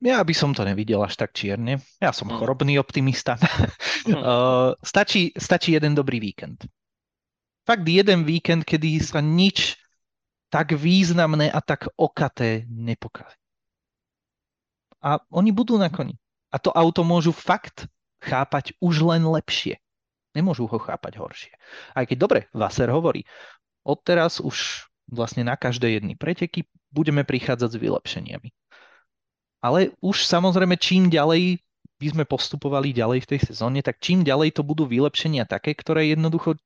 Ja 0.00 0.24
by 0.24 0.32
som 0.32 0.56
to 0.56 0.64
nevidel 0.64 1.04
až 1.04 1.20
tak 1.20 1.36
čierne. 1.36 1.76
Ja 2.00 2.16
som 2.16 2.32
mm. 2.32 2.40
chorobný 2.40 2.80
optimista. 2.80 3.36
uh, 3.36 4.72
stačí, 4.80 5.36
stačí 5.36 5.76
jeden 5.76 5.92
dobrý 5.92 6.20
víkend. 6.24 6.64
Fakt 7.68 7.84
jeden 7.84 8.24
víkend, 8.24 8.64
kedy 8.64 8.96
sa 9.04 9.20
nič 9.20 9.76
tak 10.48 10.72
významné 10.72 11.52
a 11.52 11.60
tak 11.60 11.92
okaté 12.00 12.64
nepokazí. 12.72 13.36
A 15.04 15.20
oni 15.36 15.52
budú 15.52 15.76
na 15.76 15.92
koni. 15.92 16.16
A 16.48 16.56
to 16.56 16.72
auto 16.72 17.04
môžu 17.04 17.36
fakt 17.36 17.84
chápať 18.20 18.76
už 18.78 19.02
len 19.04 19.24
lepšie. 19.26 19.80
Nemôžu 20.36 20.70
ho 20.70 20.78
chápať 20.78 21.18
horšie. 21.18 21.52
Aj 21.96 22.06
keď 22.06 22.16
dobre, 22.20 22.40
Vaser 22.54 22.86
hovorí, 22.92 23.26
odteraz 23.82 24.38
už 24.38 24.86
vlastne 25.10 25.42
na 25.42 25.58
každé 25.58 25.98
jedny 25.98 26.14
preteky 26.14 26.70
budeme 26.94 27.26
prichádzať 27.26 27.70
s 27.74 27.82
vylepšeniami. 27.82 28.48
Ale 29.60 29.92
už 30.00 30.24
samozrejme 30.24 30.78
čím 30.78 31.10
ďalej 31.10 31.58
by 32.00 32.06
sme 32.16 32.24
postupovali 32.24 32.96
ďalej 32.96 33.28
v 33.28 33.30
tej 33.36 33.40
sezóne, 33.52 33.84
tak 33.84 34.00
čím 34.00 34.24
ďalej 34.24 34.56
to 34.56 34.62
budú 34.64 34.88
vylepšenia 34.88 35.44
také, 35.44 35.76
ktoré 35.76 36.08
jednoducho 36.08 36.56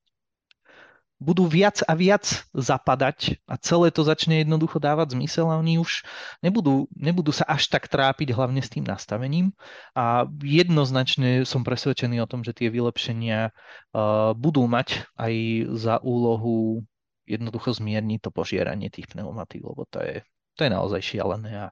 budú 1.23 1.47
viac 1.47 1.81
a 1.87 1.95
viac 1.95 2.45
zapadať 2.53 3.39
a 3.47 3.55
celé 3.57 3.95
to 3.95 4.03
začne 4.03 4.43
jednoducho 4.43 4.83
dávať 4.83 5.15
zmysel 5.15 5.47
a 5.49 5.59
oni 5.63 5.79
už 5.79 6.03
nebudú, 6.43 6.91
nebudú 6.95 7.31
sa 7.31 7.47
až 7.47 7.71
tak 7.71 7.87
trápiť 7.87 8.35
hlavne 8.35 8.61
s 8.61 8.71
tým 8.71 8.83
nastavením 8.85 9.55
a 9.95 10.27
jednoznačne 10.43 11.47
som 11.47 11.63
presvedčený 11.63 12.19
o 12.21 12.31
tom, 12.31 12.43
že 12.43 12.53
tie 12.53 12.69
vylepšenia 12.69 13.51
uh, 13.51 14.35
budú 14.35 14.67
mať 14.67 15.07
aj 15.15 15.35
za 15.79 15.97
úlohu 16.03 16.83
jednoducho 17.25 17.73
zmierniť 17.73 18.21
to 18.21 18.31
požieranie 18.35 18.93
tých 18.93 19.09
pneumatík, 19.09 19.65
lebo 19.65 19.89
to 19.89 20.03
je, 20.05 20.21
to 20.59 20.61
je 20.67 20.71
naozaj 20.71 21.01
šialené 21.01 21.51
a 21.57 21.67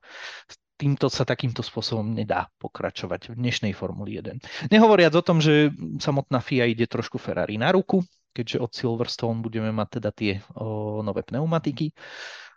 týmto 0.81 1.07
sa 1.13 1.23
takýmto 1.23 1.63
spôsobom 1.63 2.11
nedá 2.11 2.51
pokračovať 2.59 3.31
v 3.31 3.39
dnešnej 3.39 3.73
Formuli 3.77 4.19
1. 4.19 4.73
Nehovoriac 4.73 5.15
o 5.15 5.23
tom, 5.23 5.39
že 5.39 5.71
samotná 6.03 6.43
FIA 6.43 6.67
ide 6.67 6.91
trošku 6.91 7.23
Ferrari 7.23 7.55
na 7.55 7.71
ruku, 7.71 8.03
keďže 8.33 8.59
od 8.59 8.71
Silverstone 8.73 9.45
budeme 9.45 9.71
mať 9.71 10.01
teda 10.01 10.11
tie 10.11 10.33
o, 10.57 11.01
nové 11.05 11.23
pneumatiky 11.23 11.93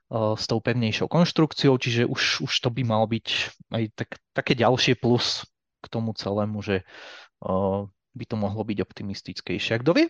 o, 0.10 0.34
s 0.34 0.48
tou 0.48 0.60
pevnejšou 0.64 1.12
konštrukciou, 1.12 1.76
čiže 1.78 2.08
už, 2.08 2.48
už 2.48 2.54
to 2.64 2.70
by 2.72 2.82
mal 2.88 3.06
byť 3.06 3.28
aj 3.76 3.84
tak, 3.94 4.10
také 4.32 4.56
ďalšie 4.56 4.96
plus 4.98 5.44
k 5.84 5.88
tomu 5.92 6.16
celému, 6.16 6.64
že 6.64 6.88
o, 7.44 7.88
by 8.16 8.24
to 8.26 8.36
mohlo 8.40 8.64
byť 8.64 8.80
optimistickejšie. 8.82 9.76
A 9.76 9.82
kto 9.84 9.92
vie, 9.92 10.08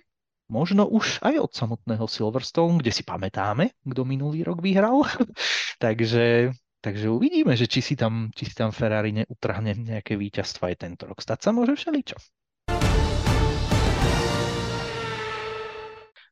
možno 0.47 0.85
už 0.85 1.25
aj 1.25 1.41
od 1.41 1.51
samotného 1.51 2.05
Silverstone, 2.05 2.79
kde 2.79 2.93
si 2.93 3.01
pamätáme, 3.01 3.73
kto 3.81 4.01
minulý 4.05 4.45
rok 4.45 4.61
vyhral. 4.61 5.03
takže 5.83 6.53
Takže 6.85 7.09
uvidíme, 7.09 7.57
že 7.57 7.65
či 7.65 7.81
si 7.81 7.97
tam, 7.97 8.29
či 8.29 8.45
si 8.45 8.53
tam 8.53 8.69
Ferrari 8.69 9.09
neutrhne 9.09 9.73
nejaké 9.73 10.13
víťazstvo 10.21 10.69
aj 10.69 10.85
tento 10.85 11.09
rok. 11.09 11.17
Stať 11.17 11.41
sa 11.41 11.49
môže 11.49 11.73
všeličo. 11.73 12.13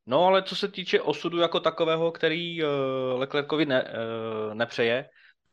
No 0.06 0.26
ale 0.26 0.44
co 0.44 0.56
se 0.56 0.68
týče 0.68 1.02
osudu 1.02 1.38
jako 1.40 1.60
takového, 1.60 2.12
který 2.12 2.64
uh, 2.64 2.70
Leclercovi 3.20 3.66
ne, 3.66 3.84
uh, 3.84 4.54
nepřeje, 4.54 5.10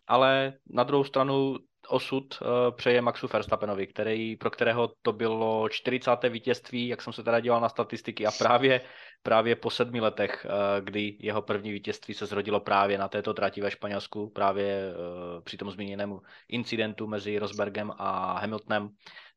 ale 0.07 0.53
na 0.67 0.85
druhou 0.85 1.05
stranu 1.05 1.57
osud 1.89 2.39
uh, 2.43 2.49
přeje 2.77 3.03
Maxu 3.03 3.29
Verstappenovi, 3.33 3.87
který, 3.87 4.37
pro 4.37 4.51
kterého 4.51 4.93
to 5.03 5.13
bylo 5.13 5.69
40. 5.69 6.11
vítězství, 6.29 6.89
jak 6.89 7.03
jsem 7.03 7.13
se 7.13 7.23
teda 7.23 7.41
dělal 7.41 7.61
na 7.61 7.69
statistiky 7.69 8.27
a 8.27 8.31
právě, 8.39 8.81
právě 9.23 9.57
po 9.57 9.71
sedmi 9.71 10.01
letech, 10.01 10.47
uh, 10.47 10.85
kdy 10.85 11.17
jeho 11.21 11.43
první 11.43 11.73
vítězství 11.73 12.15
se 12.15 12.27
zrodilo 12.27 12.61
právě 12.61 12.99
na 12.99 13.09
této 13.09 13.35
trati 13.35 13.61
ve 13.61 13.71
Španělsku, 13.71 14.31
právě 14.31 14.93
uh, 14.93 15.43
při 15.43 15.57
tom 15.57 15.71
zmíněnému 15.71 16.21
incidentu 16.49 17.07
mezi 17.07 17.39
Rosbergem 17.39 17.93
a 17.97 18.39
Hamiltonem. 18.39 18.89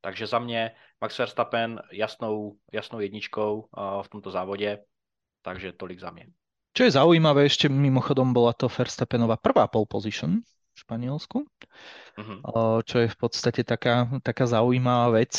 Takže 0.02 0.28
za 0.28 0.40
mě 0.40 0.72
Max 1.02 1.18
Verstappen 1.18 1.82
jasnou, 1.92 2.56
jasnou 2.74 3.00
jedničkou 3.00 3.70
v 4.02 4.10
tomto 4.10 4.32
závodě, 4.32 4.80
takže 5.44 5.76
tolik 5.78 6.00
za 6.00 6.10
mě. 6.10 6.32
Čo 6.74 6.90
je 6.90 6.98
zaujímavé, 6.98 7.46
ešte 7.46 7.70
mimochodom 7.70 8.34
bola 8.34 8.50
to 8.58 8.66
Verstappenová 8.66 9.38
prvá 9.38 9.70
pole 9.70 9.86
position 9.86 10.42
v 10.74 10.78
Španielsku, 10.82 11.46
uh-huh. 12.18 12.82
čo 12.82 12.98
je 12.98 13.08
v 13.14 13.18
podstate 13.22 13.62
taká, 13.62 14.10
taká 14.26 14.50
zaujímavá 14.50 15.22
vec. 15.22 15.38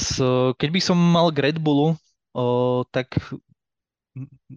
Keď 0.55 0.71
by 0.71 0.79
som 0.79 0.95
mal 0.95 1.35
k 1.35 1.51
Red 1.51 1.59
Bullu, 1.59 1.99
tak 2.95 3.19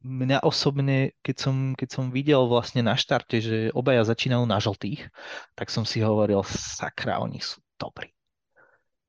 mňa 0.06 0.46
osobne, 0.46 1.18
keď 1.26 1.36
som, 1.42 1.56
keď 1.74 1.90
som 1.90 2.14
videl 2.14 2.46
vlastne 2.46 2.86
na 2.86 2.94
štarte, 2.94 3.42
že 3.42 3.58
obaja 3.74 4.06
začínajú 4.06 4.46
na 4.46 4.62
žltých, 4.62 5.10
tak 5.58 5.74
som 5.74 5.82
si 5.82 5.98
hovoril, 6.06 6.46
sakra, 6.46 7.18
oni 7.26 7.42
sú 7.42 7.58
dobrí. 7.82 8.14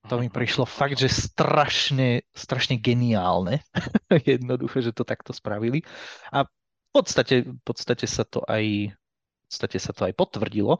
To 0.06 0.22
mi 0.22 0.30
prišlo 0.30 0.62
fakt, 0.62 0.94
že 1.02 1.10
strašne, 1.10 2.22
strašne 2.30 2.78
geniálne. 2.78 3.66
Jednoduché, 4.30 4.80
že 4.80 4.94
to 4.94 5.02
takto 5.02 5.34
spravili. 5.34 5.82
A 6.30 6.46
v 6.46 6.90
podstate, 6.94 7.42
v 7.42 7.62
podstate 7.66 8.06
sa 8.06 8.22
to 8.22 8.46
aj 8.46 8.94
v 8.94 9.44
podstate 9.48 9.78
sa 9.80 9.96
to 9.96 10.04
aj 10.04 10.12
potvrdilo, 10.12 10.76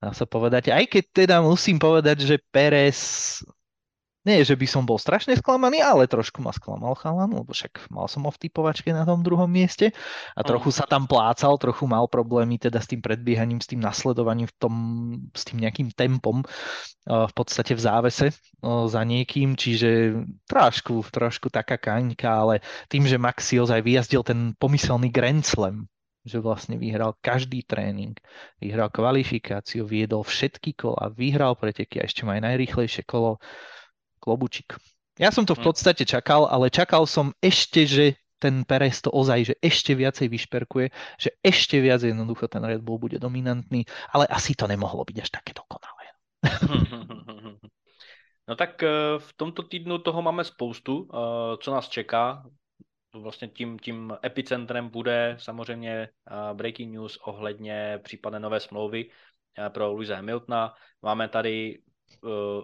dá 0.00 0.16
sa 0.16 0.24
povedať. 0.24 0.72
Aj 0.72 0.80
keď 0.88 1.04
teda 1.12 1.36
musím 1.44 1.76
povedať, 1.76 2.24
že 2.24 2.40
Pérez 2.40 3.36
nie, 4.28 4.44
že 4.44 4.52
by 4.52 4.66
som 4.68 4.84
bol 4.84 5.00
strašne 5.00 5.32
sklamaný, 5.40 5.80
ale 5.80 6.04
trošku 6.04 6.44
ma 6.44 6.52
sklamal 6.52 6.92
chalan, 7.00 7.32
lebo 7.32 7.48
však 7.48 7.88
mal 7.88 8.04
som 8.12 8.28
ho 8.28 8.30
v 8.30 8.44
typovačke 8.44 8.92
na 8.92 9.08
tom 9.08 9.24
druhom 9.24 9.48
mieste 9.48 9.96
a 10.36 10.40
trochu 10.44 10.68
sa 10.68 10.84
tam 10.84 11.08
plácal, 11.08 11.56
trochu 11.56 11.88
mal 11.88 12.04
problémy 12.04 12.60
teda 12.60 12.84
s 12.84 12.92
tým 12.92 13.00
predbiehaním, 13.00 13.64
s 13.64 13.72
tým 13.72 13.80
nasledovaním 13.80 14.52
v 14.52 14.56
tom, 14.60 14.74
s 15.32 15.48
tým 15.48 15.64
nejakým 15.64 15.88
tempom 15.96 16.44
v 17.08 17.32
podstate 17.32 17.72
v 17.72 17.80
závese 17.80 18.26
za 18.60 19.02
niekým, 19.08 19.56
čiže 19.56 20.20
trošku, 20.44 21.08
trošku 21.08 21.48
taká 21.48 21.80
kaňka, 21.80 22.28
ale 22.28 22.60
tým, 22.92 23.08
že 23.08 23.16
Maxi 23.16 23.56
ozaj 23.56 23.80
vyjazdil 23.80 24.20
ten 24.28 24.52
pomyselný 24.60 25.08
Grand 25.08 25.40
Slam, 25.40 25.88
že 26.28 26.44
vlastne 26.44 26.76
vyhral 26.76 27.16
každý 27.24 27.64
tréning, 27.64 28.12
vyhral 28.60 28.92
kvalifikáciu, 28.92 29.88
viedol 29.88 30.20
všetky 30.20 30.76
kola, 30.76 31.08
vyhral 31.08 31.56
preteky 31.56 32.04
a 32.04 32.04
ešte 32.04 32.28
má 32.28 32.36
aj 32.36 32.52
najrýchlejšie 32.52 33.08
kolo 33.08 33.40
klobučík. 34.18 34.76
Ja 35.18 35.34
som 35.34 35.46
to 35.46 35.54
v 35.54 35.62
hm. 35.62 35.66
podstate 35.66 36.02
čakal, 36.06 36.46
ale 36.46 36.70
čakal 36.70 37.06
som 37.06 37.34
ešte, 37.42 37.86
že 37.86 38.04
ten 38.38 38.62
Perez 38.62 39.02
to 39.02 39.10
ozaj, 39.10 39.50
že 39.50 39.54
ešte 39.58 39.98
viacej 39.98 40.30
vyšperkuje, 40.30 40.86
že 41.18 41.30
ešte 41.42 41.82
viac 41.82 42.06
jednoducho 42.06 42.46
ten 42.46 42.62
Red 42.62 42.86
Bull 42.86 43.02
bude 43.02 43.18
dominantný, 43.18 43.82
ale 44.14 44.30
asi 44.30 44.54
to 44.54 44.70
nemohlo 44.70 45.02
byť 45.02 45.16
až 45.18 45.30
také 45.34 45.50
dokonalé. 45.58 46.04
No 48.48 48.56
tak 48.56 48.82
eh, 48.82 48.88
v 49.18 49.30
tomto 49.36 49.62
týdnu 49.62 49.98
toho 49.98 50.22
máme 50.22 50.44
spoustu, 50.44 51.04
eh, 51.04 51.56
co 51.60 51.70
nás 51.70 51.88
čeká. 51.88 52.48
Vlastně 53.14 53.48
tím, 53.48 53.78
tím 53.78 54.16
epicentrem 54.24 54.88
bude 54.88 55.36
samozřejmě 55.38 55.92
eh, 55.92 56.54
breaking 56.54 56.92
news 56.92 57.16
ohledně 57.16 58.00
případné 58.02 58.40
nové 58.40 58.60
smlouvy 58.60 59.10
pro 59.68 59.88
Louisa 59.88 60.16
Hamiltona. 60.16 60.74
Máme 61.02 61.28
tady 61.28 61.82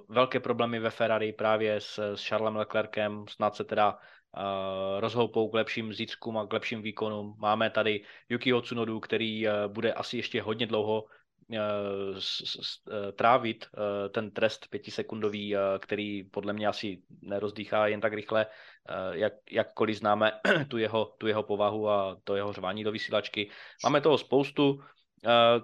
velké 0.08 0.40
problémy 0.40 0.80
ve 0.80 0.90
Ferrari 0.90 1.32
právě 1.32 1.80
s, 1.80 2.14
s 2.14 2.28
Charlesem 2.28 2.56
Leclerkem, 2.56 3.24
snad 3.28 3.56
se 3.56 3.64
teda 3.64 3.92
uh, 3.92 5.00
rozhoupou 5.00 5.48
k 5.48 5.54
lepším 5.54 5.92
zítřkům 5.92 6.38
a 6.38 6.46
k 6.46 6.52
lepším 6.52 6.82
výkonům. 6.82 7.34
Máme 7.38 7.70
tady 7.70 8.04
Yukiho 8.28 8.60
Tsunodu, 8.60 9.00
který 9.00 9.48
uh, 9.48 9.52
bude 9.68 9.92
asi 9.92 10.16
ještě 10.16 10.42
hodně 10.42 10.66
dlouho 10.66 11.04
trávit 13.16 13.66
ten 14.10 14.30
trest 14.30 14.66
pětisekundový, 14.70 15.56
který 15.78 16.24
podle 16.24 16.52
mě 16.52 16.66
asi 16.66 17.02
nerozdýchá 17.22 17.86
jen 17.86 18.00
tak 18.00 18.12
rychle, 18.12 18.46
jak, 19.12 19.32
jakkoliv 19.50 19.96
známe 19.96 20.32
tu 20.68 20.78
jeho, 20.78 21.04
tu 21.18 21.26
jeho 21.26 21.42
povahu 21.42 21.88
a 21.88 22.16
to 22.24 22.36
jeho 22.36 22.52
řvání 22.52 22.84
do 22.84 22.92
vysílačky. 22.92 23.50
Máme 23.84 24.00
toho 24.00 24.18
spoustu, 24.18 24.80
Eh, 24.80 24.93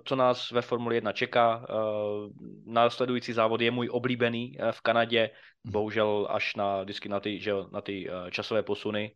co 0.04 0.16
nás 0.16 0.50
ve 0.50 0.62
Formuli 0.62 0.94
1 0.94 1.12
čeká. 1.12 1.66
Eh, 1.68 1.74
následující 2.66 3.32
závod 3.32 3.60
je 3.60 3.70
můj 3.70 3.88
oblíbený 3.92 4.56
eh, 4.58 4.72
v 4.72 4.80
Kanadě, 4.80 5.30
mhm. 5.64 5.72
bohužel 5.72 6.26
až 6.30 6.56
na, 6.56 6.82
vždycky 6.82 7.08
na 7.08 7.20
ty, 7.20 7.40
že, 7.40 7.52
na 7.72 7.80
ty 7.80 8.08
časové 8.30 8.62
posuny. 8.62 9.14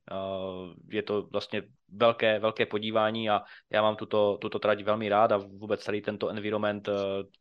Je 0.90 1.02
to 1.02 1.22
vlastně 1.22 1.62
velké, 1.88 2.38
velké 2.38 2.66
podívání 2.66 3.30
a 3.30 3.42
já 3.70 3.82
mám 3.82 3.96
tuto, 3.96 4.38
tuto 4.40 4.58
trať 4.58 4.84
velmi 4.84 5.08
rád 5.08 5.32
a 5.32 5.36
vůbec 5.36 5.80
celý 5.80 6.02
tento 6.02 6.28
environment, 6.28 6.88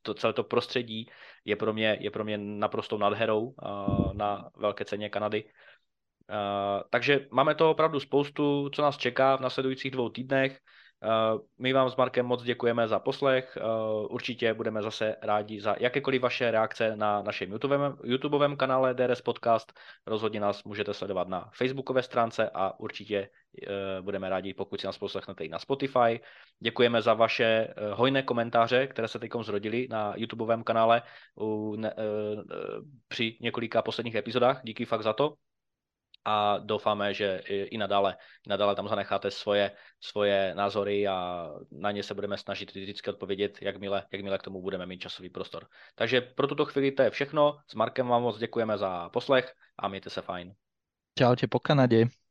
to, 0.01 0.13
celé 0.13 0.33
to 0.33 0.43
prostředí 0.43 1.09
je 1.45 1.55
pro 1.55 1.73
mě, 1.73 1.97
je 2.01 2.11
pro 2.11 2.23
mě 2.23 2.37
naprostou 2.37 2.97
nadherou 2.97 3.53
na 4.13 4.49
velké 4.57 4.85
ceně 4.85 5.09
Kanady. 5.09 5.43
takže 6.89 7.27
máme 7.31 7.55
to 7.55 7.71
opravdu 7.71 7.99
spoustu, 7.99 8.69
co 8.69 8.81
nás 8.81 8.97
čeká 8.97 9.35
v 9.37 9.41
nasledujících 9.41 9.91
dvou 9.91 10.09
týdnech. 10.09 10.59
Eh, 11.03 11.39
my 11.59 11.73
vám 11.73 11.89
s 11.89 11.95
Markem 11.95 12.25
moc 12.25 12.43
děkujeme 12.43 12.87
za 12.87 12.99
poslech. 12.99 13.57
Eh, 13.57 13.63
určitě 14.09 14.53
budeme 14.53 14.81
zase 14.81 15.15
rádi 15.21 15.61
za 15.61 15.75
jakékoliv 15.79 16.21
vaše 16.21 16.51
reakce 16.51 16.95
na 16.95 17.21
našem 17.21 17.51
YouTubeovém, 17.51 17.97
YouTubeovém 18.03 18.57
kanále 18.57 18.93
DRS 18.93 19.21
Podcast. 19.21 19.73
Rozhodně 20.07 20.39
nás 20.39 20.63
můžete 20.63 20.93
sledovat 20.93 21.27
na 21.27 21.49
Facebookové 21.53 22.03
stránce 22.03 22.49
a 22.53 22.79
určitě 22.79 23.29
eh, 23.67 24.01
budeme 24.01 24.29
rádi, 24.29 24.53
pokud 24.53 24.81
si 24.81 24.87
nás 24.87 24.97
poslechnete 24.97 25.45
i 25.45 25.49
na 25.49 25.59
Spotify. 25.59 26.19
Děkujeme 26.59 27.01
za 27.01 27.13
vaše 27.13 27.73
hojné 27.93 28.21
komentáře, 28.23 28.87
které 28.87 29.07
se 29.07 29.19
teď 29.19 29.31
zrodily 29.41 29.87
na 29.89 30.13
YouTubeovém 30.15 30.63
kanále 30.63 31.01
při 33.07 33.37
několika 33.41 33.81
posledních 33.81 34.15
epizodách. 34.15 34.61
Díky 34.63 34.85
fakt 34.85 35.03
za 35.03 35.13
to 35.13 35.33
a 36.25 36.57
doufáme, 36.57 37.13
že 37.13 37.41
i 37.47 37.77
nadále, 37.77 38.17
nadále 38.47 38.75
tam 38.75 38.87
zanecháte 38.87 39.31
svoje, 39.31 39.71
svoje 40.01 40.55
názory 40.55 41.07
a 41.07 41.49
na 41.71 41.91
ně 41.91 42.03
se 42.03 42.13
budeme 42.13 42.37
snažit 42.37 42.75
vždycky 42.75 43.09
odpovědět, 43.09 43.57
jakmile, 43.61 44.03
jakmile 44.11 44.37
k 44.37 44.43
tomu 44.43 44.61
budeme 44.61 44.85
mít 44.85 44.99
časový 44.99 45.29
prostor. 45.29 45.67
Takže 45.95 46.21
pro 46.21 46.47
tuto 46.47 46.65
chvíli 46.65 46.91
to 46.91 47.01
je 47.03 47.09
všechno. 47.09 47.57
S 47.67 47.75
Markem 47.75 48.07
vám 48.07 48.21
moc 48.21 48.37
děkujeme 48.37 48.77
za 48.77 49.09
poslech 49.09 49.53
a 49.77 49.87
mějte 49.87 50.09
se 50.09 50.21
fajn. 50.21 50.53
Čaute 51.17 51.47
po 51.47 51.59
Kanade. 51.59 52.22